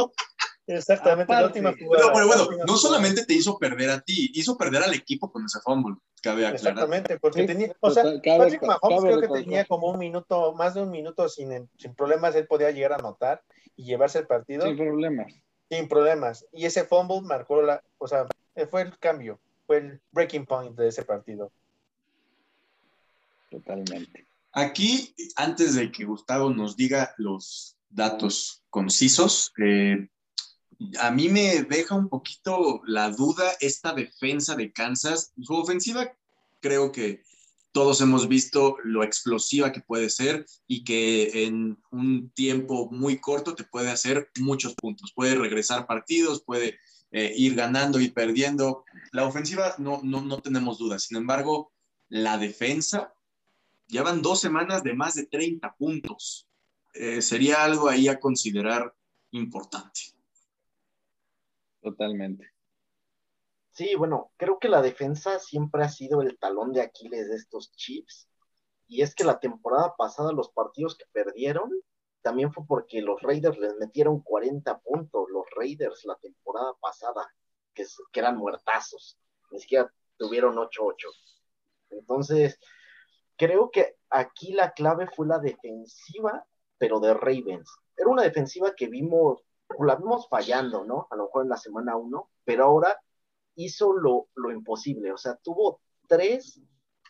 Exactamente, 0.66 1.32
la 1.32 1.46
última 1.46 1.74
jugada. 1.78 2.12
pero 2.12 2.26
bueno, 2.26 2.42
última 2.44 2.64
no 2.64 2.76
solamente 2.76 3.24
te 3.26 3.34
hizo 3.34 3.58
perder 3.58 3.90
a 3.90 4.00
ti, 4.00 4.30
hizo 4.34 4.56
perder 4.56 4.82
al 4.82 4.94
equipo 4.94 5.30
con 5.30 5.44
ese 5.44 5.60
fumble, 5.60 5.96
cabe 6.22 6.46
aclarar. 6.46 6.54
Exactamente, 6.72 7.18
porque 7.18 7.40
Sí, 7.42 7.46
tenía, 7.46 7.76
o 7.80 7.90
sea, 7.90 8.02
cabe- 8.22 8.38
Patrick 8.38 8.62
Mahomes 8.62 9.00
cabe 9.00 9.08
creo 9.08 9.20
que 9.20 9.42
tenía 9.42 9.64
como 9.66 9.88
un 9.88 9.98
minuto, 9.98 10.54
más 10.54 10.74
de 10.74 10.82
un 10.82 10.90
minuto 10.90 11.28
sin, 11.28 11.68
sin 11.78 11.94
problemas, 11.94 12.34
él 12.34 12.46
podía 12.46 12.70
llegar 12.70 12.92
a 12.92 12.96
anotar 12.96 13.42
y 13.76 13.84
llevarse 13.84 14.18
el 14.20 14.26
partido. 14.26 14.66
Sin 14.66 14.76
problemas. 14.76 15.32
sin 15.70 15.88
problemas. 15.88 16.46
Y 16.52 16.64
ese 16.66 16.84
fumble 16.84 17.20
marcó 17.22 17.60
la, 17.62 17.82
o 17.98 18.06
sea, 18.06 18.26
fue 18.70 18.82
el 18.82 18.98
cambio, 18.98 19.40
fue 19.66 19.78
el 19.78 20.00
breaking 20.12 20.46
point 20.46 20.76
de 20.76 20.88
ese 20.88 21.02
partido. 21.04 21.50
Totalmente. 23.50 24.26
Aquí, 24.52 25.14
antes 25.36 25.74
de 25.74 25.90
que 25.90 26.04
Gustavo 26.04 26.50
nos 26.50 26.76
diga 26.76 27.14
los 27.18 27.76
datos 27.90 28.62
concisos, 28.70 29.52
eh, 29.64 30.08
a 31.00 31.10
mí 31.10 31.28
me 31.28 31.62
deja 31.62 31.94
un 31.94 32.08
poquito 32.08 32.82
la 32.86 33.10
duda 33.10 33.52
esta 33.60 33.92
defensa 33.92 34.54
de 34.56 34.72
Kansas. 34.72 35.32
Su 35.40 35.54
ofensiva, 35.54 36.12
creo 36.60 36.92
que 36.92 37.22
todos 37.72 38.00
hemos 38.00 38.28
visto 38.28 38.76
lo 38.84 39.02
explosiva 39.02 39.72
que 39.72 39.80
puede 39.80 40.08
ser 40.08 40.46
y 40.68 40.84
que 40.84 41.44
en 41.44 41.76
un 41.90 42.30
tiempo 42.30 42.88
muy 42.90 43.18
corto 43.18 43.54
te 43.54 43.64
puede 43.64 43.90
hacer 43.90 44.30
muchos 44.38 44.74
puntos. 44.74 45.12
Puede 45.12 45.34
regresar 45.34 45.86
partidos, 45.86 46.42
puede 46.44 46.78
eh, 47.10 47.32
ir 47.36 47.56
ganando 47.56 48.00
y 48.00 48.10
perdiendo. 48.10 48.84
La 49.12 49.24
ofensiva 49.24 49.74
no, 49.78 50.00
no, 50.04 50.22
no 50.22 50.38
tenemos 50.40 50.78
dudas. 50.78 51.02
Sin 51.02 51.16
embargo, 51.16 51.72
la 52.08 52.38
defensa 52.38 53.12
llevan 53.88 54.22
dos 54.22 54.40
semanas 54.40 54.84
de 54.84 54.94
más 54.94 55.14
de 55.14 55.26
30 55.26 55.74
puntos. 55.76 56.46
Eh, 56.92 57.22
sería 57.22 57.64
algo 57.64 57.88
ahí 57.88 58.06
a 58.06 58.20
considerar 58.20 58.94
importante. 59.32 60.13
Totalmente. 61.84 62.50
Sí, 63.72 63.94
bueno, 63.94 64.32
creo 64.38 64.58
que 64.58 64.68
la 64.70 64.80
defensa 64.80 65.38
siempre 65.38 65.82
ha 65.84 65.88
sido 65.90 66.22
el 66.22 66.38
talón 66.38 66.72
de 66.72 66.80
Aquiles 66.80 67.28
de 67.28 67.36
estos 67.36 67.72
Chiefs. 67.72 68.28
y 68.86 69.02
es 69.02 69.14
que 69.14 69.24
la 69.24 69.40
temporada 69.40 69.94
pasada 69.96 70.32
los 70.32 70.50
partidos 70.50 70.96
que 70.96 71.04
perdieron 71.12 71.70
también 72.22 72.52
fue 72.52 72.64
porque 72.66 73.02
los 73.02 73.20
Raiders 73.22 73.58
les 73.58 73.76
metieron 73.76 74.22
40 74.22 74.78
puntos, 74.80 75.28
los 75.30 75.44
Raiders 75.56 76.04
la 76.06 76.16
temporada 76.16 76.72
pasada, 76.80 77.30
que, 77.74 77.84
que 78.12 78.20
eran 78.20 78.38
muertazos, 78.38 79.18
ni 79.50 79.58
siquiera 79.60 79.92
tuvieron 80.16 80.56
8-8. 80.56 81.08
Entonces, 81.90 82.58
creo 83.36 83.70
que 83.70 83.96
aquí 84.08 84.52
la 84.54 84.72
clave 84.72 85.06
fue 85.14 85.26
la 85.26 85.38
defensiva, 85.38 86.46
pero 86.78 87.00
de 87.00 87.12
Ravens. 87.12 87.70
Era 87.96 88.08
una 88.08 88.22
defensiva 88.22 88.74
que 88.74 88.88
vimos, 88.88 89.42
la 89.80 89.96
vimos 89.96 90.28
fallando, 90.28 90.84
¿no? 90.84 91.08
A 91.10 91.16
lo 91.16 91.24
mejor 91.24 91.44
en 91.44 91.50
la 91.50 91.56
semana 91.56 91.96
1, 91.96 92.30
pero 92.44 92.64
ahora 92.64 92.96
hizo 93.56 93.92
lo, 93.92 94.28
lo, 94.34 94.50
imposible, 94.52 95.12
o 95.12 95.16
sea, 95.16 95.36
tuvo 95.36 95.80
tres, 96.08 96.60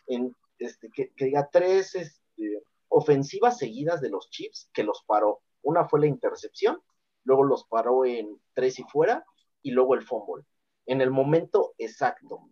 en, 0.07 0.35
este, 0.59 0.89
que, 0.89 1.11
diga 1.17 1.49
tres 1.51 1.95
este, 1.95 2.63
ofensivas 2.89 3.57
seguidas 3.57 4.01
de 4.01 4.09
los 4.09 4.29
Chiefs 4.29 4.69
que 4.73 4.83
los 4.83 5.03
paró. 5.05 5.41
Una 5.61 5.87
fue 5.87 5.99
la 5.99 6.07
intercepción, 6.07 6.81
luego 7.23 7.43
los 7.43 7.65
paró 7.65 8.05
en 8.05 8.39
tres 8.53 8.79
y 8.79 8.83
fuera, 8.83 9.25
y 9.61 9.71
luego 9.71 9.95
el 9.95 10.03
fumble, 10.03 10.45
en 10.85 11.01
el 11.01 11.11
momento 11.11 11.73
exacto. 11.77 12.49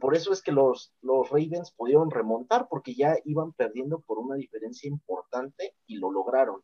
Por 0.00 0.14
eso 0.14 0.32
es 0.32 0.42
que 0.42 0.52
los, 0.52 0.92
los 1.00 1.28
Ravens 1.30 1.72
pudieron 1.72 2.10
remontar, 2.10 2.68
porque 2.68 2.94
ya 2.94 3.16
iban 3.24 3.52
perdiendo 3.52 4.00
por 4.00 4.18
una 4.18 4.36
diferencia 4.36 4.88
importante 4.88 5.74
y 5.86 5.96
lo 5.96 6.10
lograron. 6.10 6.62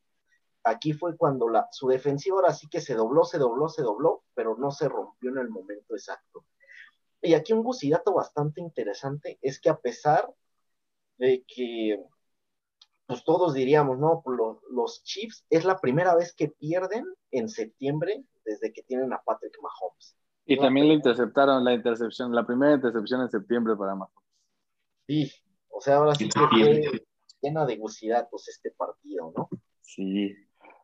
Aquí 0.64 0.92
fue 0.92 1.16
cuando 1.16 1.48
la, 1.48 1.68
su 1.72 1.88
defensiva 1.88 2.36
ahora 2.36 2.52
sí 2.52 2.68
que 2.68 2.80
se 2.80 2.94
dobló, 2.94 3.24
se 3.24 3.38
dobló, 3.38 3.68
se 3.68 3.82
dobló, 3.82 4.22
pero 4.34 4.56
no 4.56 4.70
se 4.70 4.88
rompió 4.88 5.30
en 5.30 5.38
el 5.38 5.48
momento 5.48 5.94
exacto. 5.94 6.44
Y 7.20 7.34
aquí 7.34 7.52
un 7.52 7.62
gusidato 7.62 8.12
bastante 8.12 8.60
interesante 8.60 9.38
es 9.42 9.60
que 9.60 9.70
a 9.70 9.76
pesar 9.76 10.32
de 11.18 11.44
que 11.46 12.04
pues 13.06 13.24
todos 13.24 13.54
diríamos, 13.54 13.98
no, 13.98 14.22
los, 14.24 14.58
los 14.70 15.02
Chiefs 15.04 15.44
es 15.50 15.64
la 15.64 15.78
primera 15.78 16.14
vez 16.14 16.32
que 16.32 16.48
pierden 16.48 17.04
en 17.30 17.48
septiembre 17.48 18.24
desde 18.44 18.72
que 18.72 18.82
tienen 18.82 19.12
a 19.12 19.20
Patrick 19.22 19.54
Mahomes. 19.60 20.16
Y 20.46 20.56
también 20.56 20.88
le 20.88 20.94
interceptaron 20.94 21.64
la 21.64 21.74
intercepción, 21.74 22.34
la 22.34 22.46
primera 22.46 22.74
intercepción 22.74 23.20
en 23.20 23.30
septiembre 23.30 23.76
para 23.76 23.94
Mahomes. 23.94 24.24
Sí, 25.06 25.32
o 25.68 25.80
sea, 25.80 25.96
ahora 25.96 26.14
sí 26.14 26.28
que 26.28 26.40
fue 26.40 27.06
llena 27.40 27.66
de 27.66 27.76
gusidatos 27.76 28.48
este 28.48 28.70
partido, 28.70 29.32
¿no? 29.36 29.48
Sí, 29.80 30.34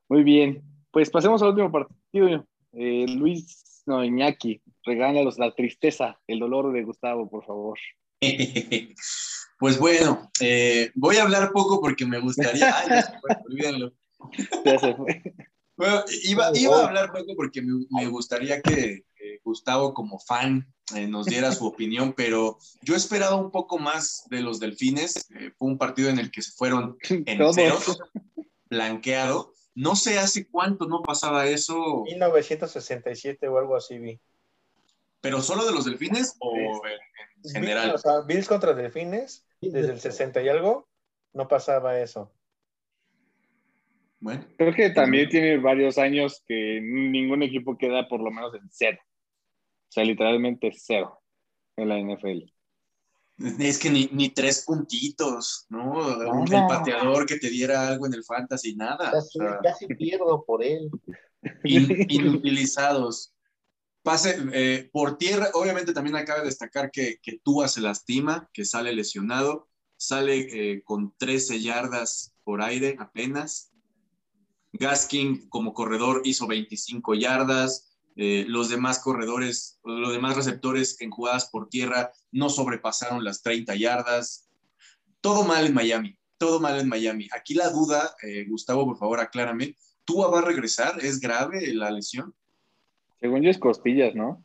muy 0.09 0.23
bien. 0.23 0.63
Pues 0.91 1.11
pasemos 1.11 1.43
al 1.43 1.49
último 1.49 1.71
partido. 1.71 2.47
Eh, 2.73 3.07
Luis, 3.09 3.83
no, 3.87 4.05
Iñaki, 4.05 4.63
regálalos 4.85 5.39
la 5.39 5.55
tristeza, 5.55 6.19
el 6.27 6.39
dolor 6.39 6.73
de 6.73 6.83
Gustavo, 6.85 7.29
por 7.29 7.45
favor. 7.45 7.79
Pues 9.61 9.77
bueno, 9.77 10.31
eh, 10.41 10.93
voy 10.95 11.17
a 11.17 11.25
hablar 11.25 11.51
poco 11.51 11.81
porque 11.81 12.07
me 12.07 12.21
gustaría. 12.21 12.79
Ay, 12.79 12.87
ya 12.91 13.03
se 13.03 13.19
fue, 13.19 13.37
olvídenlo. 13.45 13.93
Ya 14.65 14.79
se 14.79 14.95
fue. 14.95 15.21
Bueno, 15.77 16.05
iba, 16.23 16.53
iba, 16.55 16.81
a 16.81 16.87
hablar 16.87 17.11
poco 17.13 17.35
porque 17.35 17.61
me, 17.61 17.85
me 17.91 18.07
gustaría 18.07 18.63
que 18.63 19.05
eh, 19.21 19.41
Gustavo, 19.45 19.95
como 19.95 20.19
fan, 20.19 20.73
eh, 20.95 21.07
nos 21.07 21.27
diera 21.27 21.53
su 21.53 21.67
opinión, 21.67 22.15
pero 22.17 22.59
yo 22.83 22.95
esperaba 22.95 23.37
un 23.37 23.51
poco 23.51 23.79
más 23.79 24.25
de 24.31 24.41
los 24.41 24.61
delfines. 24.61 25.29
Eh, 25.39 25.53
fue 25.57 25.69
un 25.69 25.79
partido 25.79 26.09
en 26.09 26.19
el 26.19 26.31
que 26.31 26.43
se 26.43 26.53
fueron 26.53 26.97
en 27.09 27.53
cero, 27.53 27.79
blanqueado. 28.71 29.55
No 29.79 29.95
sé 29.95 30.19
hace 30.19 30.49
cuánto 30.49 30.89
no 30.89 31.03
pasaba 31.03 31.47
eso. 31.47 32.03
1967 32.03 33.47
o 33.47 33.59
algo 33.59 33.77
así 33.77 33.97
vi. 33.97 34.19
¿Pero 35.21 35.41
solo 35.41 35.65
de 35.65 35.73
los 35.73 35.85
delfines 35.85 36.37
o 36.41 36.57
en, 36.57 36.99
en 37.45 37.51
general? 37.53 37.85
Bills, 37.85 37.95
o 37.95 37.99
sea, 37.99 38.21
Bills 38.23 38.49
contra 38.49 38.75
delfines, 38.75 39.47
desde 39.61 39.93
el 39.93 40.01
60 40.01 40.43
y 40.43 40.49
algo, 40.49 40.89
no 41.33 41.47
pasaba 41.47 42.01
eso. 42.01 42.33
Bueno. 44.19 44.45
Creo 44.57 44.75
que 44.75 44.91
también 44.91 45.29
tiene 45.29 45.59
varios 45.59 45.97
años 45.97 46.43
que 46.45 46.81
ningún 46.83 47.45
equipo 47.45 47.79
queda 47.79 48.09
por 48.09 48.21
lo 48.21 48.33
menos 48.33 48.53
en 48.55 48.69
cero. 48.73 48.99
O 49.01 49.93
sea, 49.93 50.03
literalmente 50.03 50.73
cero 50.77 51.21
en 51.77 51.89
la 51.89 51.99
NFL. 52.01 52.51
Es 53.39 53.79
que 53.79 53.89
ni, 53.91 54.09
ni 54.13 54.31
tres 54.31 54.65
puntitos, 54.67 55.67
¿no? 55.69 55.95
Nada. 56.45 56.61
El 56.63 56.67
pateador 56.67 57.25
que 57.25 57.39
te 57.39 57.49
diera 57.51 57.87
algo 57.87 58.07
en 58.07 58.15
el 58.15 58.25
fantasy, 58.25 58.75
nada. 58.75 59.13
Casi, 59.13 59.39
O 59.39 59.43
sea, 59.43 59.59
casi 59.63 59.87
pierdo 59.87 60.45
por 60.45 60.65
él. 60.65 60.91
in- 61.65 62.07
inutilizados. 62.09 63.33
Pase 64.03 64.39
eh, 64.53 64.89
por 64.93 65.19
tierra, 65.19 65.51
obviamente 65.55 65.93
también 65.93 66.17
acaba 66.17 66.41
de 66.41 66.47
destacar 66.47 66.91
que, 66.91 67.19
que 67.23 67.39
Tua 67.45 67.69
se 67.69 67.81
lastima, 67.81 68.49
que 68.53 68.65
sale 68.65 68.93
lesionado, 68.93 69.69
sale 69.97 70.73
eh, 70.73 70.83
con 70.83 71.15
13 71.19 71.61
yardas 71.61 72.33
por 72.43 72.63
aire 72.63 72.97
apenas. 72.99 73.71
Gaskin 74.73 75.49
como 75.49 75.73
corredor 75.75 76.23
hizo 76.25 76.47
25 76.47 77.15
yardas. 77.15 77.88
Eh, 78.21 78.45
los 78.49 78.69
demás 78.69 78.99
corredores, 78.99 79.79
los 79.85 80.13
demás 80.13 80.35
receptores 80.35 81.01
en 81.01 81.09
jugadas 81.09 81.51
por 81.51 81.69
tierra 81.69 82.11
no 82.33 82.49
sobrepasaron 82.49 83.23
las 83.23 83.43
30 83.43 83.77
yardas. 83.77 84.49
Todo 85.21 85.45
mal 85.45 85.65
en 85.67 85.73
Miami, 85.73 86.19
todo 86.37 86.59
mal 86.59 86.81
en 86.81 86.89
Miami. 86.89 87.29
Aquí 87.33 87.55
la 87.55 87.71
duda, 87.71 88.17
eh, 88.25 88.45
Gustavo, 88.49 88.85
por 88.87 88.99
favor, 88.99 89.21
aclárame. 89.21 89.77
¿Tua 90.05 90.27
va 90.31 90.41
a 90.41 90.43
regresar? 90.43 90.99
¿Es 91.01 91.21
grave 91.21 91.73
la 91.73 91.93
lesión? 91.93 92.35
Según 93.21 93.43
yo 93.43 93.51
es 93.51 93.59
costillas, 93.59 94.17
¿no? 94.17 94.45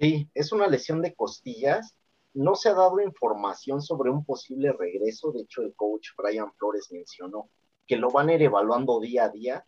Sí, 0.00 0.28
es 0.34 0.50
una 0.50 0.66
lesión 0.66 1.02
de 1.02 1.14
costillas. 1.14 1.94
No 2.34 2.56
se 2.56 2.68
ha 2.68 2.74
dado 2.74 3.00
información 3.00 3.80
sobre 3.80 4.10
un 4.10 4.24
posible 4.24 4.72
regreso. 4.72 5.30
De 5.30 5.42
hecho, 5.42 5.62
el 5.62 5.72
coach 5.76 6.08
Brian 6.16 6.52
Flores 6.54 6.88
mencionó 6.90 7.48
que 7.86 7.96
lo 7.96 8.10
van 8.10 8.28
a 8.28 8.34
ir 8.34 8.42
evaluando 8.42 8.98
día 8.98 9.26
a 9.26 9.28
día. 9.28 9.64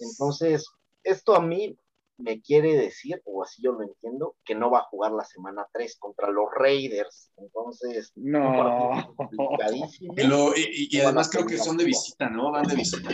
Entonces, 0.00 0.66
esto 1.04 1.36
a 1.36 1.40
mí 1.40 1.78
me 2.18 2.40
quiere 2.42 2.74
decir, 2.76 3.22
o 3.24 3.42
así 3.44 3.62
yo 3.62 3.72
lo 3.72 3.82
entiendo, 3.82 4.36
que 4.44 4.54
no 4.54 4.70
va 4.70 4.80
a 4.80 4.84
jugar 4.90 5.12
la 5.12 5.24
semana 5.24 5.66
3 5.72 5.96
contra 5.98 6.30
los 6.30 6.46
Raiders. 6.54 7.30
Entonces, 7.36 8.12
un 8.16 8.32
No. 8.32 8.56
partido 8.56 9.14
complicadísimo. 9.16 10.14
Y, 10.16 10.22
lo- 10.26 10.56
y- 10.56 10.88
y- 10.90 10.96
y 10.96 11.00
además 11.00 11.30
creo 11.30 11.46
que 11.46 11.56
son 11.58 11.76
de 11.76 11.84
visita, 11.84 12.28
¿no? 12.28 12.50
Van 12.50 12.66
de 12.66 12.74
visita. 12.74 13.10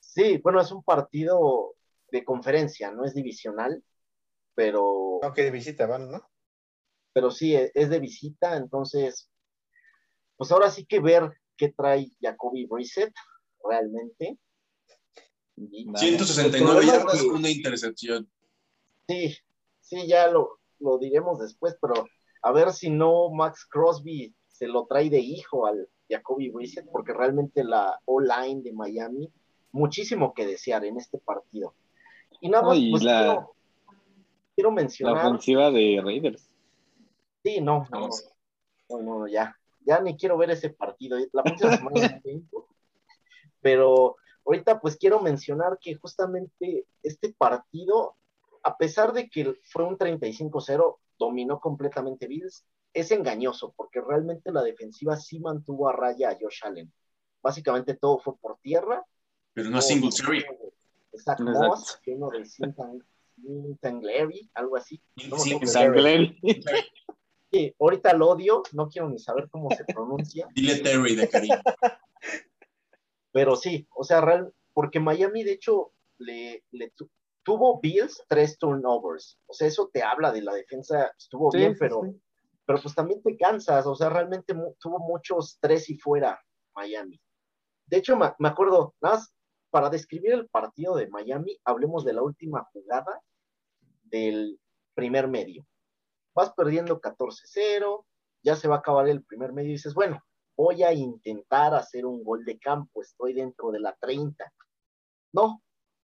Sí, 0.00 0.38
bueno, 0.38 0.60
es 0.60 0.70
un 0.72 0.82
partido 0.82 1.74
de 2.10 2.24
conferencia, 2.24 2.90
no 2.90 3.04
es 3.04 3.14
divisional, 3.14 3.82
pero, 4.54 5.20
Aunque 5.22 5.42
de 5.44 5.50
visita 5.50 5.86
van, 5.86 6.10
¿no? 6.10 6.28
pero 7.12 7.30
sí, 7.30 7.54
e- 7.56 7.70
es 7.74 7.88
de 7.90 7.98
visita, 7.98 8.56
entonces, 8.56 9.30
pues 10.36 10.52
ahora 10.52 10.70
sí 10.70 10.84
que 10.86 11.00
ver 11.00 11.32
qué 11.56 11.70
trae 11.72 12.08
Jacoby 12.20 12.66
Brissett 12.66 13.12
realmente. 13.68 14.38
Y- 15.70 15.84
Nada. 15.84 15.98
169 15.98 16.58
El 16.58 16.64
problema 16.64 17.12
es 17.12 17.20
yardas, 17.20 17.22
una 17.22 17.50
intercepción. 17.50 18.28
Sí, 19.08 19.36
sí, 19.80 20.06
ya 20.06 20.28
lo, 20.28 20.58
lo 20.78 20.98
diremos 20.98 21.38
después, 21.40 21.76
pero 21.80 21.94
a 22.42 22.52
ver 22.52 22.72
si 22.72 22.88
no 22.90 23.30
Max 23.30 23.66
Crosby 23.66 24.34
se 24.48 24.66
lo 24.68 24.86
trae 24.86 25.10
de 25.10 25.18
hijo 25.20 25.66
al 25.66 25.88
Jacoby 26.08 26.50
Brissett, 26.50 26.86
porque 26.90 27.12
realmente 27.12 27.62
la 27.64 28.00
O-line 28.04 28.62
de 28.62 28.72
Miami, 28.72 29.30
muchísimo 29.72 30.32
que 30.34 30.46
desear 30.46 30.84
en 30.84 30.96
este 30.96 31.18
partido. 31.18 31.74
Y 32.40 32.48
nada 32.48 32.64
más, 32.64 32.76
Ay, 32.76 32.90
pues 32.90 33.02
la- 33.02 33.18
quiero, 33.20 33.54
quiero 34.54 34.70
La 34.70 34.74
mencionar. 34.76 35.26
ofensiva 35.26 35.70
de 35.70 36.00
Raiders. 36.02 36.48
Sí, 37.42 37.60
no, 37.60 37.86
no, 37.90 38.08
no, 38.88 39.02
no, 39.02 39.28
ya, 39.28 39.56
ya 39.86 40.00
ni 40.00 40.16
quiero 40.16 40.36
ver 40.38 40.50
ese 40.50 40.70
partido. 40.70 41.18
La 41.32 41.42
próxima 41.42 41.76
semana 41.76 42.08
no 42.08 42.20
tengo. 42.24 42.68
Pero 43.60 44.16
ahorita 44.50 44.80
pues 44.80 44.96
quiero 44.96 45.20
mencionar 45.20 45.78
que 45.80 45.94
justamente 45.94 46.86
este 47.04 47.32
partido, 47.32 48.16
a 48.64 48.76
pesar 48.76 49.12
de 49.12 49.30
que 49.30 49.54
fue 49.62 49.84
un 49.84 49.96
35-0, 49.96 50.96
dominó 51.18 51.60
completamente 51.60 52.26
Bills, 52.26 52.66
es 52.92 53.12
engañoso 53.12 53.72
porque 53.76 54.00
realmente 54.00 54.50
la 54.50 54.62
defensiva 54.62 55.16
sí 55.16 55.38
mantuvo 55.38 55.88
a 55.88 55.92
raya 55.92 56.30
a 56.30 56.38
Josh 56.40 56.64
Allen. 56.64 56.92
Básicamente 57.40 57.94
todo 57.94 58.18
fue 58.18 58.36
por 58.38 58.58
tierra. 58.58 59.04
Pero 59.54 59.70
no 59.70 59.78
a 59.78 59.82
Singletary. 59.82 60.44
Exacto. 61.12 61.44
Moss, 61.44 62.00
que 62.02 62.14
uno 62.14 62.30
de 62.30 62.44
Singletary, 62.44 64.50
algo 64.54 64.76
así. 64.76 65.00
No. 65.28 65.38
Sangler. 65.38 66.34
Sí, 67.52 67.74
ahorita 67.78 68.12
lo 68.14 68.30
odio, 68.30 68.62
no 68.72 68.88
quiero 68.88 69.08
ni 69.08 69.18
saber 69.18 69.48
cómo 69.48 69.70
se 69.70 69.84
pronuncia. 69.84 70.48
Dile 70.54 70.80
Terry 70.80 71.14
de 71.14 71.28
cariño. 71.28 71.60
Pero 73.32 73.56
sí, 73.56 73.86
o 73.94 74.04
sea, 74.04 74.20
real, 74.20 74.52
porque 74.72 75.00
Miami 75.00 75.44
de 75.44 75.52
hecho 75.52 75.92
le, 76.18 76.64
le 76.70 76.90
tu- 76.90 77.10
tuvo 77.42 77.80
Bills 77.80 78.22
tres 78.28 78.58
turnovers. 78.58 79.38
O 79.46 79.52
sea, 79.54 79.68
eso 79.68 79.88
te 79.92 80.02
habla 80.02 80.32
de 80.32 80.42
la 80.42 80.52
defensa, 80.54 81.12
estuvo 81.16 81.50
Sí, 81.50 81.58
bien, 81.58 81.76
pero, 81.78 82.00
sí. 82.04 82.20
pero 82.66 82.80
pues 82.82 82.94
también 82.94 83.22
te 83.22 83.36
cansas. 83.36 83.86
O 83.86 83.94
sea, 83.94 84.08
realmente 84.10 84.52
mu- 84.54 84.74
tuvo 84.80 84.98
muchos 84.98 85.58
tres 85.60 85.88
y 85.90 85.96
fuera 85.98 86.40
Miami. 86.74 87.20
De 87.86 87.96
hecho, 87.98 88.16
me, 88.16 88.32
me 88.38 88.48
acuerdo, 88.48 88.94
nada 89.00 89.16
más 89.16 89.32
para 89.70 89.88
describir 89.90 90.32
el 90.32 90.48
partido 90.48 90.96
de 90.96 91.08
Miami, 91.08 91.56
hablemos 91.64 92.04
de 92.04 92.12
la 92.12 92.22
última 92.22 92.64
jugada 92.72 93.20
del 94.02 94.58
primer 94.94 95.28
medio. 95.28 95.64
Vas 96.34 96.52
perdiendo 96.52 97.00
14-0, 97.00 98.04
ya 98.42 98.56
se 98.56 98.68
va 98.68 98.76
a 98.76 98.78
acabar 98.78 99.08
el 99.08 99.22
primer 99.24 99.52
medio 99.52 99.70
y 99.70 99.72
dices, 99.74 99.94
bueno, 99.94 100.20
voy 100.56 100.82
a 100.82 100.92
intentar 100.92 101.74
hacer 101.74 102.06
un 102.06 102.22
gol 102.22 102.44
de 102.44 102.58
campo, 102.58 103.02
estoy 103.02 103.32
dentro 103.32 103.70
de 103.70 103.80
la 103.80 103.96
30. 104.00 104.52
No, 105.32 105.62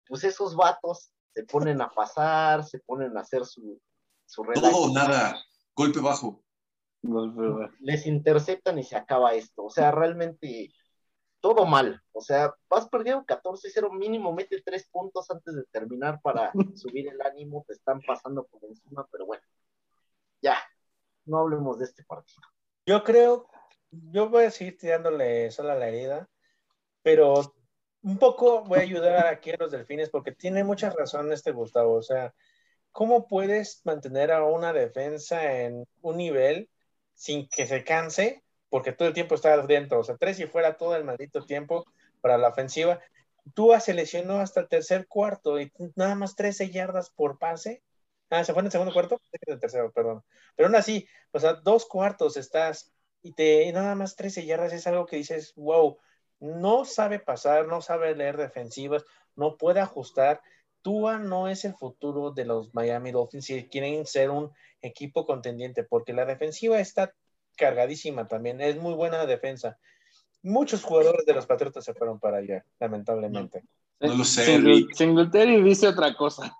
pues 0.06 0.24
esos 0.24 0.56
vatos 0.56 1.12
se 1.34 1.44
ponen 1.44 1.80
a 1.80 1.90
pasar, 1.90 2.64
se 2.64 2.78
ponen 2.80 3.16
a 3.16 3.20
hacer 3.20 3.44
su, 3.44 3.80
su 4.26 4.42
Todo 4.54 4.92
nada, 4.92 5.36
golpe 5.74 6.00
bajo. 6.00 6.42
Les 7.80 8.06
interceptan 8.06 8.78
y 8.78 8.84
se 8.84 8.96
acaba 8.96 9.34
esto. 9.34 9.64
O 9.64 9.70
sea, 9.70 9.90
realmente 9.90 10.72
todo 11.42 11.66
mal. 11.66 12.00
O 12.12 12.20
sea, 12.22 12.54
vas 12.70 12.88
perdiendo 12.88 13.26
14-0 13.26 13.92
mínimo, 13.92 14.32
mete 14.32 14.62
tres 14.62 14.88
puntos 14.90 15.30
antes 15.30 15.54
de 15.54 15.64
terminar 15.64 16.20
para 16.22 16.52
subir 16.76 17.08
el 17.08 17.20
ánimo, 17.20 17.64
te 17.66 17.74
están 17.74 18.00
pasando 18.00 18.46
por 18.46 18.64
encima, 18.64 19.06
pero 19.10 19.26
bueno, 19.26 19.42
ya, 20.40 20.56
no 21.24 21.38
hablemos 21.38 21.78
de 21.78 21.84
este 21.84 22.04
partido. 22.04 22.42
Yo 22.86 23.02
creo, 23.02 23.48
yo 23.92 24.28
voy 24.28 24.44
a 24.44 24.50
seguir 24.50 24.78
tirándole 24.78 25.50
sola 25.50 25.74
la 25.74 25.88
herida, 25.88 26.28
pero 27.02 27.54
un 28.02 28.18
poco 28.18 28.64
voy 28.64 28.80
a 28.80 28.82
ayudar 28.82 29.26
aquí 29.26 29.50
a 29.52 29.56
los 29.58 29.70
delfines 29.70 30.10
porque 30.10 30.32
tiene 30.32 30.64
mucha 30.64 30.90
razón 30.90 31.32
este 31.32 31.52
Gustavo. 31.52 31.94
O 31.94 32.02
sea, 32.02 32.34
¿cómo 32.92 33.28
puedes 33.28 33.82
mantener 33.84 34.32
a 34.32 34.44
una 34.44 34.72
defensa 34.72 35.60
en 35.60 35.84
un 36.02 36.16
nivel 36.16 36.70
sin 37.14 37.48
que 37.48 37.66
se 37.66 37.84
canse 37.84 38.42
porque 38.72 38.92
todo 38.92 39.08
el 39.08 39.14
tiempo 39.14 39.34
está 39.34 39.54
dentro, 39.66 40.00
o 40.00 40.04
sea, 40.04 40.16
tres 40.16 40.40
y 40.40 40.46
fuera 40.46 40.78
todo 40.78 40.96
el 40.96 41.04
maldito 41.04 41.44
tiempo 41.44 41.84
para 42.22 42.38
la 42.38 42.48
ofensiva. 42.48 43.00
Tua 43.52 43.80
se 43.80 43.92
lesionó 43.92 44.40
hasta 44.40 44.60
el 44.60 44.68
tercer 44.68 45.06
cuarto 45.08 45.60
y 45.60 45.70
nada 45.94 46.14
más 46.14 46.36
13 46.36 46.70
yardas 46.70 47.10
por 47.10 47.38
pase. 47.38 47.82
Ah, 48.30 48.44
se 48.44 48.54
fue 48.54 48.60
en 48.60 48.66
el 48.66 48.72
segundo 48.72 48.94
cuarto, 48.94 49.20
en 49.30 49.52
el 49.54 49.60
tercero, 49.60 49.92
perdón. 49.92 50.24
Pero 50.56 50.68
aún 50.68 50.76
así, 50.76 51.06
o 51.32 51.38
sea, 51.38 51.52
dos 51.52 51.84
cuartos 51.84 52.38
estás 52.38 52.94
y 53.22 53.32
te 53.32 53.70
nada 53.72 53.94
más 53.94 54.16
13 54.16 54.44
yardas 54.44 54.72
es 54.72 54.86
algo 54.86 55.06
que 55.06 55.16
dices, 55.16 55.54
wow, 55.56 55.98
no 56.40 56.84
sabe 56.84 57.20
pasar, 57.20 57.68
no 57.68 57.80
sabe 57.80 58.14
leer 58.16 58.36
defensivas, 58.36 59.04
no 59.36 59.56
puede 59.56 59.80
ajustar. 59.80 60.40
Tua 60.82 61.18
no 61.18 61.48
es 61.48 61.64
el 61.64 61.74
futuro 61.74 62.32
de 62.32 62.44
los 62.44 62.74
Miami 62.74 63.12
Dolphins 63.12 63.44
si 63.44 63.68
quieren 63.68 64.04
ser 64.06 64.30
un 64.30 64.50
equipo 64.80 65.24
contendiente, 65.24 65.84
porque 65.84 66.12
la 66.12 66.24
defensiva 66.24 66.80
está 66.80 67.14
cargadísima 67.56 68.26
también, 68.26 68.60
es 68.60 68.76
muy 68.76 68.94
buena 68.94 69.24
defensa. 69.24 69.78
Muchos 70.42 70.82
jugadores 70.82 71.24
de 71.24 71.34
los 71.34 71.46
Patriotas 71.46 71.84
se 71.84 71.94
fueron 71.94 72.18
para 72.18 72.38
allá, 72.38 72.64
lamentablemente. 72.80 73.62
No, 74.00 74.16
lo 74.16 74.24
sé, 74.24 74.44
Singletary 74.94 75.62
dice 75.62 75.86
otra 75.86 76.16
cosa. 76.16 76.56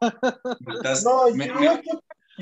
Me 0.61 0.75
no, 1.03 1.35
me, 1.35 1.49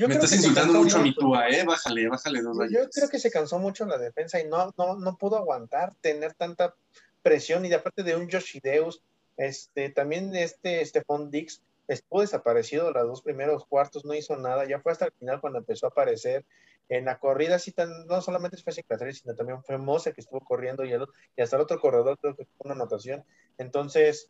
yo, 0.01 0.07
me 0.07 0.15
estás 0.15 0.33
insultando 0.33 0.73
mucho 0.73 0.97
a 0.97 1.01
mi 1.01 1.13
Tua, 1.13 1.49
¿eh? 1.49 1.63
Bájale, 1.63 2.07
bájale 2.07 2.41
dos 2.41 2.57
Yo 2.71 2.89
creo 2.89 3.09
que 3.09 3.19
se 3.19 3.29
cansó 3.29 3.59
mucho 3.59 3.85
la 3.85 3.97
defensa 3.97 4.39
y 4.39 4.47
no, 4.47 4.73
no, 4.77 4.95
no 4.95 5.17
pudo 5.17 5.37
aguantar 5.37 5.93
tener 6.01 6.33
tanta 6.33 6.73
presión 7.21 7.65
y 7.65 7.69
de 7.69 7.75
aparte 7.75 8.03
de 8.03 8.15
un 8.15 8.29
Josh 8.29 8.59
Deus, 8.61 9.03
este, 9.37 9.89
también 9.89 10.35
este 10.35 10.83
Stephon 10.83 11.29
Dix 11.29 11.61
estuvo 11.87 12.21
desaparecido 12.21 12.91
los 12.91 13.07
dos 13.07 13.21
primeros 13.21 13.65
cuartos, 13.65 14.05
no 14.05 14.13
hizo 14.13 14.35
nada, 14.37 14.65
ya 14.65 14.79
fue 14.79 14.91
hasta 14.91 15.05
el 15.05 15.11
final 15.11 15.39
cuando 15.39 15.59
empezó 15.59 15.85
a 15.85 15.89
aparecer. 15.89 16.45
En 16.89 17.05
la 17.05 17.19
corrida, 17.19 17.57
sí, 17.57 17.73
no 18.07 18.21
solamente 18.21 18.57
fue 18.57 18.73
Secretary, 18.73 19.13
sino 19.13 19.33
también 19.33 19.63
fue 19.63 19.77
Mose 19.77 20.13
que 20.13 20.21
estuvo 20.21 20.41
corriendo 20.41 20.83
y, 20.83 20.91
y 20.91 21.41
hasta 21.41 21.55
el 21.55 21.61
otro 21.61 21.79
corredor 21.79 22.17
creo 22.19 22.35
que 22.35 22.45
fue 22.45 22.65
una 22.65 22.73
anotación. 22.73 23.23
Entonces, 23.57 24.29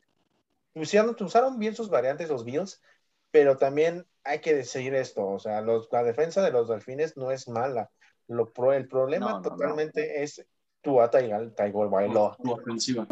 usaron, 0.76 1.16
usaron 1.20 1.58
bien 1.58 1.76
sus 1.76 1.90
variantes 1.90 2.30
los 2.30 2.46
Bills, 2.46 2.82
pero 3.32 3.58
también 3.58 4.06
hay 4.24 4.40
que 4.40 4.54
decir 4.54 4.94
esto, 4.96 5.26
o 5.26 5.40
sea, 5.40 5.62
la 5.62 6.04
defensa 6.04 6.42
de 6.42 6.52
los 6.52 6.70
Delfines 6.70 7.18
no 7.18 7.32
es 7.32 7.48
mala. 7.48 7.90
Lo, 8.28 8.52
el 8.74 8.88
problema 8.88 9.42
totalmente 9.42 10.24
es 10.24 10.46
tu 10.82 10.98
Taigol 11.56 11.90
Bailo. 11.90 12.36
Tu 12.42 12.52
ofensiva. 12.52 13.08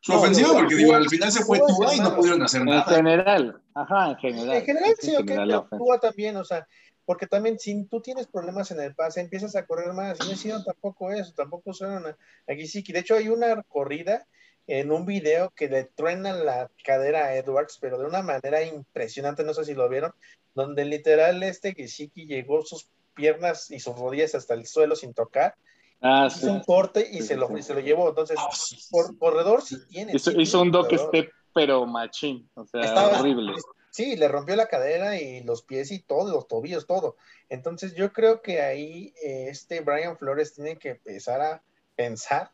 Su 0.00 0.12
ofensiva, 0.12 0.52
porque 0.52 0.74
digo, 0.74 0.94
al 0.94 1.08
final 1.08 1.32
se 1.32 1.44
fue 1.44 1.58
Tua 1.58 1.94
y 1.94 2.00
no 2.00 2.14
pudieron 2.14 2.42
hacer 2.42 2.64
nada. 2.64 2.84
En 2.88 2.96
general, 2.96 3.62
ajá, 3.74 4.10
en 4.10 4.16
general. 4.16 4.56
En 4.56 4.64
general, 4.64 4.94
sí, 4.98 5.16
ok, 5.16 5.68
Tua 5.70 5.98
también, 5.98 6.36
o 6.36 6.44
sea, 6.44 6.66
porque 7.04 7.26
también 7.26 7.58
si 7.58 7.84
tú 7.86 8.00
tienes 8.02 8.26
problemas 8.26 8.70
en 8.72 8.80
el 8.80 8.94
pase, 8.94 9.20
empiezas 9.20 9.56
a 9.56 9.64
correr 9.64 9.92
más, 9.94 10.18
y 10.20 10.26
no 10.26 10.32
hicieron 10.32 10.64
tampoco 10.64 11.10
eso, 11.12 11.32
tampoco 11.34 11.70
usaron 11.70 12.04
aquí 12.46 12.66
sí, 12.66 12.82
de 12.82 12.98
hecho 12.98 13.14
hay 13.14 13.28
una 13.28 13.62
corrida 13.62 14.26
en 14.66 14.90
un 14.90 15.06
video 15.06 15.50
que 15.50 15.68
le 15.68 15.84
truenan 15.84 16.44
la 16.44 16.70
cadera 16.84 17.26
a 17.26 17.36
Edwards, 17.36 17.78
pero 17.80 17.98
de 17.98 18.06
una 18.06 18.22
manera 18.22 18.62
impresionante, 18.62 19.44
no 19.44 19.54
sé 19.54 19.64
si 19.64 19.74
lo 19.74 19.88
vieron, 19.88 20.12
donde 20.54 20.84
literal 20.84 21.42
este 21.42 21.74
Gesicki 21.74 22.26
llegó 22.26 22.64
sus 22.64 22.88
piernas 23.14 23.70
y 23.70 23.80
sus 23.80 23.98
rodillas 23.98 24.34
hasta 24.34 24.54
el 24.54 24.66
suelo 24.66 24.96
sin 24.96 25.14
tocar, 25.14 25.54
ah, 26.02 26.28
hizo 26.28 26.52
un 26.52 26.60
corte 26.60 27.08
y, 27.10 27.22
se, 27.22 27.36
lo, 27.36 27.50
se 27.62 27.74
lo 27.74 27.80
llevó, 27.80 28.08
entonces, 28.08 28.36
ah, 28.38 28.48
por 28.90 29.16
corredor 29.18 29.62
sí 29.62 29.76
tiene. 29.88 30.12
Hizo, 30.14 30.32
hizo 30.32 30.60
un 30.60 30.72
step, 30.72 31.30
pero 31.54 31.86
machín, 31.86 32.48
o 32.54 32.66
sea, 32.66 33.18
horrible. 33.18 33.54
Sí, 33.90 34.14
le 34.16 34.28
rompió 34.28 34.56
la 34.56 34.66
cadera 34.66 35.18
y 35.18 35.42
los 35.42 35.62
pies 35.62 35.90
y 35.90 36.00
todo, 36.00 36.30
los 36.30 36.46
tobillos, 36.46 36.86
todo. 36.86 37.16
Entonces 37.48 37.94
yo 37.94 38.12
creo 38.12 38.42
que 38.42 38.60
ahí 38.60 39.14
eh, 39.24 39.46
este 39.48 39.80
Brian 39.80 40.18
Flores 40.18 40.52
tiene 40.52 40.76
que 40.76 40.90
empezar 40.90 41.40
a 41.40 41.62
pensar 41.94 42.50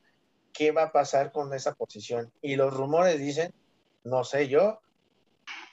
qué 0.53 0.73
va 0.73 0.85
a 0.85 0.93
pasar 0.93 1.33
con 1.33 1.53
esa 1.55 1.75
posición. 1.75 2.33
Y 2.41 2.57
los 2.57 2.73
rumores 2.73 3.19
dicen, 3.19 3.53
no 4.05 4.25
sé 4.25 4.49
yo, 4.49 4.81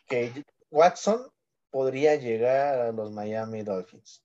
que 0.07 0.45
Watson 0.71 1.27
podría 1.71 2.15
llegar 2.15 2.79
a 2.79 2.91
los 2.91 3.11
Miami 3.11 3.63
Dolphins. 3.63 4.23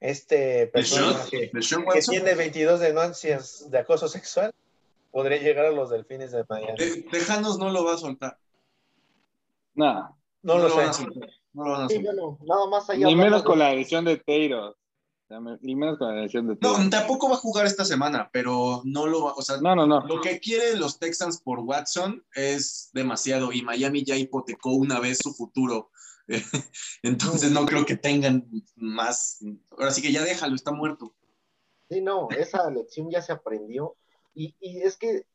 Este 0.00 0.68
personaje 0.68 1.50
que, 1.50 2.00
tiene 2.02 2.34
22 2.34 2.78
denuncias 2.78 3.68
de 3.68 3.78
acoso 3.78 4.06
sexual 4.08 4.54
podría 5.10 5.38
llegar 5.38 5.66
a 5.66 5.70
los 5.70 5.90
Delfines 5.90 6.30
de 6.30 6.44
Miami. 6.48 7.02
Tejanos 7.10 7.58
no 7.58 7.70
lo 7.70 7.84
va 7.84 7.94
a 7.94 7.98
soltar. 7.98 8.38
Nada. 9.74 10.14
No, 10.42 10.58
lo, 10.58 10.68
sé. 10.68 11.04
No 11.52 11.64
lo 11.64 11.70
van 11.72 11.82
a 11.82 11.86
hacer. 11.86 12.02
nada 12.02 12.66
más 12.70 12.88
allá 12.90 13.06
Ni 13.06 13.16
menos 13.16 13.42
con 13.42 13.58
la 13.58 13.72
edición 13.72 14.04
de 14.04 14.18
Teiro. 14.18 14.76
Ni 15.60 15.74
menos 15.76 15.98
con 15.98 16.14
la 16.14 16.22
edición 16.22 16.48
de 16.48 16.56
Teiro. 16.56 16.78
No, 16.78 16.90
tampoco 16.90 17.28
va 17.28 17.34
a 17.34 17.38
jugar 17.38 17.66
esta 17.66 17.84
semana, 17.84 18.30
pero 18.32 18.80
no 18.84 19.06
lo 19.06 19.24
va, 19.24 19.34
o 19.34 19.42
sea, 19.42 19.58
no, 19.60 19.76
no, 19.76 19.86
no. 19.86 20.00
lo 20.06 20.22
que 20.22 20.40
quieren 20.40 20.80
los 20.80 20.98
Texans 20.98 21.42
por 21.42 21.60
Watson 21.60 22.24
es 22.34 22.88
demasiado 22.94 23.52
y 23.52 23.62
Miami 23.62 24.04
ya 24.04 24.16
hipotecó 24.16 24.72
una 24.72 25.00
vez 25.00 25.18
su 25.18 25.34
futuro. 25.34 25.90
Entonces 27.02 27.50
no 27.52 27.66
creo 27.66 27.84
que 27.84 27.96
tengan 27.96 28.48
más. 28.76 29.38
Ahora 29.70 29.90
sí 29.90 30.00
que 30.00 30.12
ya 30.12 30.22
déjalo, 30.22 30.54
está 30.54 30.72
muerto. 30.72 31.14
Sí, 31.90 32.00
no, 32.00 32.28
esa 32.30 32.70
lección 32.70 33.10
ya 33.10 33.20
se 33.20 33.32
aprendió. 33.32 33.96
Y, 34.34 34.54
y 34.60 34.80
es 34.80 34.96
que 34.96 35.26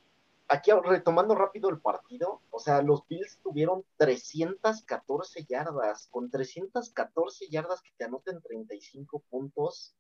aquí 0.48 0.72
retomando 0.72 1.36
rápido 1.36 1.70
el 1.70 1.80
partido, 1.80 2.41
o 2.52 2.60
sea, 2.60 2.82
los 2.82 3.08
Bills 3.08 3.39
tuvieron 3.41 3.86
314 3.98 5.46
yardas, 5.46 6.08
con 6.10 6.30
314 6.30 7.48
yardas 7.50 7.82
que 7.82 7.91
te 7.98 8.06
anoten 8.06 8.41
35 8.41 9.24
puntos, 9.30 9.96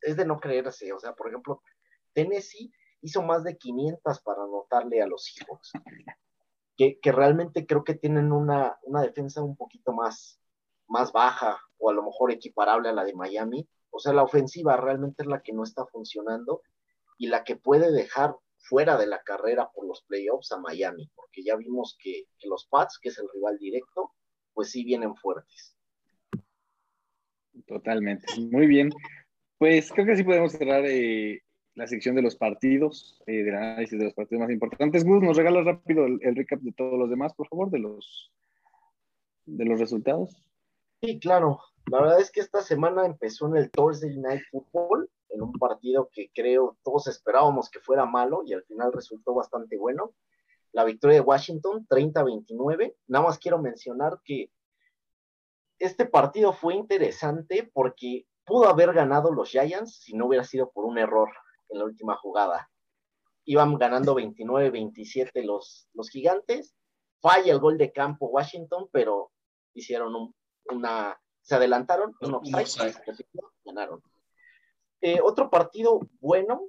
es 0.00 0.16
de 0.16 0.26
no 0.26 0.38
creerse, 0.38 0.92
o 0.92 0.98
sea, 0.98 1.14
por 1.14 1.28
ejemplo, 1.28 1.62
Tennessee 2.12 2.72
hizo 3.00 3.22
más 3.22 3.44
de 3.44 3.56
500 3.56 4.20
para 4.20 4.42
anotarle 4.42 5.02
a 5.02 5.06
los 5.06 5.34
hijos, 5.36 5.72
que, 6.76 6.98
que 7.00 7.12
realmente 7.12 7.66
creo 7.66 7.84
que 7.84 7.94
tienen 7.94 8.32
una, 8.32 8.78
una 8.82 9.02
defensa 9.02 9.42
un 9.42 9.56
poquito 9.56 9.92
más, 9.92 10.40
más 10.88 11.12
baja, 11.12 11.60
o 11.78 11.90
a 11.90 11.94
lo 11.94 12.02
mejor 12.02 12.32
equiparable 12.32 12.88
a 12.88 12.92
la 12.92 13.04
de 13.04 13.14
Miami, 13.14 13.68
o 13.90 13.98
sea, 13.98 14.12
la 14.12 14.24
ofensiva 14.24 14.76
realmente 14.76 15.22
es 15.22 15.28
la 15.28 15.40
que 15.40 15.52
no 15.52 15.62
está 15.62 15.86
funcionando 15.86 16.62
y 17.16 17.28
la 17.28 17.44
que 17.44 17.56
puede 17.56 17.92
dejar 17.92 18.36
fuera 18.64 18.96
de 18.96 19.06
la 19.06 19.22
carrera 19.22 19.70
por 19.74 19.86
los 19.86 20.02
playoffs 20.02 20.52
a 20.52 20.58
Miami, 20.58 21.10
porque 21.14 21.42
ya 21.42 21.56
vimos 21.56 21.96
que, 22.02 22.24
los 22.44 22.66
Pats, 22.66 22.98
que 23.00 23.10
es 23.10 23.18
el 23.18 23.28
rival 23.32 23.58
directo, 23.58 24.12
pues 24.52 24.70
sí 24.70 24.84
vienen 24.84 25.14
fuertes. 25.16 25.76
Totalmente. 27.66 28.26
Muy 28.50 28.66
bien. 28.66 28.90
Pues 29.58 29.92
creo 29.92 30.06
que 30.06 30.16
sí 30.16 30.24
podemos 30.24 30.52
cerrar 30.52 30.84
eh, 30.86 31.42
la 31.74 31.86
sección 31.86 32.14
de 32.14 32.22
los 32.22 32.36
partidos, 32.36 33.22
eh, 33.26 33.42
del 33.42 33.54
análisis 33.54 33.98
de 33.98 34.06
los 34.06 34.14
partidos 34.14 34.42
más 34.42 34.50
importantes. 34.50 35.04
Gus, 35.04 35.22
¿nos 35.22 35.36
regalas 35.36 35.64
rápido 35.64 36.06
el, 36.06 36.18
el, 36.22 36.36
recap 36.36 36.60
de 36.60 36.72
todos 36.72 36.98
los 36.98 37.10
demás, 37.10 37.34
por 37.34 37.48
favor, 37.48 37.70
de 37.70 37.78
los, 37.78 38.32
de 39.46 39.64
los 39.64 39.78
resultados? 39.78 40.42
Sí, 41.02 41.18
claro. 41.18 41.60
La 41.90 42.00
verdad 42.00 42.20
es 42.20 42.30
que 42.30 42.40
esta 42.40 42.62
semana 42.62 43.04
empezó 43.04 43.46
en 43.48 43.56
el 43.56 43.70
Thursday 43.70 44.16
Night 44.16 44.42
Football 44.50 45.08
en 45.34 45.42
un 45.42 45.52
partido 45.52 46.08
que 46.12 46.30
creo 46.32 46.78
todos 46.82 47.08
esperábamos 47.08 47.68
que 47.68 47.80
fuera 47.80 48.06
malo 48.06 48.42
y 48.46 48.52
al 48.52 48.62
final 48.64 48.92
resultó 48.92 49.34
bastante 49.34 49.76
bueno. 49.76 50.14
La 50.72 50.84
victoria 50.84 51.16
de 51.16 51.20
Washington, 51.20 51.86
30-29. 51.88 52.94
Nada 53.08 53.26
más 53.26 53.38
quiero 53.38 53.58
mencionar 53.58 54.20
que 54.24 54.50
este 55.78 56.06
partido 56.06 56.52
fue 56.52 56.74
interesante 56.74 57.70
porque 57.72 58.26
pudo 58.44 58.68
haber 58.68 58.92
ganado 58.92 59.32
los 59.32 59.50
Giants 59.50 59.96
si 60.02 60.14
no 60.14 60.26
hubiera 60.26 60.44
sido 60.44 60.70
por 60.70 60.84
un 60.84 60.98
error 60.98 61.30
en 61.68 61.78
la 61.78 61.84
última 61.84 62.16
jugada. 62.16 62.70
Iban 63.44 63.76
ganando 63.76 64.14
29-27 64.14 65.44
los, 65.44 65.88
los 65.92 66.08
gigantes. 66.10 66.74
Falla 67.20 67.52
el 67.52 67.58
gol 67.58 67.76
de 67.76 67.92
campo 67.92 68.26
Washington, 68.26 68.88
pero 68.92 69.32
hicieron 69.74 70.32
una, 70.70 71.20
se 71.42 71.54
adelantaron, 71.54 72.14
un 72.20 72.34
offside, 72.34 72.94
ganaron. 73.64 74.02
Eh, 75.06 75.20
otro 75.22 75.50
partido 75.50 76.00
bueno 76.18 76.62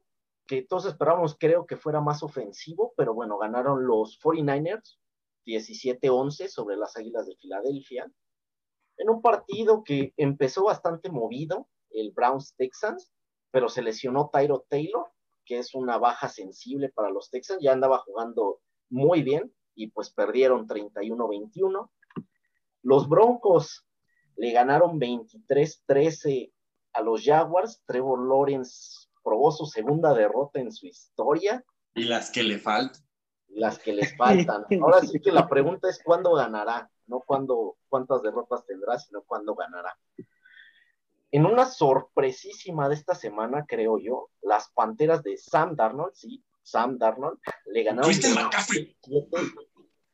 que 0.46 0.62
todos 0.62 0.88
esperábamos, 0.88 1.38
creo 1.40 1.66
que 1.66 1.78
fuera 1.78 2.02
más 2.02 2.22
ofensivo, 2.22 2.94
pero 2.98 3.14
bueno, 3.14 3.38
ganaron 3.38 3.88
los 3.88 4.20
49ers 4.20 4.98
17-11 5.46 6.50
sobre 6.50 6.76
las 6.76 6.98
Águilas 6.98 7.28
de 7.28 7.38
Filadelfia, 7.38 8.12
en 8.98 9.10
un 9.10 9.22
partido 9.22 9.86
que 9.86 10.14
empezó 10.18 10.66
bastante 10.66 11.10
movido, 11.10 11.70
el 11.92 12.12
Browns 12.12 12.54
Texans, 12.58 13.10
pero 13.52 13.70
se 13.70 13.82
lesionó 13.82 14.30
Tyro 14.34 14.66
Taylor, 14.68 15.14
que 15.46 15.60
es 15.60 15.74
una 15.74 15.98
baja 15.98 16.28
sensible 16.28 16.90
para 16.90 17.12
los 17.12 17.30
Texans, 17.30 17.64
ya 17.64 17.72
andaba 17.72 18.00
jugando 18.00 18.60
muy 18.90 19.24
bien 19.24 19.56
y 19.76 19.92
pues 19.92 20.12
perdieron 20.12 20.68
31-21. 20.68 21.90
Los 22.82 23.08
Broncos 23.08 23.88
le 24.36 24.52
ganaron 24.52 25.00
23-13 25.00 26.52
a 26.96 27.02
los 27.02 27.24
Jaguars. 27.24 27.82
Trevor 27.86 28.28
Lawrence 28.28 29.08
probó 29.24 29.52
su 29.52 29.66
segunda 29.66 30.14
derrota 30.14 30.60
en 30.60 30.72
su 30.72 30.88
historia. 30.88 31.64
Y 31.94 32.04
las 32.04 32.32
que 32.32 32.44
le 32.44 32.58
faltan. 32.58 33.02
Las 33.50 33.80
que 33.80 33.94
les 33.94 34.16
faltan. 34.16 34.66
Ahora 34.82 35.02
sí 35.02 35.20
que 35.20 35.32
la 35.32 35.48
pregunta 35.48 35.90
es 35.90 36.02
cuándo 36.04 36.34
ganará, 36.34 36.90
no 37.08 37.22
cuándo, 37.26 37.78
cuántas 37.90 38.22
derrotas 38.22 38.66
tendrá, 38.66 38.98
sino 39.00 39.24
cuándo 39.24 39.56
ganará. 39.56 39.98
En 41.32 41.46
una 41.46 41.66
sorpresísima 41.66 42.88
de 42.88 42.96
esta 42.96 43.16
semana, 43.16 43.66
creo 43.68 44.00
yo, 44.00 44.30
las 44.42 44.72
Panteras 44.72 45.22
de 45.24 45.38
Sam 45.38 45.76
Darnold, 45.76 46.14
sí, 46.14 46.44
Sam 46.64 46.98
Darnold, 46.98 47.40
le 47.66 47.84
ganaron 47.84 48.12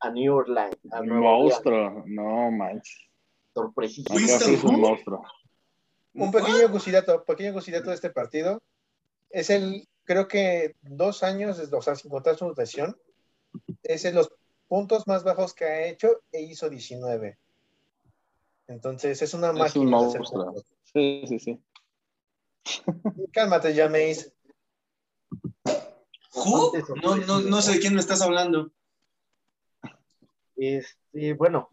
a 0.00 0.10
New 0.10 0.34
Orleans. 0.34 0.76
A 0.90 1.02
monstruo, 1.02 2.02
no 2.06 2.50
manches. 2.50 3.08
Sorpresísimo. 3.54 4.18
es 4.18 4.64
un 4.64 4.80
monstruo. 4.80 5.22
Un 6.14 6.30
pequeño 6.30 6.68
gusidato, 6.68 7.24
pequeño 7.24 7.52
gusidato 7.52 7.90
de 7.90 7.94
este 7.94 8.10
partido. 8.10 8.62
Es 9.30 9.50
el, 9.50 9.88
creo 10.04 10.28
que 10.28 10.76
dos 10.82 11.22
años, 11.22 11.58
o 11.58 11.82
sea, 11.82 11.94
sin 11.94 12.10
contar 12.10 12.36
su 12.36 12.48
rotación, 12.48 12.96
es 13.82 14.04
en 14.04 14.14
los 14.14 14.30
puntos 14.68 15.06
más 15.06 15.24
bajos 15.24 15.54
que 15.54 15.64
ha 15.64 15.86
hecho 15.86 16.22
e 16.32 16.42
hizo 16.42 16.68
19. 16.68 17.38
Entonces 18.68 19.20
es 19.22 19.34
una 19.34 19.52
máquina. 19.52 20.00
de 20.00 20.06
hacer 20.06 20.22
sí, 20.92 21.24
sí, 21.26 21.38
sí. 21.38 21.62
Cálmate, 23.32 23.74
Jameis. 23.74 24.32
No, 27.02 27.16
no, 27.16 27.40
no 27.40 27.62
sé 27.62 27.72
de 27.72 27.80
quién 27.80 27.94
me 27.94 28.00
estás 28.00 28.22
hablando. 28.22 28.72
Este, 30.56 31.34
bueno, 31.34 31.68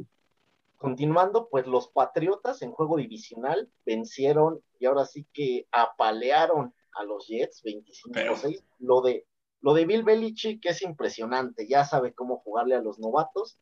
continuando, 0.80 1.50
pues 1.50 1.68
los 1.68 1.90
Patriotas 1.90 2.62
en 2.64 2.72
juego 2.72 2.98
divisional 2.98 3.70
vencieron 3.86 4.64
y 4.80 4.86
ahora 4.86 5.06
sí 5.06 5.28
que 5.34 5.68
apalearon 5.72 6.74
a 6.94 7.04
los 7.04 7.28
Jets 7.28 7.62
25-6. 7.64 8.64
Lo 8.80 9.02
de, 9.02 9.28
lo 9.62 9.74
de 9.74 9.86
Bill 9.86 10.04
Belichick 10.04 10.66
es 10.66 10.82
impresionante, 10.82 11.68
ya 11.68 11.84
sabe 11.84 12.14
cómo 12.14 12.40
jugarle 12.40 12.76
a 12.76 12.82
los 12.82 12.98
novatos. 12.98 13.60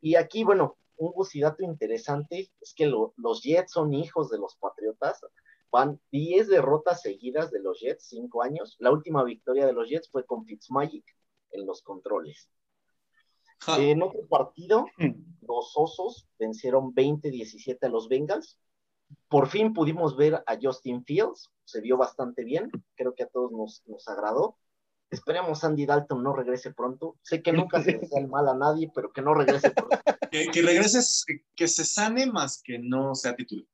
Y 0.00 0.16
aquí, 0.16 0.42
bueno, 0.42 0.78
un 0.96 1.12
gusidato 1.12 1.62
interesante 1.62 2.50
es 2.60 2.74
que 2.74 2.86
los 2.86 3.42
Jets 3.42 3.72
son 3.72 3.92
hijos 3.92 4.30
de 4.30 4.38
los 4.38 4.56
Patriotas. 4.56 5.20
Van 5.70 6.00
10 6.12 6.48
derrotas 6.48 7.02
seguidas 7.02 7.50
de 7.50 7.60
los 7.60 7.80
Jets, 7.80 8.06
5 8.08 8.42
años. 8.42 8.76
La 8.78 8.90
última 8.90 9.22
victoria 9.22 9.66
de 9.66 9.72
los 9.74 9.88
Jets 9.88 10.08
fue 10.10 10.24
con 10.24 10.46
Fitzmagic 10.46 11.04
en 11.50 11.66
los 11.66 11.82
controles. 11.82 12.48
En 13.78 14.02
otro 14.02 14.26
partido, 14.28 14.86
hmm. 14.98 15.12
los 15.42 15.72
Osos 15.76 16.26
vencieron 16.38 16.94
20-17 16.94 17.78
a 17.82 17.88
los 17.88 18.08
Bengals. 18.08 18.58
Por 19.28 19.48
fin 19.48 19.72
pudimos 19.72 20.16
ver 20.16 20.42
a 20.46 20.58
Justin 20.60 21.04
Fields, 21.04 21.50
se 21.64 21.80
vio 21.80 21.96
bastante 21.96 22.44
bien, 22.44 22.70
creo 22.94 23.14
que 23.14 23.24
a 23.24 23.28
todos 23.28 23.52
nos, 23.52 23.82
nos 23.86 24.08
agradó. 24.08 24.56
Esperemos 25.10 25.62
Andy 25.62 25.86
Dalton 25.86 26.22
no 26.22 26.32
regrese 26.32 26.72
pronto. 26.72 27.16
Sé 27.22 27.42
que 27.42 27.52
nunca 27.52 27.82
se 27.82 27.92
le 27.92 28.08
el 28.16 28.28
mal 28.28 28.48
a 28.48 28.54
nadie, 28.54 28.90
pero 28.92 29.12
que 29.12 29.22
no 29.22 29.34
regrese 29.34 29.70
pronto. 29.70 29.96
Que, 30.34 30.48
que 30.48 30.62
regreses, 30.62 31.24
que 31.54 31.68
se 31.68 31.84
sane 31.84 32.26
más 32.26 32.60
que 32.60 32.80
no 32.80 33.14
sea 33.14 33.36
titular. 33.36 33.68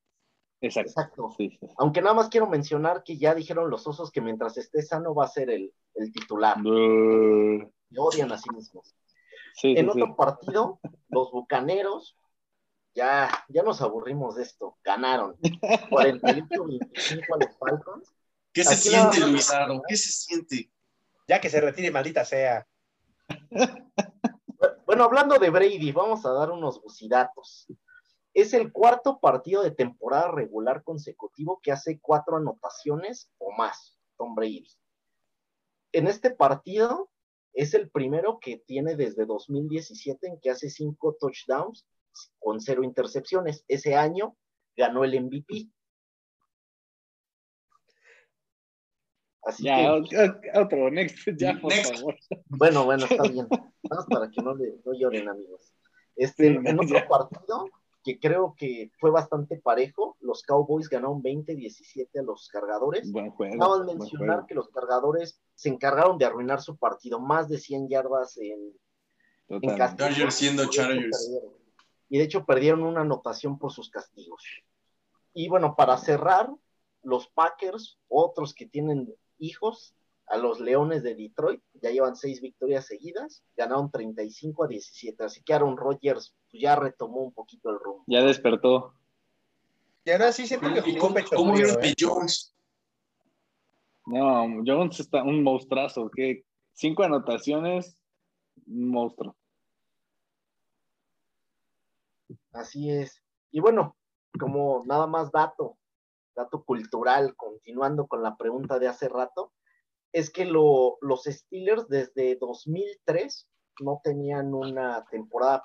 Exacto. 0.60 1.34
Aunque 1.78 2.02
nada 2.02 2.14
más 2.14 2.28
quiero 2.28 2.46
mencionar 2.46 3.02
que 3.02 3.16
ya 3.16 3.34
dijeron 3.34 3.70
los 3.70 3.86
osos 3.86 4.10
que 4.10 4.20
mientras 4.20 4.58
esté 4.58 4.82
sano 4.82 5.14
va 5.14 5.24
a 5.24 5.28
ser 5.28 5.48
el, 5.48 5.72
el 5.94 6.12
titular. 6.12 6.58
odian 6.58 8.32
a 8.32 8.38
sí 8.38 8.50
mismos. 8.54 8.94
En 9.62 9.88
otro 9.88 10.16
partido, 10.16 10.80
los 11.08 11.30
bucaneros, 11.30 12.16
ya, 12.94 13.30
ya 13.48 13.62
nos 13.62 13.80
aburrimos 13.82 14.36
de 14.36 14.42
esto, 14.42 14.76
ganaron 14.82 15.36
48-25 15.36 17.34
a 17.34 17.44
los 17.44 17.58
Falcons. 17.58 18.14
¿Qué 18.52 18.64
se 18.64 18.76
siente, 18.76 19.20
Luisardo? 19.20 19.80
¿Qué 19.86 19.96
se 19.96 20.10
siente? 20.10 20.70
Ya 21.28 21.40
que 21.40 21.48
se 21.48 21.60
retire, 21.60 21.90
maldita 21.90 22.24
sea. 22.24 22.66
Bueno, 24.84 25.04
hablando 25.04 25.38
de 25.38 25.50
Brady, 25.50 25.92
vamos 25.92 26.26
a 26.26 26.32
dar 26.32 26.50
unos 26.50 26.82
bucidatos. 26.82 27.68
Es 28.34 28.52
el 28.54 28.72
cuarto 28.72 29.20
partido 29.20 29.62
de 29.62 29.70
temporada 29.70 30.32
regular 30.32 30.82
consecutivo 30.82 31.60
que 31.62 31.70
hace 31.70 32.00
cuatro 32.00 32.38
anotaciones 32.38 33.30
o 33.38 33.52
más, 33.52 33.96
Tom 34.16 34.34
Brady. 34.34 34.68
En 35.92 36.08
este 36.08 36.30
partido 36.30 37.08
es 37.52 37.74
el 37.74 37.90
primero 37.90 38.38
que 38.40 38.58
tiene 38.66 38.96
desde 38.96 39.26
2017 39.26 40.26
en 40.26 40.40
que 40.40 40.50
hace 40.50 40.70
cinco 40.70 41.16
touchdowns 41.18 41.86
con 42.38 42.60
cero 42.60 42.82
intercepciones. 42.84 43.64
Ese 43.68 43.94
año 43.94 44.36
ganó 44.76 45.04
el 45.04 45.20
MVP. 45.20 45.68
Así 49.42 49.64
ya, 49.64 49.94
otro, 50.54 50.90
next, 50.90 51.26
ya, 51.38 51.58
por 51.60 51.72
favor. 51.72 52.16
Bueno, 52.48 52.84
bueno, 52.84 53.06
está 53.06 53.22
bien. 53.30 53.46
Vamos 53.82 54.06
para 54.06 54.30
que 54.30 54.42
no, 54.42 54.54
le, 54.54 54.74
no 54.84 54.92
lloren, 54.92 55.28
amigos. 55.28 55.72
Este, 56.16 56.48
en 56.48 56.78
otro 56.78 57.08
partido, 57.08 57.70
que 58.02 58.18
creo 58.18 58.54
que 58.56 58.90
fue 58.98 59.10
bastante 59.10 59.56
parejo. 59.56 60.16
Los 60.20 60.42
Cowboys 60.42 60.88
ganaron 60.88 61.22
20-17 61.22 62.18
a 62.18 62.22
los 62.22 62.48
cargadores. 62.48 63.10
Buen 63.12 63.30
juego, 63.30 63.84
mencionar 63.84 64.46
que 64.46 64.54
los 64.54 64.68
cargadores 64.68 65.40
se 65.54 65.68
encargaron 65.68 66.18
de 66.18 66.24
arruinar 66.24 66.60
su 66.60 66.76
partido, 66.76 67.20
más 67.20 67.48
de 67.48 67.58
100 67.58 67.88
yardas 67.88 68.36
en, 68.38 68.72
en 69.48 69.76
Chargers 69.96 70.34
siendo 70.34 70.68
Chargers. 70.70 71.30
Y 72.08 72.18
de 72.18 72.24
hecho 72.24 72.44
perdieron 72.44 72.82
una 72.82 73.02
anotación 73.02 73.58
por 73.58 73.72
sus 73.72 73.90
castigos. 73.90 74.42
Y 75.32 75.48
bueno, 75.48 75.76
para 75.76 75.96
cerrar, 75.96 76.50
los 77.02 77.28
Packers, 77.28 77.98
otros 78.08 78.54
que 78.54 78.66
tienen 78.66 79.14
hijos, 79.38 79.94
a 80.30 80.36
los 80.36 80.60
Leones 80.60 81.02
de 81.02 81.16
Detroit, 81.16 81.60
ya 81.82 81.90
llevan 81.90 82.14
seis 82.14 82.40
victorias 82.40 82.86
seguidas, 82.86 83.42
ganaron 83.56 83.90
35 83.90 84.64
a 84.64 84.68
17, 84.68 85.24
así 85.24 85.42
que 85.42 85.52
Aaron 85.52 85.76
Rodgers 85.76 86.36
pues, 86.50 86.62
ya 86.62 86.76
retomó 86.76 87.18
un 87.18 87.32
poquito 87.32 87.68
el 87.70 87.80
rumbo. 87.80 88.04
Ya 88.06 88.22
despertó. 88.22 88.94
Y 90.04 90.10
ahora 90.12 90.30
sí 90.30 90.46
siento 90.46 90.72
que 90.72 90.82
jugó 90.82 91.12
pecho 91.12 91.34
¿Cómo 91.34 91.56
¿eh? 91.56 91.94
Jones? 91.98 92.54
No, 94.06 94.62
Jones 94.64 95.00
está 95.00 95.24
un 95.24 95.42
monstruazo, 95.42 96.08
que 96.08 96.44
cinco 96.72 97.02
anotaciones, 97.02 97.98
un 98.66 98.88
monstruo. 98.88 99.36
Así 102.52 102.88
es. 102.88 103.20
Y 103.50 103.58
bueno, 103.58 103.96
como 104.38 104.84
nada 104.86 105.08
más 105.08 105.32
dato, 105.32 105.76
dato 106.36 106.62
cultural, 106.64 107.34
continuando 107.34 108.06
con 108.06 108.22
la 108.22 108.36
pregunta 108.36 108.78
de 108.78 108.86
hace 108.86 109.08
rato, 109.08 109.52
es 110.12 110.30
que 110.30 110.44
los 110.44 111.22
Steelers 111.24 111.88
desde 111.88 112.36
2003 112.36 113.48
no 113.80 114.00
tenían 114.02 114.52
una 114.52 115.04
temporada, 115.10 115.62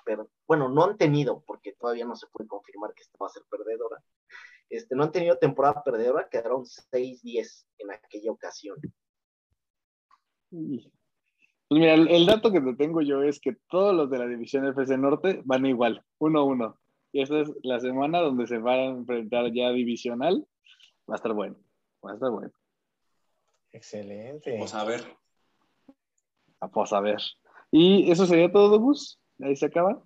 bueno, 0.47 0.69
no 0.69 0.83
han 0.85 0.97
tenido, 0.97 1.43
porque 1.45 1.73
todavía 1.73 2.05
no 2.05 2.15
se 2.15 2.27
puede 2.27 2.47
confirmar 2.47 2.93
que 2.93 3.03
esta 3.03 3.17
va 3.19 3.27
a 3.27 3.31
ser 3.31 3.43
perdedora, 3.49 4.01
este, 4.69 4.95
no 4.95 5.03
han 5.03 5.11
tenido 5.11 5.37
temporada 5.37 5.83
perdedora, 5.83 6.27
quedaron 6.29 6.63
6-10 6.63 7.65
en 7.79 7.91
aquella 7.91 8.31
ocasión. 8.31 8.77
Pues 10.49 11.81
mira, 11.81 11.93
el, 11.95 12.25
dato 12.25 12.51
que 12.51 12.61
te 12.61 12.75
tengo 12.75 13.01
yo 13.01 13.23
es 13.23 13.39
que 13.39 13.57
todos 13.69 13.93
los 13.93 14.09
de 14.09 14.19
la 14.19 14.27
división 14.27 14.65
FC 14.67 14.97
Norte 14.97 15.41
van 15.45 15.65
igual, 15.65 16.03
1-1. 16.19 16.77
Y 17.11 17.21
esta 17.21 17.41
es 17.41 17.51
la 17.63 17.79
semana 17.79 18.19
donde 18.19 18.47
se 18.47 18.57
van 18.57 18.79
a 18.79 18.85
enfrentar 18.85 19.51
ya 19.51 19.71
divisional. 19.71 20.45
Va 21.09 21.15
a 21.15 21.17
estar 21.17 21.33
bueno, 21.33 21.57
va 22.05 22.11
a 22.11 22.13
estar 22.15 22.31
bueno. 22.31 22.51
Excelente. 23.75 24.53
Vamos 24.53 24.73
a 24.73 24.85
ver. 24.85 25.17
Vamos 26.61 26.93
a 26.93 27.01
ver. 27.01 27.17
Y 27.71 28.09
eso 28.09 28.25
sería 28.25 28.49
todo, 28.49 28.79
Gus. 28.79 29.19
Ahí 29.41 29.57
se 29.57 29.65
acaba. 29.65 30.01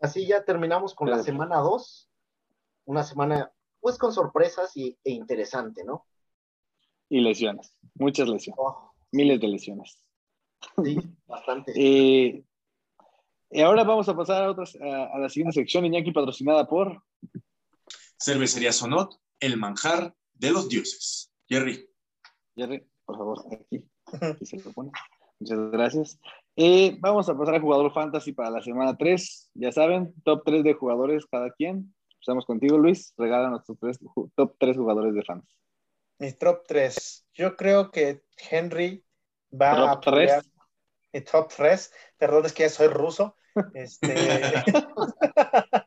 Así 0.00 0.26
ya 0.26 0.44
terminamos 0.44 0.92
con 0.92 1.08
la 1.08 1.22
semana 1.22 1.58
2. 1.58 2.10
Una 2.86 3.04
semana, 3.04 3.52
pues 3.78 3.96
con 3.96 4.12
sorpresas 4.12 4.76
y, 4.76 4.98
e 5.04 5.12
interesante, 5.12 5.84
¿no? 5.84 6.04
Y 7.08 7.20
lesiones. 7.20 7.76
Muchas 7.94 8.28
lesiones. 8.28 8.58
Oh, 8.60 8.92
Miles 9.12 9.40
de 9.40 9.48
lesiones. 9.48 10.04
Sí, 10.82 10.96
bastante. 11.28 11.72
Eh, 11.76 12.44
y 13.50 13.60
ahora 13.60 13.84
vamos 13.84 14.08
a 14.08 14.16
pasar 14.16 14.42
a, 14.42 14.50
otras, 14.50 14.76
a, 14.80 15.16
la 15.16 15.28
siguiente 15.28 15.60
sección, 15.60 15.86
Iñaki, 15.86 16.10
patrocinada 16.10 16.66
por 16.66 17.04
Cervecería 18.20 18.72
Sonot, 18.72 19.20
el 19.38 19.56
manjar 19.58 20.12
de 20.32 20.50
los 20.50 20.68
dioses. 20.68 21.30
Jerry. 21.48 21.93
Jerry, 22.56 22.86
por 23.04 23.16
favor, 23.16 23.38
aquí. 23.52 23.84
Aquí 24.20 24.46
se 24.46 24.58
lo 24.58 24.72
pone. 24.72 24.90
Muchas 25.40 25.58
gracias. 25.70 26.20
Eh, 26.56 26.96
vamos 27.00 27.28
a 27.28 27.36
pasar 27.36 27.56
a 27.56 27.60
jugador 27.60 27.92
fantasy 27.92 28.32
para 28.32 28.50
la 28.50 28.62
semana 28.62 28.96
3. 28.96 29.50
Ya 29.54 29.72
saben, 29.72 30.14
top 30.24 30.42
3 30.44 30.62
de 30.64 30.74
jugadores 30.74 31.26
cada 31.26 31.50
quien. 31.50 31.94
Empezamos 32.14 32.46
contigo, 32.46 32.78
Luis. 32.78 33.12
Regala 33.18 33.50
nuestros 33.50 33.78
tres, 33.78 33.98
top 34.36 34.56
3 34.58 34.76
jugadores 34.76 35.14
de 35.14 35.22
fantasy. 35.24 35.54
Mis 36.20 36.38
top 36.38 36.62
3. 36.66 37.26
Yo 37.34 37.56
creo 37.56 37.90
que 37.90 38.22
Henry 38.50 39.04
va 39.52 39.74
Top 39.76 39.88
a 39.88 39.92
apoyar- 40.00 40.40
tres. 40.42 40.52
Mi 41.12 41.20
top 41.20 41.52
3. 41.54 41.92
Perdón, 42.16 42.46
es 42.46 42.52
que 42.52 42.62
ya 42.62 42.68
soy 42.70 42.86
ruso. 42.88 43.36
Este... 43.74 44.14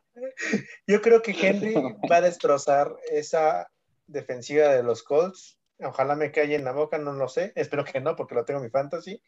Yo 0.87 1.01
creo 1.01 1.21
que 1.21 1.31
Henry 1.31 1.73
va 2.09 2.17
a 2.17 2.21
destrozar 2.21 2.95
esa 3.11 3.67
defensiva 4.05 4.69
de 4.69 4.83
los 4.83 5.03
Colts. 5.03 5.59
Ojalá 5.79 6.15
me 6.15 6.31
calle 6.31 6.55
en 6.55 6.63
la 6.63 6.71
boca, 6.71 6.97
no 6.97 7.13
lo 7.13 7.27
sé. 7.29 7.53
Espero 7.55 7.83
que 7.83 8.01
no, 8.01 8.15
porque 8.15 8.35
lo 8.35 8.45
tengo 8.45 8.59
en 8.59 8.65
mi 8.65 8.69
fantasy. 8.69 9.21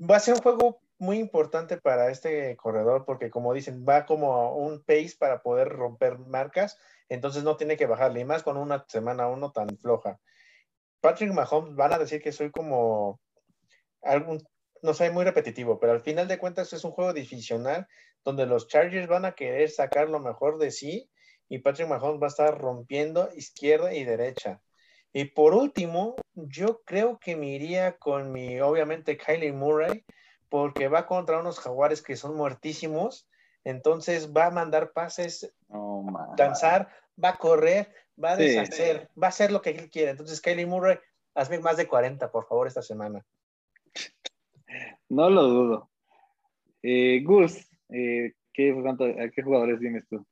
Va 0.00 0.16
a 0.16 0.20
ser 0.20 0.34
un 0.34 0.40
juego 0.40 0.80
muy 0.98 1.18
importante 1.18 1.76
para 1.76 2.10
este 2.10 2.56
corredor, 2.56 3.04
porque 3.04 3.30
como 3.30 3.52
dicen, 3.52 3.84
va 3.88 4.06
como 4.06 4.56
un 4.56 4.82
pace 4.84 5.14
para 5.18 5.42
poder 5.42 5.68
romper 5.68 6.18
marcas, 6.18 6.78
entonces 7.08 7.42
no 7.42 7.56
tiene 7.56 7.76
que 7.76 7.86
bajarle, 7.86 8.20
y 8.20 8.24
más 8.24 8.42
con 8.42 8.56
una 8.56 8.84
semana 8.88 9.28
uno 9.28 9.52
tan 9.52 9.68
floja. 9.78 10.20
Patrick 11.00 11.32
Mahomes 11.32 11.74
van 11.76 11.92
a 11.92 11.98
decir 11.98 12.22
que 12.22 12.32
soy 12.32 12.50
como 12.50 13.20
algún, 14.02 14.42
no 14.82 14.94
sé, 14.94 15.10
muy 15.10 15.24
repetitivo, 15.24 15.78
pero 15.78 15.92
al 15.92 16.00
final 16.00 16.28
de 16.28 16.38
cuentas 16.38 16.72
es 16.72 16.84
un 16.84 16.92
juego 16.92 17.12
divisional 17.12 17.86
donde 18.24 18.46
los 18.46 18.68
Chargers 18.68 19.08
van 19.08 19.24
a 19.24 19.32
querer 19.32 19.70
sacar 19.70 20.08
lo 20.08 20.18
mejor 20.18 20.58
de 20.58 20.70
sí 20.70 21.10
y 21.48 21.58
Patrick 21.58 21.88
Mahomes 21.88 22.22
va 22.22 22.26
a 22.26 22.28
estar 22.28 22.58
rompiendo 22.58 23.28
izquierda 23.34 23.92
y 23.94 24.04
derecha. 24.04 24.62
Y 25.16 25.26
por 25.26 25.54
último, 25.54 26.16
yo 26.34 26.82
creo 26.84 27.20
que 27.20 27.36
me 27.36 27.46
iría 27.46 27.96
con 27.98 28.32
mi, 28.32 28.60
obviamente, 28.60 29.16
Kylie 29.16 29.52
Murray, 29.52 30.04
porque 30.48 30.88
va 30.88 31.06
contra 31.06 31.38
unos 31.38 31.60
jaguares 31.60 32.02
que 32.02 32.16
son 32.16 32.36
muertísimos, 32.36 33.28
entonces 33.62 34.32
va 34.36 34.46
a 34.46 34.50
mandar 34.50 34.90
pases, 34.90 35.54
No, 35.68 36.02
man. 36.02 36.34
danzar, 36.36 36.88
va 37.22 37.28
a 37.30 37.38
correr, 37.38 37.94
va 38.22 38.32
a 38.32 38.36
Sí. 38.36 38.42
deshacer, 38.42 39.08
va 39.20 39.28
a 39.28 39.30
hacer 39.30 39.52
lo 39.52 39.62
que 39.62 39.70
él 39.70 39.88
quiere. 39.88 40.10
Entonces, 40.10 40.40
Kylie 40.40 40.66
Murray, 40.66 40.98
hazme 41.36 41.60
más 41.60 41.76
de 41.76 41.86
40, 41.86 42.32
por 42.32 42.48
favor, 42.48 42.66
esta 42.66 42.82
semana. 42.82 43.24
No 45.08 45.30
lo 45.30 45.42
dudo. 45.44 45.90
Eh, 46.82 47.22
Gus, 47.24 47.68
eh, 47.90 48.32
¿qué, 48.52 48.74
cuánto- 48.82 49.04
¿a 49.04 49.30
qué 49.30 49.42
jugadores 49.44 49.78
vienes 49.78 50.04
tú? 50.08 50.26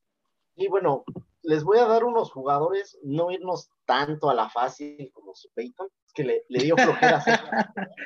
Y 0.56 0.66
bueno, 0.66 1.04
les 1.42 1.64
voy 1.64 1.78
a 1.78 1.86
dar 1.86 2.04
unos 2.04 2.30
jugadores, 2.30 2.98
no 3.02 3.30
irnos 3.30 3.70
tanto 3.84 4.30
a 4.30 4.34
la 4.34 4.48
fácil 4.48 5.10
como 5.12 5.34
su 5.34 5.50
Peyton, 5.54 5.88
que 6.14 6.24
le, 6.24 6.44
dio 6.48 6.76
flojera 6.76 7.16
hacer, 7.16 7.40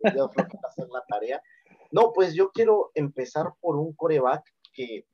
le 0.00 0.12
dio 0.12 0.30
la 0.34 1.04
tarea. 1.08 1.42
No, 1.90 2.12
pues 2.12 2.34
yo 2.34 2.50
quiero 2.50 2.90
empezar 2.94 3.52
por 3.60 3.76
un 3.76 3.94
coreback 3.94 4.44
que 4.72 5.06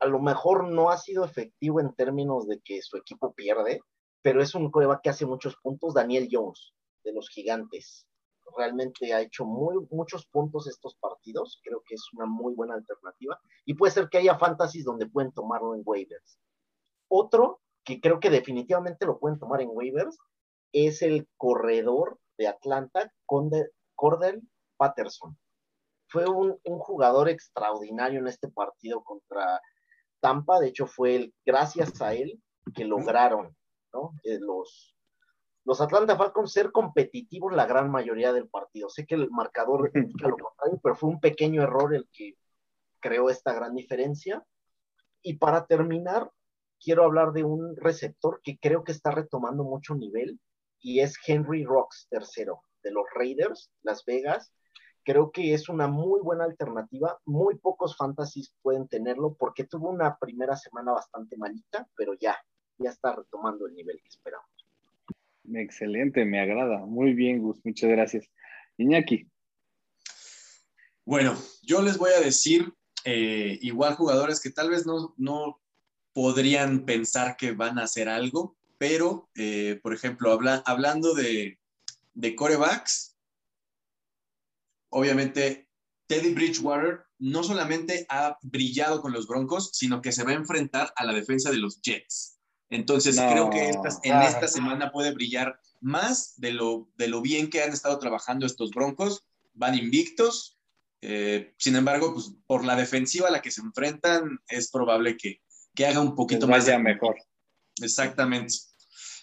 a 0.00 0.06
lo 0.06 0.20
mejor 0.20 0.68
no 0.68 0.90
ha 0.90 0.96
sido 0.96 1.24
efectivo 1.24 1.80
en 1.80 1.94
términos 1.94 2.48
de 2.48 2.60
que 2.60 2.82
su 2.82 2.96
equipo 2.96 3.32
pierde, 3.34 3.80
pero 4.22 4.42
es 4.42 4.54
un 4.54 4.70
coreback 4.70 5.02
que 5.02 5.10
hace 5.10 5.26
muchos 5.26 5.56
puntos, 5.56 5.94
Daniel 5.94 6.28
Jones, 6.30 6.72
de 7.04 7.12
los 7.12 7.28
gigantes. 7.28 8.06
Realmente 8.56 9.14
ha 9.14 9.20
hecho 9.20 9.44
muy, 9.44 9.76
muchos 9.90 10.26
puntos 10.26 10.66
estos 10.66 10.96
partidos, 10.96 11.60
creo 11.62 11.82
que 11.86 11.94
es 11.94 12.04
una 12.14 12.26
muy 12.26 12.54
buena 12.54 12.74
alternativa, 12.74 13.40
y 13.64 13.74
puede 13.74 13.92
ser 13.92 14.08
que 14.08 14.18
haya 14.18 14.38
fantasies 14.38 14.84
donde 14.84 15.06
pueden 15.06 15.32
tomarlo 15.32 15.74
en 15.74 15.82
waivers. 15.84 16.38
Otro 17.14 17.60
que 17.84 18.00
creo 18.00 18.20
que 18.20 18.30
definitivamente 18.30 19.04
lo 19.04 19.18
pueden 19.18 19.38
tomar 19.38 19.60
en 19.60 19.68
waivers 19.70 20.16
es 20.72 21.02
el 21.02 21.28
corredor 21.36 22.18
de 22.38 22.48
Atlanta, 22.48 23.12
Conde- 23.26 23.70
Cordell 23.94 24.40
Patterson. 24.78 25.36
Fue 26.08 26.26
un, 26.26 26.58
un 26.64 26.78
jugador 26.78 27.28
extraordinario 27.28 28.20
en 28.20 28.28
este 28.28 28.48
partido 28.48 29.04
contra 29.04 29.60
Tampa. 30.20 30.58
De 30.58 30.68
hecho, 30.68 30.86
fue 30.86 31.16
el, 31.16 31.34
gracias 31.44 32.00
a 32.00 32.14
él 32.14 32.40
que 32.74 32.86
lograron 32.86 33.54
¿no? 33.92 34.14
Eh, 34.24 34.38
los, 34.40 34.96
los 35.64 35.80
Atlanta 35.82 36.16
Falcons 36.16 36.50
ser 36.52 36.72
competitivos 36.72 37.52
la 37.52 37.66
gran 37.66 37.90
mayoría 37.90 38.32
del 38.32 38.48
partido. 38.48 38.88
Sé 38.88 39.04
que 39.04 39.16
el 39.16 39.30
marcador 39.30 39.90
indica 39.94 40.28
lo 40.28 40.36
contrario, 40.38 40.80
pero 40.82 40.96
fue 40.96 41.10
un 41.10 41.20
pequeño 41.20 41.62
error 41.62 41.94
el 41.94 42.08
que 42.10 42.36
creó 43.00 43.28
esta 43.28 43.52
gran 43.52 43.74
diferencia. 43.74 44.42
Y 45.22 45.34
para 45.34 45.66
terminar, 45.66 46.30
quiero 46.82 47.04
hablar 47.04 47.32
de 47.32 47.44
un 47.44 47.76
receptor 47.76 48.40
que 48.42 48.58
creo 48.58 48.84
que 48.84 48.92
está 48.92 49.10
retomando 49.10 49.64
mucho 49.64 49.94
nivel 49.94 50.40
y 50.80 51.00
es 51.00 51.16
Henry 51.26 51.64
Rocks 51.64 52.08
tercero 52.10 52.62
de 52.82 52.90
los 52.90 53.04
Raiders, 53.14 53.70
Las 53.82 54.04
Vegas. 54.04 54.52
Creo 55.04 55.30
que 55.30 55.54
es 55.54 55.68
una 55.68 55.88
muy 55.88 56.20
buena 56.20 56.44
alternativa. 56.44 57.20
Muy 57.24 57.56
pocos 57.58 57.96
fantasies 57.96 58.54
pueden 58.62 58.88
tenerlo 58.88 59.34
porque 59.34 59.64
tuvo 59.64 59.90
una 59.90 60.16
primera 60.16 60.56
semana 60.56 60.92
bastante 60.92 61.36
malita, 61.36 61.88
pero 61.96 62.14
ya, 62.14 62.36
ya 62.78 62.90
está 62.90 63.14
retomando 63.14 63.66
el 63.66 63.74
nivel 63.74 64.00
que 64.00 64.08
esperamos. 64.08 64.48
Excelente, 65.54 66.24
me 66.24 66.40
agrada. 66.40 66.78
Muy 66.78 67.14
bien, 67.14 67.42
Gus, 67.42 67.60
muchas 67.64 67.90
gracias. 67.90 68.30
Iñaki, 68.76 69.28
Bueno, 71.04 71.34
yo 71.62 71.82
les 71.82 71.98
voy 71.98 72.10
a 72.12 72.20
decir 72.20 72.72
eh, 73.04 73.58
igual 73.60 73.94
jugadores 73.94 74.40
que 74.40 74.50
tal 74.50 74.70
vez 74.70 74.86
no, 74.86 75.14
no 75.16 75.61
podrían 76.12 76.84
pensar 76.84 77.36
que 77.36 77.52
van 77.52 77.78
a 77.78 77.84
hacer 77.84 78.08
algo, 78.08 78.56
pero, 78.78 79.30
eh, 79.34 79.80
por 79.82 79.94
ejemplo, 79.94 80.32
habla- 80.32 80.62
hablando 80.66 81.14
de, 81.14 81.58
de 82.14 82.34
corebacks, 82.36 83.16
obviamente 84.90 85.68
Teddy 86.06 86.34
Bridgewater 86.34 87.04
no 87.18 87.42
solamente 87.44 88.04
ha 88.08 88.36
brillado 88.42 89.00
con 89.00 89.12
los 89.12 89.26
Broncos, 89.26 89.70
sino 89.72 90.02
que 90.02 90.12
se 90.12 90.24
va 90.24 90.32
a 90.32 90.34
enfrentar 90.34 90.92
a 90.96 91.04
la 91.04 91.12
defensa 91.12 91.50
de 91.50 91.58
los 91.58 91.80
Jets. 91.80 92.38
Entonces, 92.68 93.16
No. 93.16 93.30
creo 93.30 93.50
que 93.50 93.68
esta- 93.68 93.98
en 94.02 94.12
Ah. 94.14 94.26
esta 94.26 94.48
semana 94.48 94.90
puede 94.90 95.12
brillar 95.12 95.60
más 95.80 96.34
de 96.38 96.52
lo, 96.52 96.88
de 96.96 97.08
lo 97.08 97.20
bien 97.20 97.48
que 97.50 97.62
han 97.62 97.72
estado 97.72 97.98
trabajando 97.98 98.46
estos 98.46 98.70
Broncos. 98.70 99.24
Van 99.54 99.76
invictos. 99.76 100.58
eh, 101.04 101.52
sin 101.58 101.74
embargo, 101.74 102.14
pues, 102.14 102.32
por 102.46 102.64
la 102.64 102.76
defensiva 102.76 103.26
a 103.26 103.32
la 103.32 103.42
que 103.42 103.50
se 103.50 103.60
enfrentan, 103.60 104.38
es 104.46 104.70
probable 104.70 105.16
que, 105.16 105.40
que 105.74 105.86
haga 105.86 106.00
un 106.00 106.14
poquito 106.14 106.46
más 106.46 106.64
vaya 106.64 106.78
de 106.78 106.82
mejor. 106.82 107.16
Exactamente. 107.80 108.54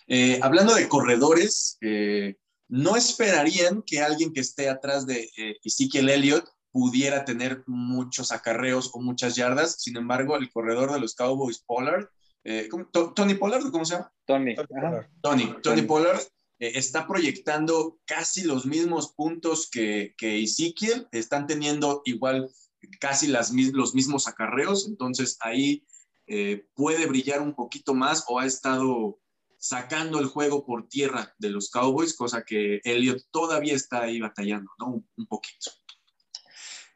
Eh, 0.08 0.39
hablando 0.41 0.74
de 0.76 0.88
corredores, 0.88 1.78
eh, 1.82 2.36
no 2.68 2.95
esperarían 2.95 3.84
que 3.86 4.02
alguien 4.02 4.34
que 4.34 4.41
esté 4.41 4.70
atrás 4.70 5.06
de 5.06 5.30
eh, 5.38 5.58
Ezekiel 5.64 6.10
Elliott 6.10 6.47
pudiera 6.72 7.26
tener 7.26 7.64
muchos 7.68 8.32
acarreos 8.32 8.91
o 8.93 9.02
muchas 9.02 9.36
yardas. 9.36 9.82
Sin 9.82 9.97
embargo, 9.97 10.36
el 10.38 10.52
corredor 10.52 10.93
de 10.93 11.00
los 11.00 11.16
Cowboys, 11.16 11.60
Pollard, 11.66 12.08
eh, 12.43 12.70
Tony 13.16 13.34
Pollard, 13.36 13.66
¿o 13.66 13.72
¿cómo 13.72 13.86
se 13.86 13.95
llama? 13.95 14.12
Tony. 14.26 14.56
Tony, 14.56 15.06
Tony 15.22 15.56
Tony. 15.62 15.82
Pollard 15.82 16.20
eh, 16.60 16.72
está 16.76 17.08
proyectando 17.08 18.00
casi 18.06 18.43
los 18.43 18.66
mismos 18.66 19.14
puntos 19.14 19.70
que, 19.70 20.14
que 20.18 20.41
Ezekiel, 20.41 21.08
están 21.12 21.47
teniendo 21.47 22.02
igual 22.06 22.50
casi 23.00 23.28
las, 23.28 23.52
los 23.52 23.93
mismos 23.93 24.28
acarreos, 24.28 24.88
entonces 24.88 25.38
ahí 25.41 25.84
eh, 26.30 26.67
puede 26.75 27.07
brillar 27.07 27.41
un 27.41 27.55
poquito 27.55 27.95
más 27.95 28.23
o 28.27 28.39
ha 28.39 28.45
estado 28.45 29.19
sacando 29.57 30.19
el 30.19 30.27
juego 30.27 30.63
por 30.63 30.88
tierra 30.88 31.34
de 31.39 31.49
los 31.49 31.71
Cowboys, 31.71 32.15
cosa 32.15 32.43
que 32.43 32.80
Elliot 32.84 33.23
todavía 33.32 33.73
está 33.73 34.03
ahí 34.03 34.19
batallando, 34.19 34.71
¿no? 34.77 35.03
Un, 35.17 35.25
poquito. 35.27 35.71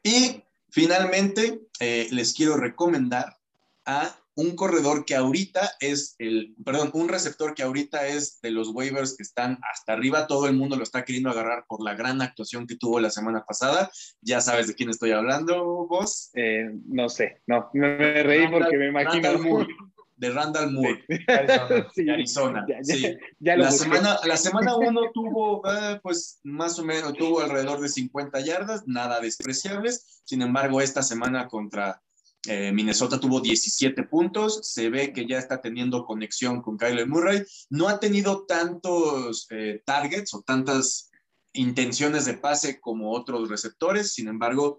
Y 0.04 0.42
finalmente 0.70 1.66
eh, 1.80 2.08
les 2.12 2.32
quiero 2.32 2.56
recomendar 2.56 3.36
a 3.84 4.16
un 4.36 4.56
corredor 4.56 5.04
que 5.04 5.14
ahorita 5.14 5.72
es 5.80 6.16
el, 6.18 6.54
perdón, 6.64 6.90
un 6.94 7.08
receptor 7.08 7.54
que 7.54 7.62
ahorita 7.62 8.06
es 8.08 8.40
de 8.42 8.50
los 8.50 8.68
waivers 8.70 9.16
que 9.16 9.22
están 9.22 9.58
hasta 9.72 9.92
arriba, 9.92 10.26
todo 10.26 10.46
el 10.48 10.56
mundo 10.56 10.76
lo 10.76 10.82
está 10.82 11.04
queriendo 11.04 11.30
agarrar 11.30 11.64
por 11.68 11.82
la 11.82 11.94
gran 11.94 12.20
actuación 12.20 12.66
que 12.66 12.76
tuvo 12.76 12.98
la 13.00 13.10
semana 13.10 13.44
pasada. 13.46 13.90
Ya 14.20 14.40
sabes 14.40 14.66
de 14.66 14.74
quién 14.74 14.90
estoy 14.90 15.12
hablando, 15.12 15.86
vos. 15.86 16.30
Eh, 16.34 16.70
no 16.86 17.08
sé, 17.08 17.42
no, 17.46 17.70
me, 17.74 17.96
reí 18.22 18.42
Randall- 18.46 18.62
porque 18.62 18.76
me 18.76 18.88
imagino. 18.88 19.12
Randall 19.12 19.38
Moore, 19.40 19.68
de 20.16 20.30
Randall 20.30 20.70
Moore, 20.72 21.04
Arizona. 21.28 21.86
Sí, 21.94 22.04
de 22.04 22.12
Arizona. 22.12 22.66
ya, 22.68 22.76
ya- 22.82 22.94
sí. 22.96 23.16
ya 23.40 23.56
lo 23.56 23.64
La 23.64 23.70
semana, 23.72 24.18
la 24.24 24.36
semana 24.36 24.76
uno 24.76 25.10
tuvo, 25.12 25.62
eh, 25.68 26.00
pues, 26.02 26.40
más 26.44 26.78
o 26.78 26.84
menos, 26.84 27.12
tuvo 27.14 27.40
alrededor 27.40 27.80
de 27.80 27.88
50 27.88 28.40
yardas, 28.40 28.82
nada 28.86 29.20
despreciables. 29.20 30.22
Sin 30.24 30.40
embargo, 30.42 30.80
esta 30.80 31.02
semana 31.02 31.46
contra 31.48 32.00
eh, 32.46 32.72
Minnesota 32.72 33.18
tuvo 33.18 33.40
17 33.40 34.02
puntos. 34.04 34.60
Se 34.62 34.90
ve 34.90 35.12
que 35.12 35.26
ya 35.26 35.38
está 35.38 35.60
teniendo 35.60 36.04
conexión 36.04 36.62
con 36.62 36.76
Kyler 36.76 37.08
Murray. 37.08 37.42
No 37.70 37.88
ha 37.88 38.00
tenido 38.00 38.44
tantos 38.46 39.46
eh, 39.50 39.82
targets 39.84 40.34
o 40.34 40.42
tantas 40.42 41.10
intenciones 41.52 42.24
de 42.24 42.34
pase 42.34 42.80
como 42.80 43.12
otros 43.12 43.48
receptores. 43.48 44.12
Sin 44.12 44.28
embargo, 44.28 44.78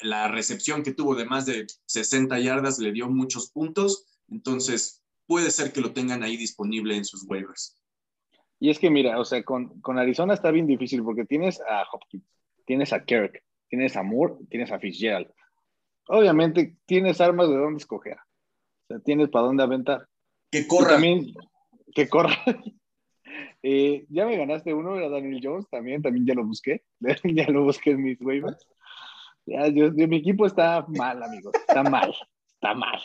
la 0.00 0.28
recepción 0.28 0.82
que 0.82 0.94
tuvo 0.94 1.14
de 1.14 1.24
más 1.24 1.46
de 1.46 1.66
60 1.86 2.38
yardas 2.40 2.78
le 2.78 2.92
dio 2.92 3.08
muchos 3.08 3.50
puntos. 3.50 4.06
Entonces, 4.28 5.02
puede 5.26 5.50
ser 5.50 5.72
que 5.72 5.80
lo 5.80 5.92
tengan 5.92 6.22
ahí 6.22 6.36
disponible 6.36 6.96
en 6.96 7.04
sus 7.04 7.24
waivers. 7.28 7.76
Y 8.58 8.68
es 8.68 8.78
que 8.78 8.90
mira, 8.90 9.18
o 9.18 9.24
sea, 9.24 9.42
con, 9.42 9.80
con 9.80 9.98
Arizona 9.98 10.34
está 10.34 10.50
bien 10.50 10.66
difícil 10.66 11.02
porque 11.02 11.24
tienes 11.24 11.60
a 11.60 11.82
Hopkins, 11.90 12.24
tienes 12.66 12.92
a 12.92 13.02
Kirk, 13.04 13.42
tienes 13.68 13.96
a 13.96 14.02
Moore, 14.02 14.34
tienes 14.50 14.70
a 14.70 14.78
Fitzgerald. 14.78 15.28
Obviamente 16.08 16.76
tienes 16.86 17.20
armas 17.20 17.48
de 17.48 17.56
dónde 17.56 17.78
escoger. 17.78 18.16
O 18.16 18.86
sea, 18.88 18.98
tienes 19.00 19.28
para 19.28 19.46
dónde 19.46 19.62
aventar. 19.62 20.06
Que 20.50 20.60
Y 20.60 20.66
corra. 20.66 20.90
también, 20.90 21.32
que 21.94 22.08
corra. 22.08 22.34
Eh, 23.62 24.06
ya 24.08 24.24
me 24.24 24.38
ganaste 24.38 24.72
uno, 24.72 24.96
era 24.96 25.10
Daniel 25.10 25.38
Jones, 25.42 25.68
también, 25.70 26.00
también 26.00 26.24
ya 26.26 26.32
lo 26.34 26.46
busqué. 26.46 26.82
ya 27.24 27.46
lo 27.50 27.64
busqué 27.64 27.90
en 27.90 28.02
mis 28.02 28.20
waivers. 28.22 28.66
Ya, 29.44 29.68
yo- 29.68 29.92
mi 29.92 30.16
equipo 30.16 30.46
está 30.46 30.84
mal, 30.88 31.22
amigos. 31.22 31.52
Está 31.68 31.82
mal. 31.82 32.14
Está 32.54 32.74
mal. 32.74 32.98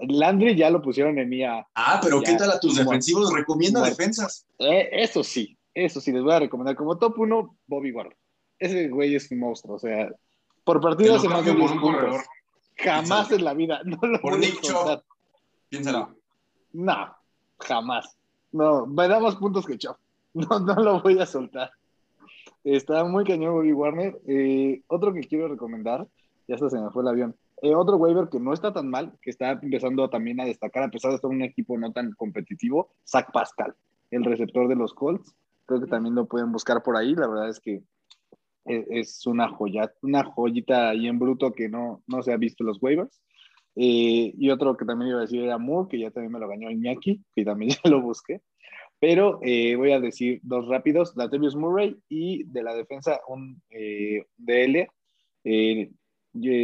Landry 0.00 0.54
ya 0.56 0.70
lo 0.70 0.80
pusieron 0.80 1.18
en 1.18 1.28
mía. 1.28 1.66
Ah, 1.74 1.98
pero 2.02 2.20
¿qué 2.22 2.30
Ya. 2.32 2.36
tal 2.38 2.50
a 2.52 2.60
tus 2.60 2.76
defensivos? 2.76 3.32
Recomienda 3.32 3.82
defensas. 3.82 4.46
Eh, 4.60 4.88
eso 4.92 5.24
sí, 5.24 5.58
eso 5.74 6.00
sí, 6.00 6.12
les 6.12 6.22
voy 6.22 6.32
a 6.32 6.38
recomendar. 6.40 6.76
Como 6.76 6.96
top 6.98 7.18
uno, 7.18 7.58
Bobby 7.66 7.90
Ward. 7.90 8.12
Ese 8.60 8.88
güey 8.88 9.16
es 9.16 9.30
un 9.32 9.40
monstruo. 9.40 9.74
O 9.74 9.78
sea, 9.80 10.08
por 10.64 10.80
partido 10.80 11.16
hace 11.16 11.28
más 11.28 11.44
de 11.44 11.50
cambio 11.52 11.68
10 11.68 11.80
por 11.80 11.90
un 11.92 12.00
puntos. 12.00 12.24
Jamás 12.76 13.30
en 13.32 13.44
la 13.44 13.54
vida. 13.54 13.80
No 13.84 13.98
lo 14.00 14.20
Por 14.20 14.42
soltar. 14.44 15.02
Piénsalo. 15.68 16.14
No, 16.72 17.16
jamás. 17.58 18.16
No, 18.52 18.86
me 18.86 19.08
da 19.08 19.20
más 19.20 19.36
puntos 19.36 19.66
que 19.66 19.78
Chop. 19.78 19.96
No, 20.34 20.60
no 20.60 20.74
lo 20.76 21.02
voy 21.02 21.18
a 21.18 21.26
soltar. 21.26 21.70
Está 22.64 23.04
muy 23.04 23.24
cañón 23.24 23.54
Bobby 23.54 23.72
Warner. 23.72 24.20
Eh, 24.26 24.82
otro 24.86 25.12
que 25.12 25.20
quiero 25.20 25.48
recomendar, 25.48 26.06
ya 26.48 26.54
hasta 26.54 26.70
se 26.70 26.78
me 26.78 26.90
fue 26.90 27.02
el 27.02 27.08
avión. 27.08 27.36
Eh, 27.60 27.74
otro 27.74 27.96
waiver 27.96 28.28
que 28.28 28.40
no 28.40 28.52
está 28.52 28.72
tan 28.72 28.88
mal, 28.88 29.12
que 29.20 29.30
está 29.30 29.52
empezando 29.52 30.08
también 30.08 30.40
a 30.40 30.44
destacar, 30.44 30.84
a 30.84 30.90
pesar 30.90 31.10
de 31.10 31.16
estar 31.16 31.30
un 31.30 31.42
equipo 31.42 31.78
no 31.78 31.92
tan 31.92 32.12
competitivo, 32.12 32.90
Zach 33.06 33.30
Pascal, 33.32 33.74
el 34.10 34.24
receptor 34.24 34.68
de 34.68 34.74
los 34.74 34.94
Colts. 34.94 35.34
Creo 35.66 35.80
que 35.80 35.86
también 35.86 36.14
lo 36.14 36.26
pueden 36.26 36.50
buscar 36.50 36.82
por 36.82 36.96
ahí. 36.96 37.14
La 37.14 37.28
verdad 37.28 37.48
es 37.48 37.60
que 37.60 37.82
es, 38.64 38.86
es 38.90 39.26
una 39.26 39.48
joya, 39.48 39.92
una 40.02 40.24
joyita 40.24 40.90
ahí 40.90 41.08
en 41.08 41.18
bruto 41.18 41.52
que 41.52 41.68
no, 41.68 42.02
no 42.06 42.22
se 42.22 42.32
ha 42.32 42.36
visto 42.36 42.64
los 42.64 42.82
waivers. 42.82 43.20
Eh, 43.74 44.34
y 44.36 44.50
otro 44.50 44.76
que 44.76 44.84
también 44.84 45.10
iba 45.10 45.18
a 45.18 45.22
decir 45.22 45.42
era 45.42 45.58
Moore, 45.58 45.88
que 45.90 45.98
ya 45.98 46.10
también 46.10 46.32
me 46.32 46.38
lo 46.38 46.48
ganó 46.48 46.70
Iñaki, 46.70 47.22
que 47.34 47.44
también 47.44 47.70
ya 47.84 47.90
lo 47.90 48.02
busqué. 48.02 48.42
Pero 49.00 49.40
eh, 49.42 49.74
voy 49.76 49.92
a 49.92 50.00
decir 50.00 50.40
dos 50.44 50.68
rápidos, 50.68 51.16
Latavius 51.16 51.56
Murray 51.56 51.98
y 52.08 52.44
de 52.44 52.62
la 52.62 52.74
defensa 52.74 53.20
un 53.26 53.60
eh, 53.70 54.26
DL, 54.36 54.88
eh, 55.44 55.90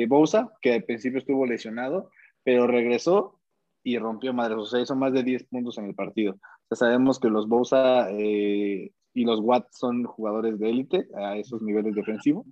Bosa, 0.09 0.53
que 0.63 0.75
al 0.75 0.85
principio 0.85 1.19
estuvo 1.19 1.47
lesionado, 1.47 2.11
pero 2.45 2.67
regresó 2.67 3.41
y 3.83 3.99
rompió 3.99 4.33
madres. 4.33 4.59
O 4.59 4.67
sea, 4.67 4.81
hizo 4.81 4.95
más 4.95 5.13
de 5.13 5.23
10 5.23 5.45
puntos 5.45 5.79
en 5.79 5.87
el 5.87 5.95
partido. 5.95 6.35
O 6.35 6.77
sea, 6.77 6.89
sabemos 6.89 7.19
que 7.19 7.29
los 7.29 7.49
Bosa 7.49 8.09
eh, 8.13 8.93
y 9.19 9.25
los 9.25 9.41
Watt 9.41 9.67
son 9.73 10.05
jugadores 10.05 10.61
de 10.61 10.71
élite 10.71 11.09
a 11.17 11.37
esos 11.37 11.61
niveles 11.61 11.93
defensivos. 11.95 12.47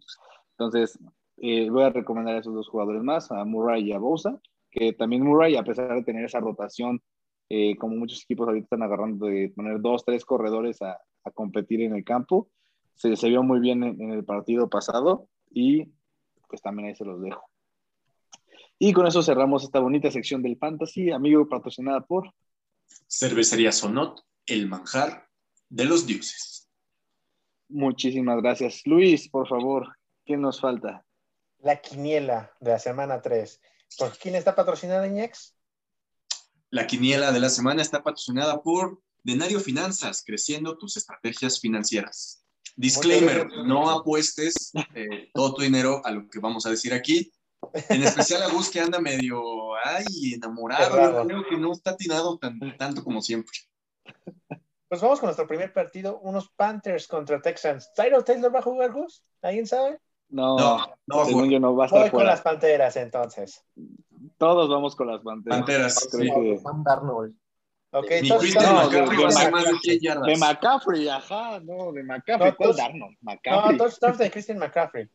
Entonces, 0.59 0.99
eh, 1.37 1.71
voy 1.71 1.85
a 1.85 1.91
recomendar 1.91 2.35
a 2.35 2.39
esos 2.41 2.55
dos 2.55 2.69
jugadores 2.69 3.05
más, 3.05 3.31
a 3.31 3.45
Murray 3.45 3.85
y 3.85 3.93
a 3.93 3.99
Bosa, 3.99 4.41
que 4.71 4.93
también 4.93 5.23
Murray, 5.23 5.55
a 5.55 5.63
pesar 5.63 5.95
de 5.95 6.03
tener 6.03 6.25
esa 6.25 6.41
rotación, 6.41 7.01
eh, 7.49 7.77
como 7.77 7.95
muchos 7.95 8.23
equipos 8.25 8.49
ahorita 8.49 8.65
están 8.65 8.83
agarrando 8.83 9.27
de 9.27 9.53
poner 9.55 9.81
dos, 9.81 10.05
tres 10.05 10.25
corredores 10.25 10.83
a, 10.83 10.99
competir 11.35 11.83
en 11.83 11.95
el 11.95 12.05
campo, 12.05 12.49
se, 12.95 13.17
se 13.17 13.29
vio 13.29 13.43
muy 13.43 13.59
bien 13.59 13.83
en, 13.83 14.01
en, 14.01 14.11
el 14.13 14.25
partido 14.25 14.71
pasado 14.71 15.29
y 15.51 15.93
pues 16.49 16.63
también 16.63 16.89
ahí 16.89 16.95
se 16.95 17.05
los 17.05 17.21
dejo. 17.21 17.49
Y 18.79 18.93
con 18.93 19.09
eso 19.09 19.23
cerramos 19.23 19.65
esta 19.65 19.81
bonita 19.81 20.09
sección 20.11 20.41
del 20.41 20.57
Fantasy, 20.57 21.11
amigo, 21.11 21.49
patrocinada 21.49 22.01
por 22.07 22.33
Cervecería 23.09 23.73
Sonot, 23.73 24.21
el 24.47 24.69
manjar 24.69 25.29
de 25.69 25.85
los 25.85 26.07
dioses. 26.07 26.56
Muchísimas 27.69 28.41
gracias. 28.41 28.83
Luis, 28.85 29.29
por 29.29 29.49
favor, 29.49 29.97
¿qué 30.25 30.37
nos 30.37 30.61
falta? 30.61 31.05
La 31.59 31.81
quiniela 31.81 32.53
de 32.61 32.71
la 32.71 32.79
semana 32.79 33.21
3. 33.21 33.61
¿Por 33.99 34.17
quién 34.19 34.35
está 34.35 34.55
patrocinada, 34.55 35.07
Iñex? 35.07 35.55
La 36.71 36.87
quiniela 36.87 37.33
de 37.33 37.41
la 37.41 37.49
semana 37.49 37.83
está 37.83 38.03
patrocinada 38.03 38.63
por 38.63 39.01
Denario 39.23 39.61
Finanzas, 39.61 40.23
creciendo 40.25 40.77
tus 40.77 40.97
estrategias 40.97 41.61
financieras. 41.61 42.45
Disclaimer, 42.77 43.49
no 43.65 43.91
apuestes 43.91 44.73
eh, 44.95 45.31
todo 45.33 45.55
tu 45.55 45.63
dinero 45.63 46.03
a 46.05 46.11
lo 46.11 46.29
que 46.29 46.39
vamos 46.39 46.67
a 46.67 46.71
decir 46.71 46.93
aquí. 46.93 47.33
En 47.89 48.03
especial 48.03 48.43
a 48.43 48.49
Gus 48.49 48.69
que 48.69 48.81
anda 48.81 49.01
medio 49.01 49.41
ay, 49.85 50.35
enamorado. 50.35 51.23
Yo 51.23 51.27
creo 51.27 51.45
que 51.49 51.57
no 51.57 51.73
está 51.73 51.91
atinado 51.91 52.39
tan, 52.39 52.59
tanto 52.77 53.03
como 53.03 53.23
siempre. 53.23 53.57
Pues 54.89 55.01
vamos 55.01 55.19
con 55.19 55.27
nuestro 55.27 55.47
primer 55.47 55.73
partido, 55.73 56.19
unos 56.21 56.49
Panthers 56.51 57.09
contra 57.09 57.41
Texans. 57.41 57.93
¿Tyro 57.95 58.23
Taylor 58.23 58.55
va 58.55 58.61
a 58.61 58.63
jugar, 58.63 58.93
Gus? 58.93 59.25
¿Alguien 59.43 59.67
sabe? 59.67 59.99
No, 60.29 60.57
no, 60.59 60.87
no 61.07 61.25
según 61.25 61.51
yo 61.51 61.59
no 61.61 61.75
va 61.77 61.85
a 61.85 61.87
estar 61.87 62.01
Voy 62.03 62.11
con 62.11 62.19
fuera. 62.19 62.31
las 62.31 62.41
Panteras 62.43 62.97
entonces. 62.97 63.65
Todos 64.39 64.69
vamos 64.69 64.95
con 64.97 65.07
las 65.09 65.21
Panteras. 65.23 65.59
Panteras, 65.59 66.09
Creo 66.11 66.35
que-. 66.35 67.33
Ok, 67.93 68.11
Ni 68.11 68.17
entonces 68.29 68.55
no, 68.57 68.61
McCaffrey 68.75 69.17
de- 69.17 69.23
de 69.23 69.27
hacer 69.29 69.53
Mac- 69.53 69.53
más 69.53 69.65
de 69.73 69.79
100 69.79 70.01
yardas. 70.01 70.27
De 70.27 70.37
McCaffrey, 70.37 71.09
ajá, 71.09 71.61
no, 71.61 71.93
de 71.93 72.03
McCaffrey. 72.03 72.51
No, 72.51 72.57
¿Cuál 72.57 72.69
todos- 72.69 72.77
Darnold? 72.77 73.13
No, 73.13 73.17
McCaffrey. 73.33 73.79
touchdowns 73.79 74.19
de 74.19 74.31
Christian 74.31 74.59
McCaffrey. 74.59 75.09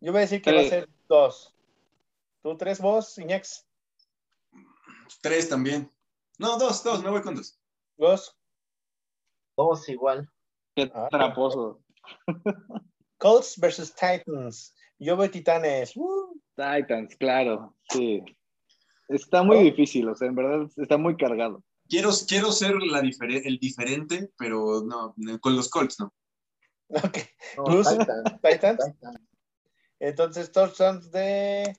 Yo 0.00 0.10
voy 0.12 0.18
a 0.18 0.22
decir 0.22 0.42
que 0.42 0.50
va 0.52 0.56
a 0.58 0.60
Tres. 0.60 0.70
ser 0.70 0.88
dos. 1.08 1.54
¿Tú 2.42 2.56
tres, 2.56 2.80
vos, 2.80 3.16
Iñex? 3.18 3.64
Tres 5.20 5.48
también. 5.48 5.90
No, 6.38 6.58
dos, 6.58 6.82
dos, 6.82 7.02
me 7.04 7.10
voy 7.10 7.22
con 7.22 7.36
dos. 7.36 7.56
Dos. 7.96 8.36
Dos 9.68 9.88
igual. 9.88 10.28
Qué 10.74 10.90
Ah. 10.94 11.08
traposo. 11.10 11.80
Colts 13.18 13.58
versus 13.58 13.94
Titans. 13.94 14.74
Yo 14.98 15.16
voy 15.16 15.28
Titanes. 15.28 15.94
Titans, 16.56 17.16
claro, 17.16 17.76
sí. 17.90 18.22
Está 19.08 19.42
muy 19.42 19.56
Oh. 19.58 19.60
difícil, 19.62 20.08
o 20.08 20.14
sea, 20.14 20.28
en 20.28 20.34
verdad 20.34 20.66
está 20.76 20.96
muy 20.96 21.16
cargado. 21.16 21.62
Quiero, 21.88 22.10
quiero 22.26 22.50
ser 22.52 22.74
la 22.82 23.00
difere- 23.02 23.42
el 23.44 23.58
diferente, 23.58 24.30
pero 24.38 24.82
no, 24.82 25.14
con 25.40 25.56
los 25.56 25.68
Colts 25.68 26.00
no. 26.00 26.12
ok, 27.06 27.18
No. 27.58 27.64
Titans, 27.82 28.40
Titans. 28.42 28.84
Titans. 29.00 29.20
Entonces, 30.00 30.50
touchdowns 30.50 31.10
de 31.12 31.76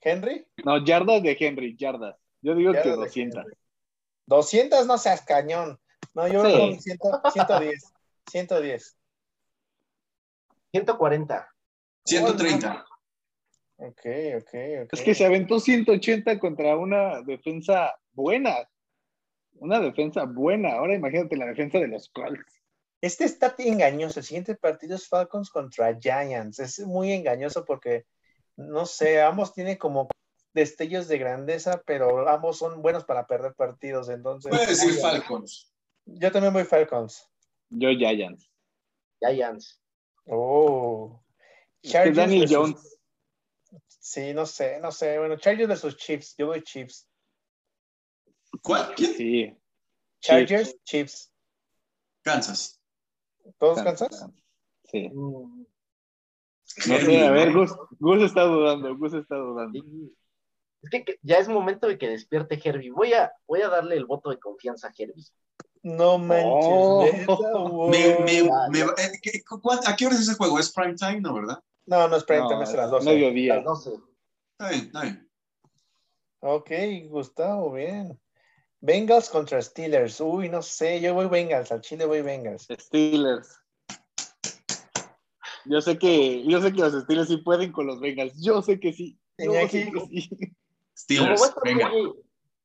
Henry. 0.00 0.46
No, 0.64 0.84
yardas 0.84 1.22
de 1.22 1.36
Henry, 1.38 1.76
yardas. 1.76 2.16
Yo 2.42 2.54
digo 2.54 2.72
Yardas 2.72 2.82
que 2.84 2.90
de 2.90 2.96
200. 2.96 3.40
Henry. 3.44 3.56
200, 4.26 4.86
no 4.86 4.98
seas 4.98 5.22
cañón. 5.22 5.78
No, 6.14 6.28
yo 6.28 6.44
Sí. 6.44 6.52
con 6.52 6.80
100, 6.80 6.98
110. 7.32 7.92
110. 8.30 8.96
140. 10.72 11.54
130. 12.04 12.86
Ok, 13.76 14.00
ok, 14.36 14.54
ok. 14.84 14.92
Es 14.92 15.00
que 15.02 15.14
se 15.14 15.24
aventó 15.24 15.58
180 15.58 16.38
contra 16.38 16.76
una 16.76 17.22
defensa 17.22 17.94
buena. 18.12 18.68
Una 19.54 19.80
defensa 19.80 20.24
buena. 20.24 20.74
Ahora 20.74 20.94
imagínate 20.94 21.36
la 21.36 21.46
defensa 21.46 21.78
de 21.78 21.88
los 21.88 22.08
Colts. 22.10 22.62
Este 23.00 23.24
está 23.24 23.54
engañoso. 23.58 24.20
El 24.20 24.24
siguiente 24.24 24.54
partido 24.54 24.94
es 24.94 25.08
Falcons 25.08 25.50
contra 25.50 25.98
Giants. 25.98 26.60
Es 26.60 26.78
muy 26.80 27.12
engañoso 27.12 27.64
porque, 27.64 28.06
no 28.56 28.86
sé, 28.86 29.20
ambos 29.20 29.52
tienen 29.52 29.76
como 29.76 30.08
destellos 30.54 31.08
de 31.08 31.18
grandeza, 31.18 31.82
pero 31.84 32.28
ambos 32.28 32.58
son 32.58 32.82
buenos 32.82 33.04
para 33.04 33.26
perder 33.26 33.54
partidos. 33.54 34.08
Entonces, 34.08 34.50
Puede 34.50 34.66
decir 34.66 34.94
Falcons. 35.00 35.71
Yo 36.06 36.30
también 36.32 36.52
voy 36.52 36.64
Falcons. 36.64 37.28
Yo 37.70 37.88
Giants. 37.90 38.50
Giants. 39.20 39.80
Oh. 40.26 41.22
Chargers 41.82 42.16
Daniel 42.16 42.40
versus- 42.42 42.56
Jones. 42.56 42.98
Sí, 43.88 44.34
no 44.34 44.46
sé, 44.46 44.80
no 44.80 44.90
sé. 44.92 45.18
Bueno, 45.18 45.36
Chargers 45.36 45.68
versus 45.68 45.96
Chiefs. 45.96 46.34
Yo 46.36 46.46
voy 46.48 46.62
Chiefs. 46.62 47.08
¿Cuál? 48.62 48.94
¿Quién? 48.94 49.14
Sí. 49.14 49.56
Chargers, 50.20 50.76
Chiefs. 50.84 51.32
Kansas. 52.22 52.80
¿Todos 53.58 53.82
Kansas? 53.82 54.26
Sí. 54.90 55.08
Mm, 55.08 55.64
No 56.86 56.98
sé, 57.00 57.26
a 57.26 57.30
ver, 57.30 57.52
Gus, 57.52 57.72
Gus 57.98 58.22
está 58.22 58.42
dudando, 58.44 58.96
Gus 58.96 59.14
está 59.14 59.36
dudando. 59.36 59.80
sí. 59.82 60.16
Es 60.82 60.90
que 60.90 61.04
que 61.04 61.18
ya 61.22 61.38
es 61.38 61.48
momento 61.48 61.86
de 61.86 61.96
que 61.96 62.08
despierte 62.08 62.60
Herbie. 62.62 62.90
Voy 62.90 63.12
a, 63.12 63.32
voy 63.46 63.62
a 63.62 63.68
darle 63.68 63.96
el 63.96 64.04
voto 64.04 64.30
de 64.30 64.38
confianza 64.40 64.88
a 64.88 64.92
Herbie. 64.96 65.24
No 65.82 66.18
manches. 66.18 67.26
Oh. 67.28 67.88
neta. 67.90 67.90
Me- 67.90 68.18
me- 68.24 68.70
me- 68.70 68.80
eh, 69.02 69.18
¿qué- 69.20 69.42
cuán- 69.60 69.80
¿A 69.86 69.96
qué 69.96 70.06
hora 70.06 70.14
es 70.14 70.22
ese 70.22 70.34
juego? 70.34 70.58
¿Es 70.58 70.72
prime 70.72 70.94
time? 70.94 71.20
No, 71.20 71.34
¿verdad? 71.34 71.58
No, 71.86 72.06
no 72.08 72.16
es 72.16 72.24
prime 72.24 72.42
No, 72.42 72.48
time, 72.48 72.62
es 72.64 72.70
a 72.70 72.76
las 72.76 72.90
12. 72.90 73.04
mediodía. 73.10 73.56
Las 73.56 73.64
12. 73.64 73.90
Está 74.58 74.70
bien, 74.70 74.84
está 74.86 75.02
bien. 75.02 75.28
Ok, 76.40 76.70
Gustavo, 77.08 77.72
bien. 77.72 78.20
Bengals 78.80 79.28
contra 79.28 79.60
Steelers. 79.62 80.20
Uy, 80.20 80.48
no 80.48 80.62
sé, 80.62 81.00
yo 81.00 81.14
voy 81.14 81.26
Bengals, 81.26 81.70
al 81.72 81.80
Chile 81.80 82.04
voy 82.04 82.22
Bengals. 82.22 82.66
Steelers. 82.78 83.58
Yo 85.64 85.80
sé 85.80 85.96
que, 85.98 86.44
yo 86.44 86.60
sé 86.60 86.72
que 86.72 86.80
los 86.80 86.92
Steelers 87.04 87.28
sí 87.28 87.36
pueden 87.38 87.70
con 87.72 87.86
los 87.86 88.00
Bengals. 88.00 88.34
Yo 88.42 88.60
sé 88.62 88.80
que 88.80 88.92
sí. 88.92 89.18
Yo 89.38 89.52
sé 89.68 89.90
que 89.92 90.00
sí. 90.10 90.30
Steelers, 90.96 91.54
venga. 91.64 91.88
muy- 91.88 92.12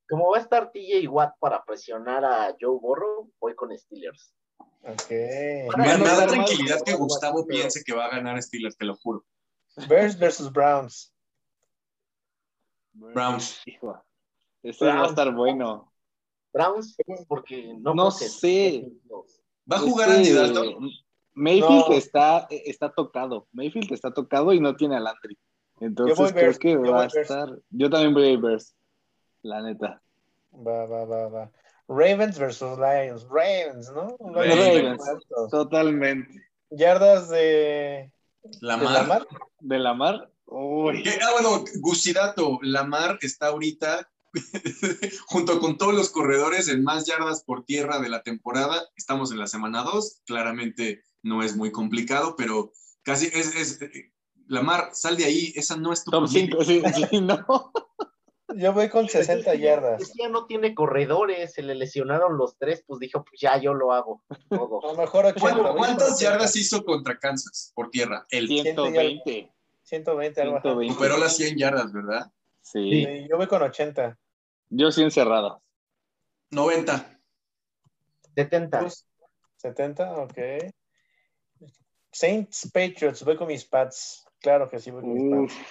Como 0.08 0.30
va 0.30 0.38
a 0.38 0.40
estar 0.40 0.70
TJ 0.72 1.06
Watt 1.08 1.34
para 1.38 1.62
presionar 1.64 2.24
a 2.24 2.56
Joe 2.60 2.78
Burrow, 2.80 3.30
voy 3.40 3.54
con 3.54 3.76
Steelers. 3.76 4.34
Ok. 4.82 5.10
Me, 5.10 5.66
Bueno, 5.76 5.98
me 5.98 6.04
da 6.10 6.26
tranquilidad 6.26 6.82
que 6.84 6.94
Gustavo 6.94 7.46
piense 7.46 7.82
que 7.84 7.94
va 7.94 8.06
a 8.06 8.10
ganar 8.10 8.42
Steelers, 8.42 8.76
te 8.76 8.86
lo 8.86 8.96
juro. 8.96 9.24
Bears 9.88 10.18
versus 10.18 10.50
Browns. 10.50 11.12
Browns. 12.92 13.60
Hijo, 13.66 14.02
este 14.62 14.84
va 14.86 14.90
a 14.92 14.94
Browns. 14.94 15.10
estar 15.10 15.34
bueno. 15.34 15.92
Browns, 16.52 16.96
porque 17.28 17.74
no, 17.78 17.94
No 17.94 18.10
sé. 18.10 18.90
¿Va 19.70 19.76
a 19.76 19.80
jugar 19.80 20.08
Este, 20.08 20.16
Andy 20.16 20.32
Dalton? 20.54 20.90
Mayfield 21.34 21.88
No. 21.88 21.92
está, 21.92 22.46
está 22.50 22.90
tocado. 22.92 23.46
Mayfield 23.52 23.92
está 23.92 24.12
tocado 24.12 24.52
y 24.52 24.60
no 24.60 24.74
tiene 24.74 24.96
a 24.96 25.00
Landry. 25.00 25.38
Entonces 25.80 26.32
creo 26.32 26.58
que 26.58 26.76
va 26.76 27.02
a 27.02 27.06
estar. 27.06 27.48
Yo 27.70 27.88
también 27.90 28.14
voy 28.14 28.34
a 28.34 28.38
Bears. 28.38 28.74
La 29.42 29.60
neta. 29.62 30.00
Va, 30.52 30.86
va, 30.86 31.04
va, 31.04 31.28
va. 31.28 31.50
Ravens 31.88 32.38
versus 32.38 32.78
Lions. 32.78 33.24
Ravens, 33.30 33.90
¿no? 33.92 34.16
Ravens. 34.32 35.02
Totalmente. 35.50 36.48
Yardas 36.70 37.28
de, 37.30 38.12
La 38.60 38.76
de 38.76 38.84
Mar. 38.84 38.92
Lamar. 38.94 39.26
De 39.60 39.78
la 39.78 39.94
mar. 39.94 40.30
Uy. 40.46 41.02
Que- 41.02 41.18
Ah, 41.22 41.30
bueno, 41.32 41.64
Gusidato, 41.80 42.58
Lamar 42.62 43.18
está 43.22 43.48
ahorita 43.48 44.08
junto 45.26 45.58
con 45.60 45.78
todos 45.78 45.94
los 45.94 46.10
corredores 46.10 46.68
en 46.68 46.82
más 46.84 47.06
yardas 47.06 47.42
por 47.44 47.64
tierra 47.64 47.98
de 48.00 48.08
la 48.10 48.22
temporada. 48.22 48.82
Estamos 48.96 49.30
en 49.32 49.38
la 49.38 49.46
semana 49.46 49.82
2, 49.82 50.22
claramente 50.26 51.02
no 51.22 51.42
es 51.42 51.56
muy 51.56 51.72
complicado, 51.72 52.34
pero 52.36 52.72
casi 53.02 53.26
es, 53.26 53.54
es 53.56 53.78
Lamar, 54.46 54.90
sal 54.92 55.16
de 55.16 55.24
ahí, 55.24 55.52
esa 55.56 55.76
no 55.76 55.92
es 55.92 56.04
tu 56.04 56.10
Top 56.10 56.22
posición. 56.22 56.64
5, 56.64 56.64
sí, 56.64 56.82
sí, 57.10 57.20
no. 57.20 57.44
Yo 58.56 58.72
voy 58.72 58.88
con 58.88 59.08
60 59.08 59.54
yardas. 59.56 60.12
Ya 60.18 60.28
no 60.28 60.46
tiene 60.46 60.74
corredores, 60.74 61.52
se 61.52 61.62
le 61.62 61.74
lesionaron 61.74 62.38
los 62.38 62.56
tres, 62.56 62.82
pues 62.86 62.98
dijo, 62.98 63.22
pues 63.24 63.40
ya 63.40 63.58
yo 63.58 63.74
lo 63.74 63.92
hago. 63.92 64.22
A 64.30 64.36
Todo. 64.56 64.80
lo 64.82 64.94
mejor 64.94 65.26
80. 65.26 65.40
¿Cuán- 65.40 65.56
voy 65.58 65.66
con 65.66 65.76
¿Cuántas 65.76 66.12
80. 66.14 66.22
yardas 66.32 66.56
hizo 66.56 66.82
contra 66.84 67.18
Kansas 67.18 67.72
por 67.74 67.90
tierra? 67.90 68.26
Él 68.30 68.48
120. 68.48 69.52
120, 69.82 70.40
algo 70.42 70.56
así. 70.56 70.62
120. 70.62 70.94
superó 70.94 71.18
las 71.18 71.36
100 71.36 71.58
yardas, 71.58 71.92
¿verdad? 71.92 72.30
Sí. 72.62 73.04
Sí, 73.04 73.26
yo 73.30 73.36
voy 73.36 73.46
con 73.46 73.62
80. 73.62 74.18
Yo 74.70 74.90
sí 74.92 75.02
encerrado. 75.02 75.62
90. 76.50 77.20
70. 78.34 78.80
Pues, 78.80 79.06
70, 79.56 80.12
ok. 80.22 80.38
Saints 82.12 82.70
Patriots, 82.72 83.24
voy 83.24 83.36
con 83.36 83.48
mis 83.48 83.64
Pats. 83.64 84.24
Claro 84.40 84.68
que 84.68 84.78
sí, 84.78 84.90
voy 84.90 85.02
con 85.02 85.12
mis 85.12 85.52
Uf. 85.52 85.52
Pats. 85.58 85.68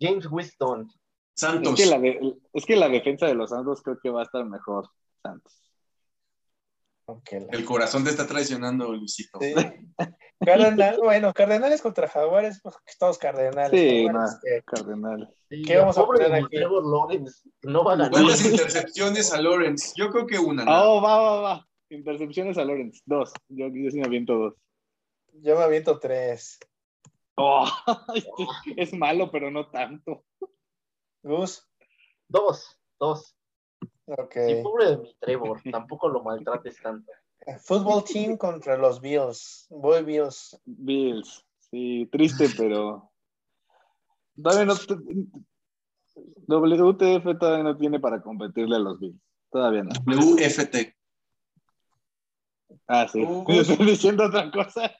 James 0.00 0.26
Winston. 0.30 0.88
Es 1.38 1.42
Santos. 1.42 1.74
que, 1.76 1.86
la 1.86 1.98
de- 2.00 2.34
es 2.52 2.66
que 2.66 2.74
la 2.76 2.88
defensa 2.88 3.26
de 3.26 3.34
los 3.34 3.50
Santos 3.50 3.80
creo 3.82 3.98
que 4.02 4.10
va 4.10 4.22
a 4.22 4.24
estar 4.24 4.44
mejor. 4.44 4.88
Santos. 5.22 5.62
La- 7.06 7.46
El 7.52 7.64
corazón 7.64 8.04
te 8.04 8.10
está 8.10 8.26
traicionando, 8.26 8.92
Luisito. 8.92 9.38
Sí. 9.40 9.54
Cardenal, 10.44 10.98
bueno, 11.02 11.32
Cardenales 11.32 11.80
contra 11.80 12.06
Jaguares, 12.08 12.60
pues 12.62 12.76
todos 12.98 13.16
Cardenales. 13.18 13.70
Sí, 13.80 14.04
Jaguares, 14.06 14.32
no. 14.34 14.38
que- 14.42 14.62
Cardenal. 14.64 15.34
Sí, 15.48 15.62
¿Qué 15.62 15.76
vamos 15.78 15.96
a 15.96 16.04
poner 16.04 16.34
aquí? 16.34 16.56
Trevor 16.56 16.84
Lawrence, 16.86 17.48
no 17.62 17.82
va 17.84 17.92
a 17.92 17.96
ganar. 17.96 18.10
¿Cuántas 18.12 18.44
intercepciones 18.44 19.32
a 19.32 19.40
Lawrence? 19.40 19.92
Yo 19.96 20.10
creo 20.10 20.26
que 20.26 20.38
una. 20.38 20.64
¿no? 20.64 20.70
Ah, 20.70 20.82
Oh, 20.88 21.00
va, 21.00 21.16
va, 21.20 21.40
va. 21.40 21.68
Intercepciones 21.90 22.58
a 22.58 22.64
Lawrence. 22.64 23.00
Dos. 23.06 23.32
Yo, 23.48 23.68
yo 23.68 23.90
sí 23.90 23.98
me 23.98 24.04
aviento 24.06 24.34
dos. 24.34 24.54
Yo 25.32 25.56
me 25.56 25.62
aviento 25.62 25.98
tres. 25.98 26.58
Oh, 27.36 27.66
es 28.76 28.92
malo, 28.92 29.30
pero 29.30 29.50
no 29.50 29.70
tanto. 29.70 30.24
Gus, 31.22 31.68
Dos, 32.28 32.78
dos. 32.98 33.34
ok. 34.06 34.34
Sí, 34.46 34.60
pobre 34.62 34.90
de 34.90 34.96
mi 34.98 35.14
Trevor, 35.18 35.60
tampoco 35.70 36.08
lo 36.08 36.22
maltrates 36.22 36.80
tanto. 36.82 37.10
Fútbol 37.64 38.04
team 38.04 38.36
contra 38.36 38.76
los 38.76 39.00
Bills. 39.00 39.66
Voy 39.70 40.04
Bills. 40.04 40.60
Bills. 40.64 41.44
Sí, 41.70 42.08
triste, 42.12 42.48
pero. 42.56 43.10
Todavía 44.40 44.66
no. 44.66 44.74
WTF 46.46 47.38
todavía 47.38 47.62
no 47.64 47.76
tiene 47.76 48.00
para 48.00 48.20
competirle 48.20 48.76
a 48.76 48.80
los 48.80 49.00
Bills. 49.00 49.20
Todavía 49.50 49.84
no. 49.84 49.90
WFT. 50.04 50.94
Ah, 52.86 53.08
sí. 53.08 53.22
Uh. 53.22 53.44
Yo 53.48 53.62
estoy 53.62 53.86
diciendo 53.86 54.26
otra 54.26 54.50
cosa. 54.50 54.92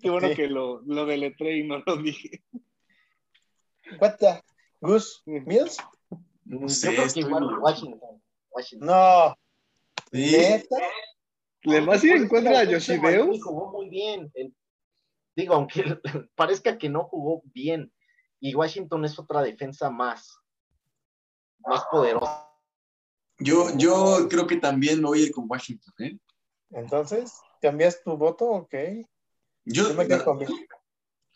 Qué 0.00 0.10
bueno 0.10 0.28
que 0.34 0.48
lo, 0.48 0.82
lo 0.82 1.06
deletré 1.06 1.58
y 1.58 1.66
no 1.66 1.82
lo 1.86 1.96
dije. 1.96 2.42
What 4.00 4.16
the? 4.18 4.42
Gus, 4.80 5.22
Bills? 5.26 5.76
Yo 6.44 6.68
sé, 6.68 6.94
creo 6.94 7.12
que 7.12 7.20
igual 7.20 7.44
muy- 7.44 7.58
Washington. 7.58 8.22
Washington. 8.50 8.86
No. 8.88 9.34
Sí. 10.12 10.36
¿Neta? 10.36 10.76
¿Le 11.62 11.80
vas 11.80 12.02
a 12.02 12.06
ir 12.06 12.12
Pues 12.12 12.22
en 12.22 12.28
contra 12.28 12.60
a? 12.60 12.64
Miami 13.00 13.38
Jugó 13.40 13.70
muy 13.72 13.88
bien. 13.90 14.30
El- 14.34 14.54
digo, 15.36 15.54
aunque 15.54 15.82
parezca 16.34 16.78
que 16.78 16.88
no 16.88 17.04
jugó 17.04 17.42
bien. 17.44 17.92
Y 18.40 18.54
Washington 18.54 19.04
es 19.04 19.18
otra 19.18 19.42
defensa 19.42 19.90
más, 19.90 20.38
más 21.58 21.84
poderosa. 21.90 22.46
Yo, 23.38 23.68
yo 23.76 24.26
creo 24.28 24.46
que 24.46 24.56
también 24.56 25.00
me 25.00 25.08
voy 25.08 25.20
a 25.20 25.26
ir 25.26 25.32
con 25.32 25.44
Washington. 25.48 25.92
¿eh? 25.98 26.18
Entonces, 26.70 27.34
¿cambias 27.60 28.02
tu 28.02 28.16
voto? 28.16 28.46
Ok. 28.46 28.74
Yo, 29.64 29.88
Yo 29.90 29.94
me 29.94 30.06
quedo 30.06 30.24
con 30.24 30.38
Bills. 30.38 30.52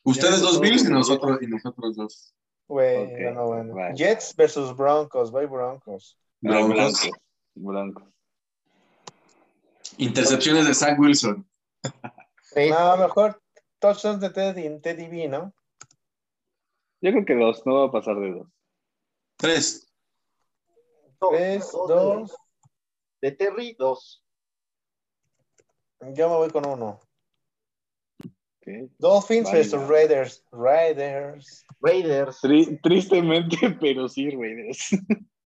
ustedes 0.03 0.41
Yo 0.41 0.47
dos 0.47 0.61
Bills 0.61 0.85
y 0.85 0.89
nosotros, 0.91 1.39
y 1.43 1.47
nosotros 1.47 1.95
dos. 1.97 2.35
Bueno, 2.67 3.43
Ok, 3.43 3.47
bueno. 3.47 3.75
vale. 3.75 3.95
Jets 3.97 4.35
versus 4.37 4.75
Broncos. 4.77 5.31
Voy 5.31 5.47
Broncos. 5.47 6.19
Broncos. 6.41 7.11
Blancos. 7.55 8.05
Intercepciones 9.99 10.67
de 10.67 10.75
Zach 10.75 10.99
Wilson. 10.99 11.47
No, 12.57 12.97
mejor 12.97 13.43
touchdowns 13.81 14.21
de 14.21 14.31
Teddy, 14.31 14.81
Teddy 14.81 15.09
B, 15.09 15.27
¿no? 15.27 15.53
Yo 17.01 17.11
creo 17.11 17.25
que 17.25 17.35
dos, 17.35 17.67
no 17.67 17.81
va 17.81 17.87
a 17.87 17.91
pasar 17.91 18.15
de 18.17 18.31
dos. 18.31 18.47
Tres. 19.37 19.93
Tres, 21.19 21.73
dos 21.73 21.89
dos. 21.89 22.37
De 23.21 23.33
Terry, 23.33 23.75
dos. 23.75 24.23
Yo 26.13 26.29
me 26.29 26.37
voy 26.37 26.51
con 26.51 26.67
uno. 26.67 27.01
Dolphins 28.99 29.51
versus 29.51 29.89
Raiders. 29.89 30.45
Raiders. 30.53 31.65
Raiders. 31.81 32.39
Tri- 32.43 32.81
tristemente, 32.83 33.57
pero 33.81 34.09
sí, 34.09 34.31
Raiders. 34.31 34.91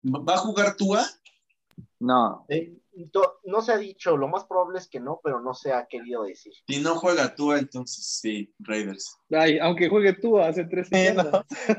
¿Va 0.04 0.34
a 0.34 0.38
jugar 0.38 0.76
Tua? 0.76 1.04
No, 2.00 2.44
Eh, 2.48 2.74
no 3.44 3.62
se 3.62 3.72
ha 3.72 3.78
dicho, 3.78 4.16
lo 4.18 4.28
más 4.28 4.44
probable 4.44 4.78
es 4.78 4.86
que 4.88 5.00
no, 5.00 5.20
pero 5.24 5.40
no 5.40 5.54
se 5.54 5.72
ha 5.72 5.86
querido 5.86 6.24
decir. 6.24 6.52
Si 6.68 6.80
no 6.80 6.96
juega 6.96 7.34
Tua, 7.34 7.58
entonces 7.58 8.04
sí, 8.20 8.52
Raiders. 8.58 9.16
Ay, 9.30 9.58
aunque 9.58 9.88
juegue 9.88 10.12
tú 10.14 10.38
hace 10.38 10.64
tres 10.64 10.88
Sí, 10.92 11.06
no, 11.14 11.22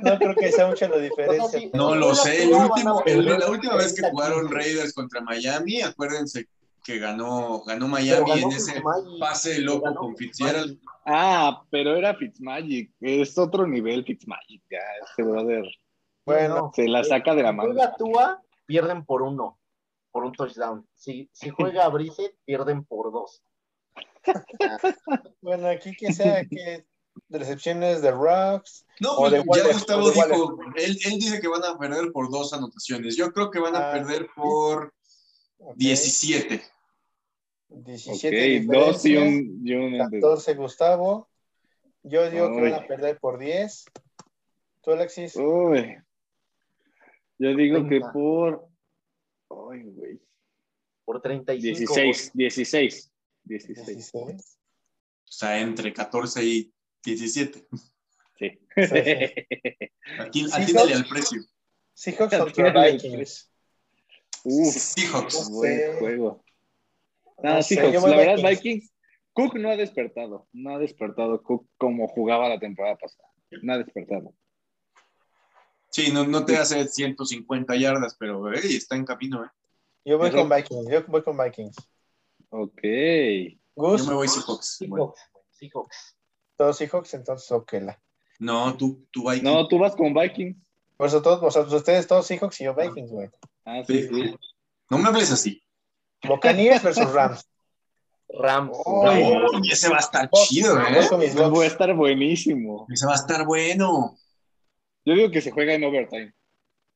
no 0.02 0.18
creo 0.18 0.36
que 0.36 0.52
sea 0.52 0.68
mucha 0.68 0.88
la 0.88 0.98
diferencia. 0.98 1.44
O 1.44 1.50
sea, 1.50 1.60
sí, 1.60 1.70
No 1.74 1.94
lo 1.96 2.16
sé. 2.16 2.44
El 2.44 2.50
Tua, 2.50 2.66
último, 2.68 3.04
el- 3.06 3.26
la 3.26 3.50
última 3.50 3.76
vez 3.76 3.94
que 3.94 4.02
30-15. 4.02 4.12
jugaron 4.12 4.52
Raiders 4.52 4.94
contra 4.94 5.22
Miami, 5.22 5.82
acuérdense 5.82 6.48
que 6.84 7.00
ganó, 7.00 7.62
ganó 7.64 7.88
Miami 7.88 8.30
ganó 8.30 8.42
en 8.48 8.52
ese 8.52 8.74
Fitzmagic, 8.74 9.20
pase 9.20 9.62
loco 9.62 9.82
ganó 9.86 9.96
con 10.00 10.18
Fitzmagic. 10.18 10.56
Fitzgerald. 10.56 10.80
Ah, 11.06 11.64
pero 11.70 11.96
era 11.96 12.16
Fitzmagic. 12.16 12.92
Es 13.00 13.38
otro 13.38 13.66
nivel 13.68 14.04
Fitzmagic. 14.06 14.62
Ya, 14.70 14.80
este 15.08 15.24
brother 15.24 15.66
Bueno, 16.26 16.56
No, 16.56 16.72
se 16.74 16.88
la 16.88 17.04
saca 17.04 17.34
de 17.36 17.44
la 17.44 17.50
si 17.52 17.56
manga. 17.56 17.74
juega 17.74 17.96
Tua, 17.98 18.42
pierden 18.66 19.06
por 19.06 19.22
uno, 19.22 19.60
por 20.12 20.26
un 20.26 20.32
touchdown. 20.34 20.88
Si, 20.94 21.30
si 21.34 21.50
juega 21.50 21.88
Brissett, 21.90 22.36
pierden 22.46 22.84
por 22.86 23.12
dos. 23.12 23.42
bueno, 25.42 25.68
aquí 25.70 25.94
que 25.96 26.14
sea 26.14 26.46
que 26.46 26.86
de 27.28 27.40
recepciones 27.40 28.02
de 28.02 28.12
Rocks. 28.12 28.86
No, 29.00 29.12
O 29.14 29.30
de 29.30 29.38
ya 29.56 29.68
Gustavo 29.72 30.06
o 30.06 30.12
de 30.12 30.18
Waller. 30.18 30.36
dijo, 30.36 30.58
él, 30.76 30.98
él 31.06 31.20
dice 31.20 31.40
que 31.42 31.48
van 31.48 31.64
a 31.64 31.78
perder 31.78 32.12
por 32.12 32.30
dos 32.32 32.54
anotaciones. 32.54 33.16
Yo 33.16 33.32
creo 33.32 33.52
que 33.52 33.60
van 33.60 33.76
a 33.76 33.90
Ah, 33.90 33.94
perder 33.94 34.28
por 34.36 34.94
ok, 35.60 35.76
17. 35.76 36.62
17 37.70 38.60
Ok, 38.60 38.74
dos 38.76 39.06
y 39.06 39.16
un, 39.18 39.62
y 39.68 39.74
un 39.74 39.98
14 39.98 40.54
Gustavo. 40.56 41.30
Yo 42.04 42.30
digo 42.30 42.50
que 42.52 42.62
Uy. 42.62 42.70
van 42.72 42.84
a 42.84 42.88
perder 42.88 43.18
por 43.20 43.40
10. 43.40 43.86
¿Tú, 44.82 44.92
Alexis? 44.92 45.36
Uy. 45.38 45.98
Yo 47.40 47.56
digo 47.56 47.84
que 47.84 47.96
Venga. 47.96 48.12
por. 48.12 48.68
Ay, 49.50 49.84
güey. 49.84 50.20
Por 51.06 51.22
35. 51.22 51.94
16, 51.96 52.32
16. 52.34 53.12
16. 53.44 53.88
16. 53.88 54.58
O 55.26 55.32
sea, 55.32 55.60
entre 55.60 55.92
14 55.94 56.44
y 56.44 56.74
17. 57.04 57.66
Sí. 58.38 58.50
sí. 58.50 58.60
Aquí, 60.20 60.46
Sí, 60.48 60.52
atínale 60.54 60.92
¿no? 60.92 60.98
al 60.98 61.06
precio. 61.08 61.42
Seahawks 61.94 62.38
contra 62.38 62.92
Vikings. 62.92 63.52
Uf, 64.44 64.74
Seahawks. 64.74 65.50
buen 65.50 65.98
juego. 66.00 66.44
No 67.42 67.50
Ah, 67.56 67.62
sé, 67.62 67.76
Seahawks, 67.76 68.04
la 68.10 68.18
verdad, 68.18 68.36
Vikings. 68.38 68.64
Vikings. 68.64 68.94
Cook 69.34 69.56
no 69.56 69.70
ha 69.72 69.76
despertado. 69.76 70.48
No 70.54 70.76
ha 70.76 70.80
despertado 70.80 71.42
Cook 71.42 71.68
como 71.78 72.08
jugaba 72.08 72.48
la 72.50 72.60
temporada 72.60 72.96
pasada. 72.98 73.28
No 73.62 73.74
ha 73.74 73.78
despertado. 73.78 74.34
Sí, 75.90 76.12
no, 76.12 76.26
no 76.26 76.44
te 76.46 76.58
hace 76.58 76.88
150 76.88 77.76
yardas, 77.76 78.16
pero 78.20 78.52
hey, 78.52 78.76
está 78.76 78.96
en 78.96 79.06
camino, 79.06 79.44
¿eh? 79.46 79.50
Yo 80.06 80.18
voy 80.18 80.32
con 80.32 80.50
Vikings. 80.50 80.90
Yo 80.90 81.04
voy 81.08 81.24
con 81.24 81.38
Vikings. 81.38 81.76
Ok. 82.50 82.82
Gus, 83.76 84.02
Yo 84.04 84.10
me 84.10 84.14
voy 84.16 84.28
Seahawks. 84.28 84.78
Seahawks, 84.78 85.22
Seahawks. 85.52 86.18
todos 86.58 86.78
Seahawks, 86.78 87.14
entonces 87.14 87.52
ok. 87.52 87.74
la- 87.74 88.00
no, 88.40 88.76
tú, 88.76 89.08
tú 89.12 89.22
Vikings. 89.30 89.44
No, 89.44 89.68
tú 89.68 89.78
vas 89.80 89.96
con 89.96 90.14
Vikings. 90.14 90.58
Por 90.98 91.08
eso 91.08 91.22
todos, 91.22 91.42
o 91.44 91.50
sea, 91.52 91.62
ustedes 91.76 92.08
todos 92.08 92.26
Seahawks 92.28 92.60
y 92.62 92.66
yo 92.66 92.76
Vikings, 92.76 93.12
güey. 93.12 93.30
Ah, 93.66 93.82
sí, 93.86 94.04
Sí. 94.04 94.10
sí. 94.10 94.36
No 94.90 94.98
me 94.98 95.08
hables 95.10 95.32
así. 95.32 95.62
Buccaneers 96.24 96.84
versus 96.84 97.12
Rams. 97.12 97.48
Rams. 98.30 98.78
Uy, 98.86 99.70
ese 99.72 99.90
va 99.90 99.98
a 99.98 100.00
estar 100.00 100.30
chido, 100.32 100.76
Voy 100.76 101.26
¿eh? 101.26 101.34
Va 101.36 101.64
a 101.64 101.68
estar 101.68 101.94
buenísimo. 101.94 102.88
Ese 102.90 103.06
va 103.06 103.14
a 103.14 103.16
estar 103.16 103.46
bueno. 103.46 104.18
Yo 105.06 105.14
digo 105.14 105.30
que 105.32 105.42
se 105.42 105.52
juega 105.52 105.74
en 105.74 105.84
overtime. 105.84 106.34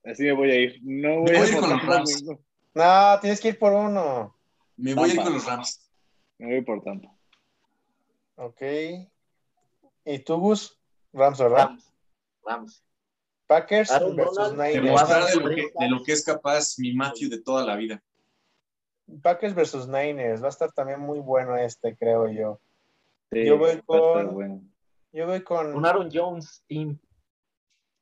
Así 0.06 0.24
me 0.24 0.32
voy 0.32 0.52
a 0.52 0.56
ir. 0.56 0.80
No 0.84 1.20
voy 1.20 1.32
Me 1.32 1.38
a 1.38 1.42
voy 1.42 1.52
con 1.60 1.70
los 1.70 1.86
Rams. 1.86 2.24
No, 2.74 3.20
tienes 3.20 3.42
que 3.42 3.50
ir 3.50 3.60
por 3.60 3.74
uno. 3.74 4.36
Me 4.78 4.94
voy 4.94 5.10
a 5.10 5.14
ir 5.14 5.22
con 5.22 5.34
los 5.34 5.46
Rams. 5.46 5.90
Me 6.38 6.48
voy 6.48 6.62
por 6.62 6.82
Tampa. 6.84 7.10
Ok. 8.36 8.62
¿Y 10.06 10.20
tú, 10.20 10.38
Gus? 10.38 10.80
Rams 11.12 11.40
o 11.42 11.50
Rams. 11.50 11.84
Rams. 11.84 11.94
Rams. 12.46 12.84
Packers 13.48 13.90
Aaron 13.92 14.16
versus 14.16 14.36
Donald, 14.36 14.58
Niners. 14.76 15.08
De 15.34 15.40
lo, 15.42 15.50
que, 15.56 15.72
de 15.80 15.90
lo 15.90 16.04
que 16.04 16.12
es 16.12 16.24
capaz 16.24 16.76
mi 16.78 16.94
Matthew 16.94 17.30
de 17.30 17.42
toda 17.42 17.66
la 17.66 17.76
vida. 17.76 18.04
Packers 19.22 19.56
versus 19.56 19.88
Niners. 19.88 20.42
Va 20.42 20.48
a 20.48 20.50
estar 20.50 20.72
también 20.74 21.00
muy 21.00 21.20
bueno 21.20 21.56
este, 21.58 21.96
creo 21.96 22.30
yo. 22.30 22.60
Sí, 23.32 23.46
Yo 23.46 23.58
voy 23.58 23.68
va 23.70 23.74
a 23.74 23.78
estar 23.80 24.26
con- 24.26 24.34
bueno. 24.34 24.62
Yo 25.14 25.26
voy 25.26 25.42
con. 25.42 25.74
Un 25.76 25.86
Aaron 25.86 26.10
Jones 26.14 26.64
team. 26.68 27.00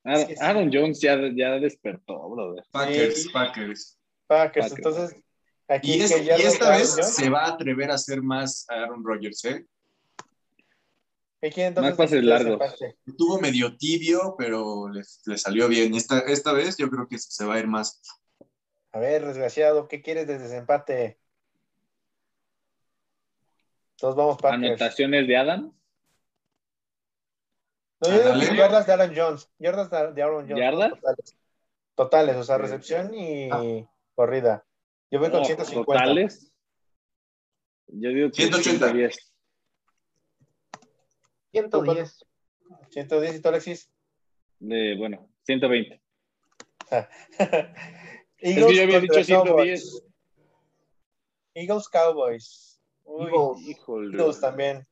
Aaron, 0.04 0.28
Sí, 0.28 0.36
sí. 0.36 0.44
Aaron 0.44 0.70
Jones 0.74 1.00
ya, 1.02 1.16
ya 1.36 1.52
despertó, 1.60 2.28
brother. 2.30 2.64
Packers, 2.72 3.24
Sí. 3.24 3.30
Packers. 3.30 3.98
Packers. 4.28 4.70
Packers. 4.70 4.72
Entonces, 4.78 5.24
aquí 5.68 5.94
Y, 5.96 6.02
es- 6.02 6.14
que 6.14 6.26
ya 6.26 6.38
y 6.38 6.42
esta 6.42 6.70
vez 6.72 6.90
se 6.96 7.30
va 7.30 7.46
a 7.46 7.50
atrever 7.54 7.92
a 7.92 7.96
hacer 7.96 8.22
más 8.22 8.66
a 8.70 8.74
Aaron 8.84 9.04
Rodgers, 9.04 9.46
¿eh? 9.46 9.66
¿Y 11.48 11.52
quién 11.52 11.68
entonces 11.68 11.98
Más 11.98 12.12
largos. 12.12 12.54
empate? 12.54 12.98
Estuvo 13.06 13.40
medio 13.40 13.78
tibio, 13.78 14.36
pero 14.38 14.90
le, 14.90 15.02
le 15.26 15.38
salió 15.38 15.68
bien. 15.68 15.94
Esta, 15.94 16.20
esta 16.20 16.54
vez 16.54 16.76
yo 16.78 16.90
creo 16.90 17.08
que 17.08 17.18
se 17.20 17.46
va 17.46 17.56
a 17.56 17.60
ir 17.60 17.68
más. 17.68 18.02
A 18.92 19.00
ver, 19.00 19.26
desgraciado, 19.26 19.88
¿qué 19.88 20.02
quieres 20.02 20.26
de 20.28 20.40
desempate? 20.40 21.20
Todos 23.98 24.16
vamos 24.16 24.38
Packers. 24.38 24.64
Anotaciones 24.64 25.28
de 25.28 25.38
Adam. 25.38 25.74
No, 28.02 28.10
yo 28.10 28.12
digo 28.18 28.24
Ándale. 28.34 28.50
que 28.50 28.56
yardas 28.58 28.88
de 28.88 28.94
Aaron 28.94 29.14
Jones. 29.16 29.50
Yardas 29.60 29.90
de 29.92 30.14
de 30.14 30.22
Aaron 30.24 30.48
Jones. 30.48 30.58
¿Yardas? 30.60 30.90
Totales. 30.92 31.38
Totales, 31.96 32.36
o 32.36 32.44
sea, 32.44 32.58
recepción 32.58 33.14
y 33.14 33.50
Ah. 33.52 33.90
corrida. 34.16 34.66
Yo 35.12 35.20
voy 35.20 35.30
con 35.30 35.40
No, 35.42 35.46
150. 35.46 35.86
Totales. 35.94 36.52
Yo 37.88 38.10
digo 38.10 38.30
que 38.32 38.36
180. 38.36 38.88
110. 38.92 39.32
110. 41.56 42.26
110 42.90 43.36
y 43.36 43.42
tú, 43.42 43.48
Alexis. 43.48 43.90
De, 44.60 44.96
bueno, 44.98 45.30
120. 45.44 46.02
Eagles 48.40 48.76
yo 48.76 48.84
había 48.84 49.00
contra 49.00 49.00
dicho 49.00 49.24
110. 49.24 49.24
Cowboys. 49.24 50.04
Eagles 51.54 51.90
Cowboys. 51.90 52.82
Uy, 53.06 53.28
Eagles. 53.28 53.68
Híjole. 53.70 54.18
Eagles 54.18 54.42
también. 54.42 54.88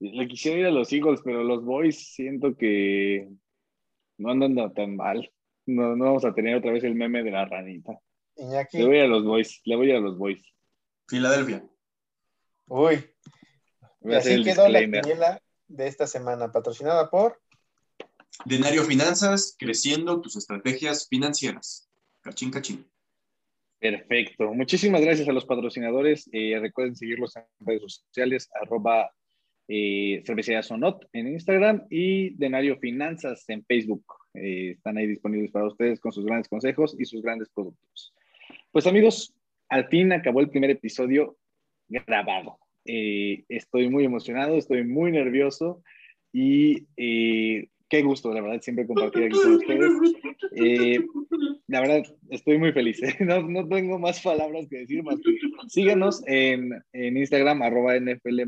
Le 0.00 0.26
quisiera 0.26 0.58
ir 0.60 0.66
a 0.66 0.70
los 0.70 0.92
Eagles, 0.92 1.20
pero 1.22 1.44
los 1.44 1.64
Boys 1.64 2.14
siento 2.14 2.56
que 2.56 3.28
no 4.18 4.30
andan 4.30 4.72
tan 4.74 4.96
mal. 4.96 5.30
No, 5.66 5.96
no 5.96 6.04
vamos 6.06 6.24
a 6.24 6.34
tener 6.34 6.56
otra 6.56 6.72
vez 6.72 6.84
el 6.84 6.94
meme 6.94 7.22
de 7.22 7.30
la 7.30 7.44
ranita. 7.44 7.98
Iñaki. 8.36 8.78
Le 8.78 8.86
voy 8.86 9.00
a 9.00 9.06
los 9.06 9.24
Boys, 9.24 9.60
le 9.64 9.76
voy 9.76 9.92
a 9.92 10.00
los 10.00 10.18
Boys. 10.18 10.42
Filadelfia. 11.08 11.64
Uy. 12.66 13.04
Y 14.02 14.14
así 14.14 14.42
quedó 14.42 14.68
la 14.68 14.80
quiniela 14.80 15.42
de 15.68 15.86
esta 15.86 16.06
semana, 16.06 16.52
patrocinada 16.52 17.10
por 17.10 17.40
Denario 18.44 18.84
Finanzas, 18.84 19.56
creciendo 19.58 20.20
tus 20.20 20.36
estrategias 20.36 21.08
financieras. 21.08 21.88
Cachín, 22.20 22.50
cachín. 22.50 22.86
Perfecto. 23.78 24.52
Muchísimas 24.54 25.02
gracias 25.02 25.28
a 25.28 25.32
los 25.32 25.44
patrocinadores. 25.44 26.28
Eh, 26.32 26.58
recuerden 26.60 26.96
seguirlos 26.96 27.36
en 27.36 27.44
redes 27.60 27.82
sociales, 28.06 28.48
arroba 28.60 29.10
eh, 29.68 30.22
Cervecería 30.26 30.62
Sonot 30.62 31.06
en 31.12 31.28
Instagram 31.28 31.86
y 31.90 32.34
Denario 32.36 32.78
Finanzas 32.78 33.44
en 33.48 33.64
Facebook. 33.64 34.04
Eh, 34.34 34.72
están 34.72 34.96
ahí 34.98 35.06
disponibles 35.06 35.50
para 35.50 35.66
ustedes 35.66 36.00
con 36.00 36.12
sus 36.12 36.24
grandes 36.24 36.48
consejos 36.48 36.96
y 36.98 37.04
sus 37.04 37.22
grandes 37.22 37.48
productos. 37.50 38.14
Pues 38.72 38.86
amigos, 38.86 39.34
al 39.68 39.88
fin 39.88 40.12
acabó 40.12 40.40
el 40.40 40.50
primer 40.50 40.70
episodio 40.70 41.36
grabado. 41.88 42.58
Eh, 42.84 43.44
estoy 43.48 43.88
muy 43.88 44.04
emocionado, 44.04 44.56
estoy 44.56 44.84
muy 44.84 45.10
nervioso 45.10 45.82
y 46.32 46.86
eh, 46.96 47.68
qué 47.88 48.02
gusto, 48.02 48.32
la 48.32 48.40
verdad, 48.40 48.60
siempre 48.60 48.86
compartir 48.86 49.24
aquí 49.24 49.38
con 49.40 49.54
ustedes. 49.54 49.92
Eh, 50.56 50.98
la 51.68 51.80
verdad, 51.80 52.02
estoy 52.30 52.58
muy 52.58 52.72
feliz. 52.72 53.02
¿eh? 53.02 53.16
No, 53.20 53.42
no 53.42 53.66
tengo 53.68 53.98
más 53.98 54.20
palabras 54.20 54.66
que 54.68 54.78
decir 54.78 55.02
más 55.02 55.16
que 55.16 55.36
síganos 55.68 56.22
en, 56.26 56.72
en 56.92 57.16
Instagram, 57.16 57.62
arroba 57.62 57.98
NFL. 57.98 58.42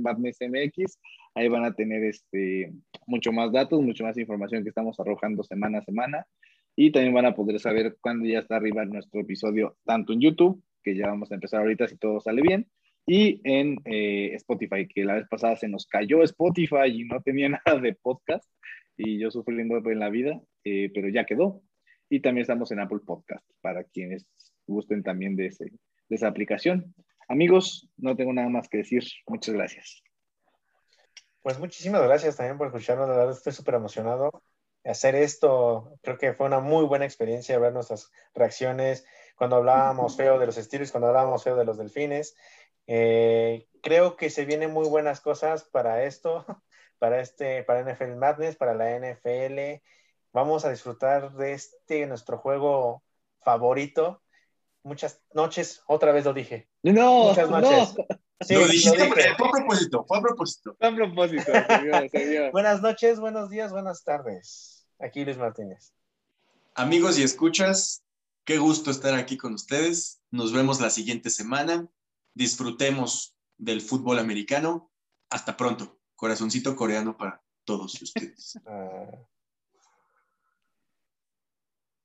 Ahí 1.34 1.48
van 1.48 1.64
a 1.64 1.74
tener 1.74 2.04
este, 2.04 2.72
mucho 3.06 3.32
más 3.32 3.52
datos, 3.52 3.80
mucho 3.82 4.04
más 4.04 4.16
información 4.18 4.62
que 4.62 4.70
estamos 4.70 4.98
arrojando 5.00 5.42
semana 5.42 5.78
a 5.78 5.84
semana. 5.84 6.26
Y 6.74 6.92
también 6.92 7.14
van 7.14 7.26
a 7.26 7.34
poder 7.34 7.58
saber 7.58 7.96
cuándo 8.00 8.26
ya 8.26 8.40
está 8.40 8.56
arriba 8.56 8.84
nuestro 8.84 9.20
episodio, 9.20 9.76
tanto 9.84 10.12
en 10.12 10.20
YouTube, 10.20 10.62
que 10.82 10.94
ya 10.94 11.06
vamos 11.06 11.32
a 11.32 11.34
empezar 11.34 11.60
ahorita 11.60 11.88
si 11.88 11.96
todo 11.96 12.20
sale 12.20 12.42
bien, 12.42 12.66
y 13.06 13.40
en 13.44 13.78
eh, 13.84 14.34
Spotify, 14.34 14.88
que 14.88 15.04
la 15.04 15.14
vez 15.14 15.28
pasada 15.28 15.56
se 15.56 15.68
nos 15.68 15.86
cayó 15.86 16.22
Spotify 16.24 16.88
y 16.92 17.04
no 17.04 17.22
tenía 17.22 17.48
nada 17.66 17.80
de 17.80 17.94
podcast, 17.94 18.50
y 18.96 19.18
yo 19.18 19.30
sufriendo 19.30 19.76
en 19.76 19.98
la 19.98 20.10
vida, 20.10 20.40
eh, 20.64 20.90
pero 20.92 21.08
ya 21.08 21.24
quedó. 21.24 21.62
Y 22.08 22.20
también 22.20 22.42
estamos 22.42 22.70
en 22.72 22.80
Apple 22.80 23.00
Podcast 23.04 23.44
para 23.60 23.84
quienes 23.84 24.26
gusten 24.66 25.02
también 25.02 25.36
de, 25.36 25.46
ese, 25.46 25.64
de 25.64 26.16
esa 26.16 26.28
aplicación. 26.28 26.94
Amigos, 27.28 27.88
no 27.96 28.16
tengo 28.16 28.32
nada 28.32 28.48
más 28.48 28.68
que 28.68 28.78
decir. 28.78 29.04
Muchas 29.26 29.54
gracias. 29.54 30.02
Pues 31.42 31.58
muchísimas 31.58 32.02
gracias 32.02 32.36
también 32.36 32.58
por 32.58 32.68
escucharnos, 32.68 33.08
la 33.08 33.16
verdad 33.16 33.36
estoy 33.36 33.52
súper 33.52 33.74
emocionado. 33.74 34.42
Hacer 34.84 35.16
esto, 35.16 35.98
creo 36.02 36.16
que 36.16 36.32
fue 36.32 36.46
una 36.46 36.60
muy 36.60 36.84
buena 36.84 37.04
experiencia 37.04 37.58
ver 37.58 37.72
nuestras 37.72 38.10
reacciones 38.34 39.04
cuando 39.36 39.56
hablábamos 39.56 40.16
feo 40.16 40.38
de 40.38 40.46
los 40.46 40.56
Steelers, 40.56 40.90
cuando 40.90 41.08
hablábamos 41.08 41.44
feo 41.44 41.56
de 41.56 41.64
los 41.64 41.78
Delfines. 41.78 42.36
Eh, 42.86 43.66
creo 43.82 44.16
que 44.16 44.30
se 44.30 44.44
vienen 44.44 44.72
muy 44.72 44.88
buenas 44.88 45.20
cosas 45.20 45.64
para 45.64 46.04
esto, 46.04 46.44
para 46.98 47.20
este, 47.20 47.62
para 47.64 47.82
NFL 47.82 48.16
Madness, 48.16 48.56
para 48.56 48.74
la 48.74 48.96
NFL. 48.98 49.82
Vamos 50.32 50.64
a 50.64 50.70
disfrutar 50.70 51.32
de 51.34 51.52
este 51.52 52.06
nuestro 52.06 52.38
juego 52.38 53.02
favorito. 53.40 54.22
Muchas 54.82 55.20
noches, 55.32 55.82
otra 55.86 56.12
vez 56.12 56.24
lo 56.24 56.32
dije. 56.32 56.68
No, 56.82 57.28
Muchas 57.28 57.50
noches. 57.50 57.94
no. 57.96 58.06
Sí, 58.40 58.54
lo 58.54 58.66
dijiste, 58.66 59.02
dije. 59.02 59.34
fue 59.38 59.48
a 59.48 59.50
propósito, 59.50 60.04
fue 60.06 60.18
a 60.18 60.20
propósito. 60.20 60.76
A 60.78 60.94
propósito, 60.94 61.52
señor, 61.68 62.10
señor. 62.10 62.52
Buenas 62.52 62.82
noches, 62.82 63.18
buenos 63.18 63.48
días, 63.48 63.72
buenas 63.72 64.04
tardes. 64.04 64.86
Aquí 64.98 65.24
Luis 65.24 65.38
Martínez. 65.38 65.92
Amigos 66.74 67.18
y 67.18 67.22
escuchas, 67.22 68.02
qué 68.44 68.58
gusto 68.58 68.90
estar 68.90 69.14
aquí 69.14 69.38
con 69.38 69.54
ustedes. 69.54 70.20
Nos 70.30 70.52
vemos 70.52 70.80
la 70.80 70.90
siguiente 70.90 71.30
semana. 71.30 71.88
Disfrutemos 72.36 73.34
del 73.56 73.80
fútbol 73.80 74.18
americano. 74.18 74.92
Hasta 75.30 75.56
pronto. 75.56 76.00
Corazoncito 76.14 76.76
coreano 76.76 77.16
para 77.16 77.42
todos 77.64 78.00
ustedes. 78.02 78.58
Ah, 78.66 79.10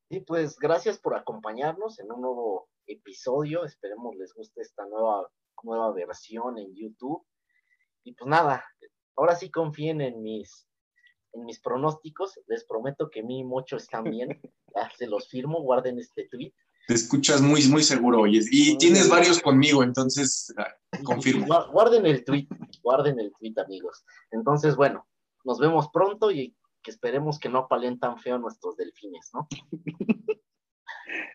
Y 0.07 0.21
pues 0.21 0.57
gracias 0.57 0.97
por 0.99 1.15
acompañarnos 1.17 1.99
en 1.99 2.11
un 2.13 2.21
nuevo 2.21 2.69
episodio. 2.85 3.65
Esperemos 3.65 4.15
les 4.15 4.33
guste 4.33 4.61
esta 4.61 4.85
nueva, 4.85 5.29
nueva 5.63 5.91
versión 5.91 6.57
en 6.57 6.73
YouTube. 6.75 7.25
Y 8.05 8.13
pues 8.13 8.29
nada, 8.29 8.63
ahora 9.17 9.35
sí 9.35 9.51
confíen 9.51 9.99
en 9.99 10.21
mis, 10.21 10.65
en 11.33 11.43
mis 11.43 11.59
pronósticos. 11.59 12.39
Les 12.47 12.63
prometo 12.65 13.09
que 13.09 13.21
mi 13.21 13.43
mocho 13.43 13.75
están 13.75 14.05
bien. 14.05 14.29
Ya 14.73 14.89
se 14.91 15.07
los 15.07 15.27
firmo, 15.27 15.61
guarden 15.61 15.99
este 15.99 16.29
tweet. 16.29 16.53
Te 16.91 16.95
escuchas 16.95 17.41
muy, 17.41 17.65
muy 17.69 17.83
seguro, 17.83 18.19
oye. 18.19 18.41
Y 18.51 18.77
tienes 18.77 19.07
varios 19.07 19.39
conmigo, 19.39 19.81
entonces 19.81 20.53
ah, 20.57 20.67
confirmo. 21.05 21.45
Gua- 21.45 21.71
Guarden 21.71 22.05
el 22.05 22.25
tweet, 22.25 22.47
guarden 22.83 23.17
el 23.17 23.31
tweet, 23.39 23.53
amigos. 23.65 24.03
Entonces, 24.31 24.75
bueno, 24.75 25.07
nos 25.45 25.57
vemos 25.57 25.87
pronto 25.93 26.31
y 26.31 26.53
que 26.83 26.91
esperemos 26.91 27.39
que 27.39 27.47
no 27.47 27.59
apalen 27.59 27.97
tan 27.97 28.17
feo 28.17 28.37
nuestros 28.39 28.75
delfines, 28.75 29.31
¿no? 29.33 29.47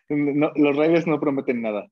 No, 0.09 0.51
los 0.55 0.75
Raiders 0.75 1.07
no 1.07 1.19
prometen 1.19 1.63
nada. 1.63 1.87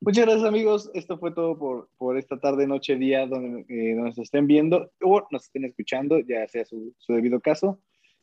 Muchas 0.00 0.24
gracias, 0.26 0.46
amigos. 0.46 0.90
Esto 0.94 1.18
fue 1.18 1.32
todo 1.32 1.58
por, 1.58 1.88
por 1.98 2.16
esta 2.16 2.38
tarde, 2.38 2.68
noche, 2.68 2.94
día, 2.94 3.26
donde, 3.26 3.62
eh, 3.68 3.94
donde 3.96 4.10
nos 4.10 4.18
estén 4.18 4.46
viendo 4.46 4.92
o 5.02 5.26
nos 5.32 5.44
estén 5.46 5.64
escuchando, 5.64 6.20
ya 6.20 6.46
sea 6.48 6.64
su, 6.64 6.94
su 6.98 7.12
debido 7.12 7.40
caso. 7.40 7.80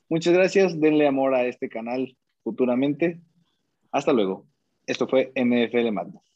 Muchas 0.10 0.34
gracias. 0.34 0.80
Denle 0.80 1.08
amor 1.08 1.36
a 1.36 1.44
este 1.46 1.68
canal 1.68 2.18
futuramente. 2.44 3.22
Hasta 3.92 4.14
luego. 4.14 4.48
Esto 4.88 5.08
fue 5.08 5.32
NFL 5.36 5.92
Madness. 5.92 6.31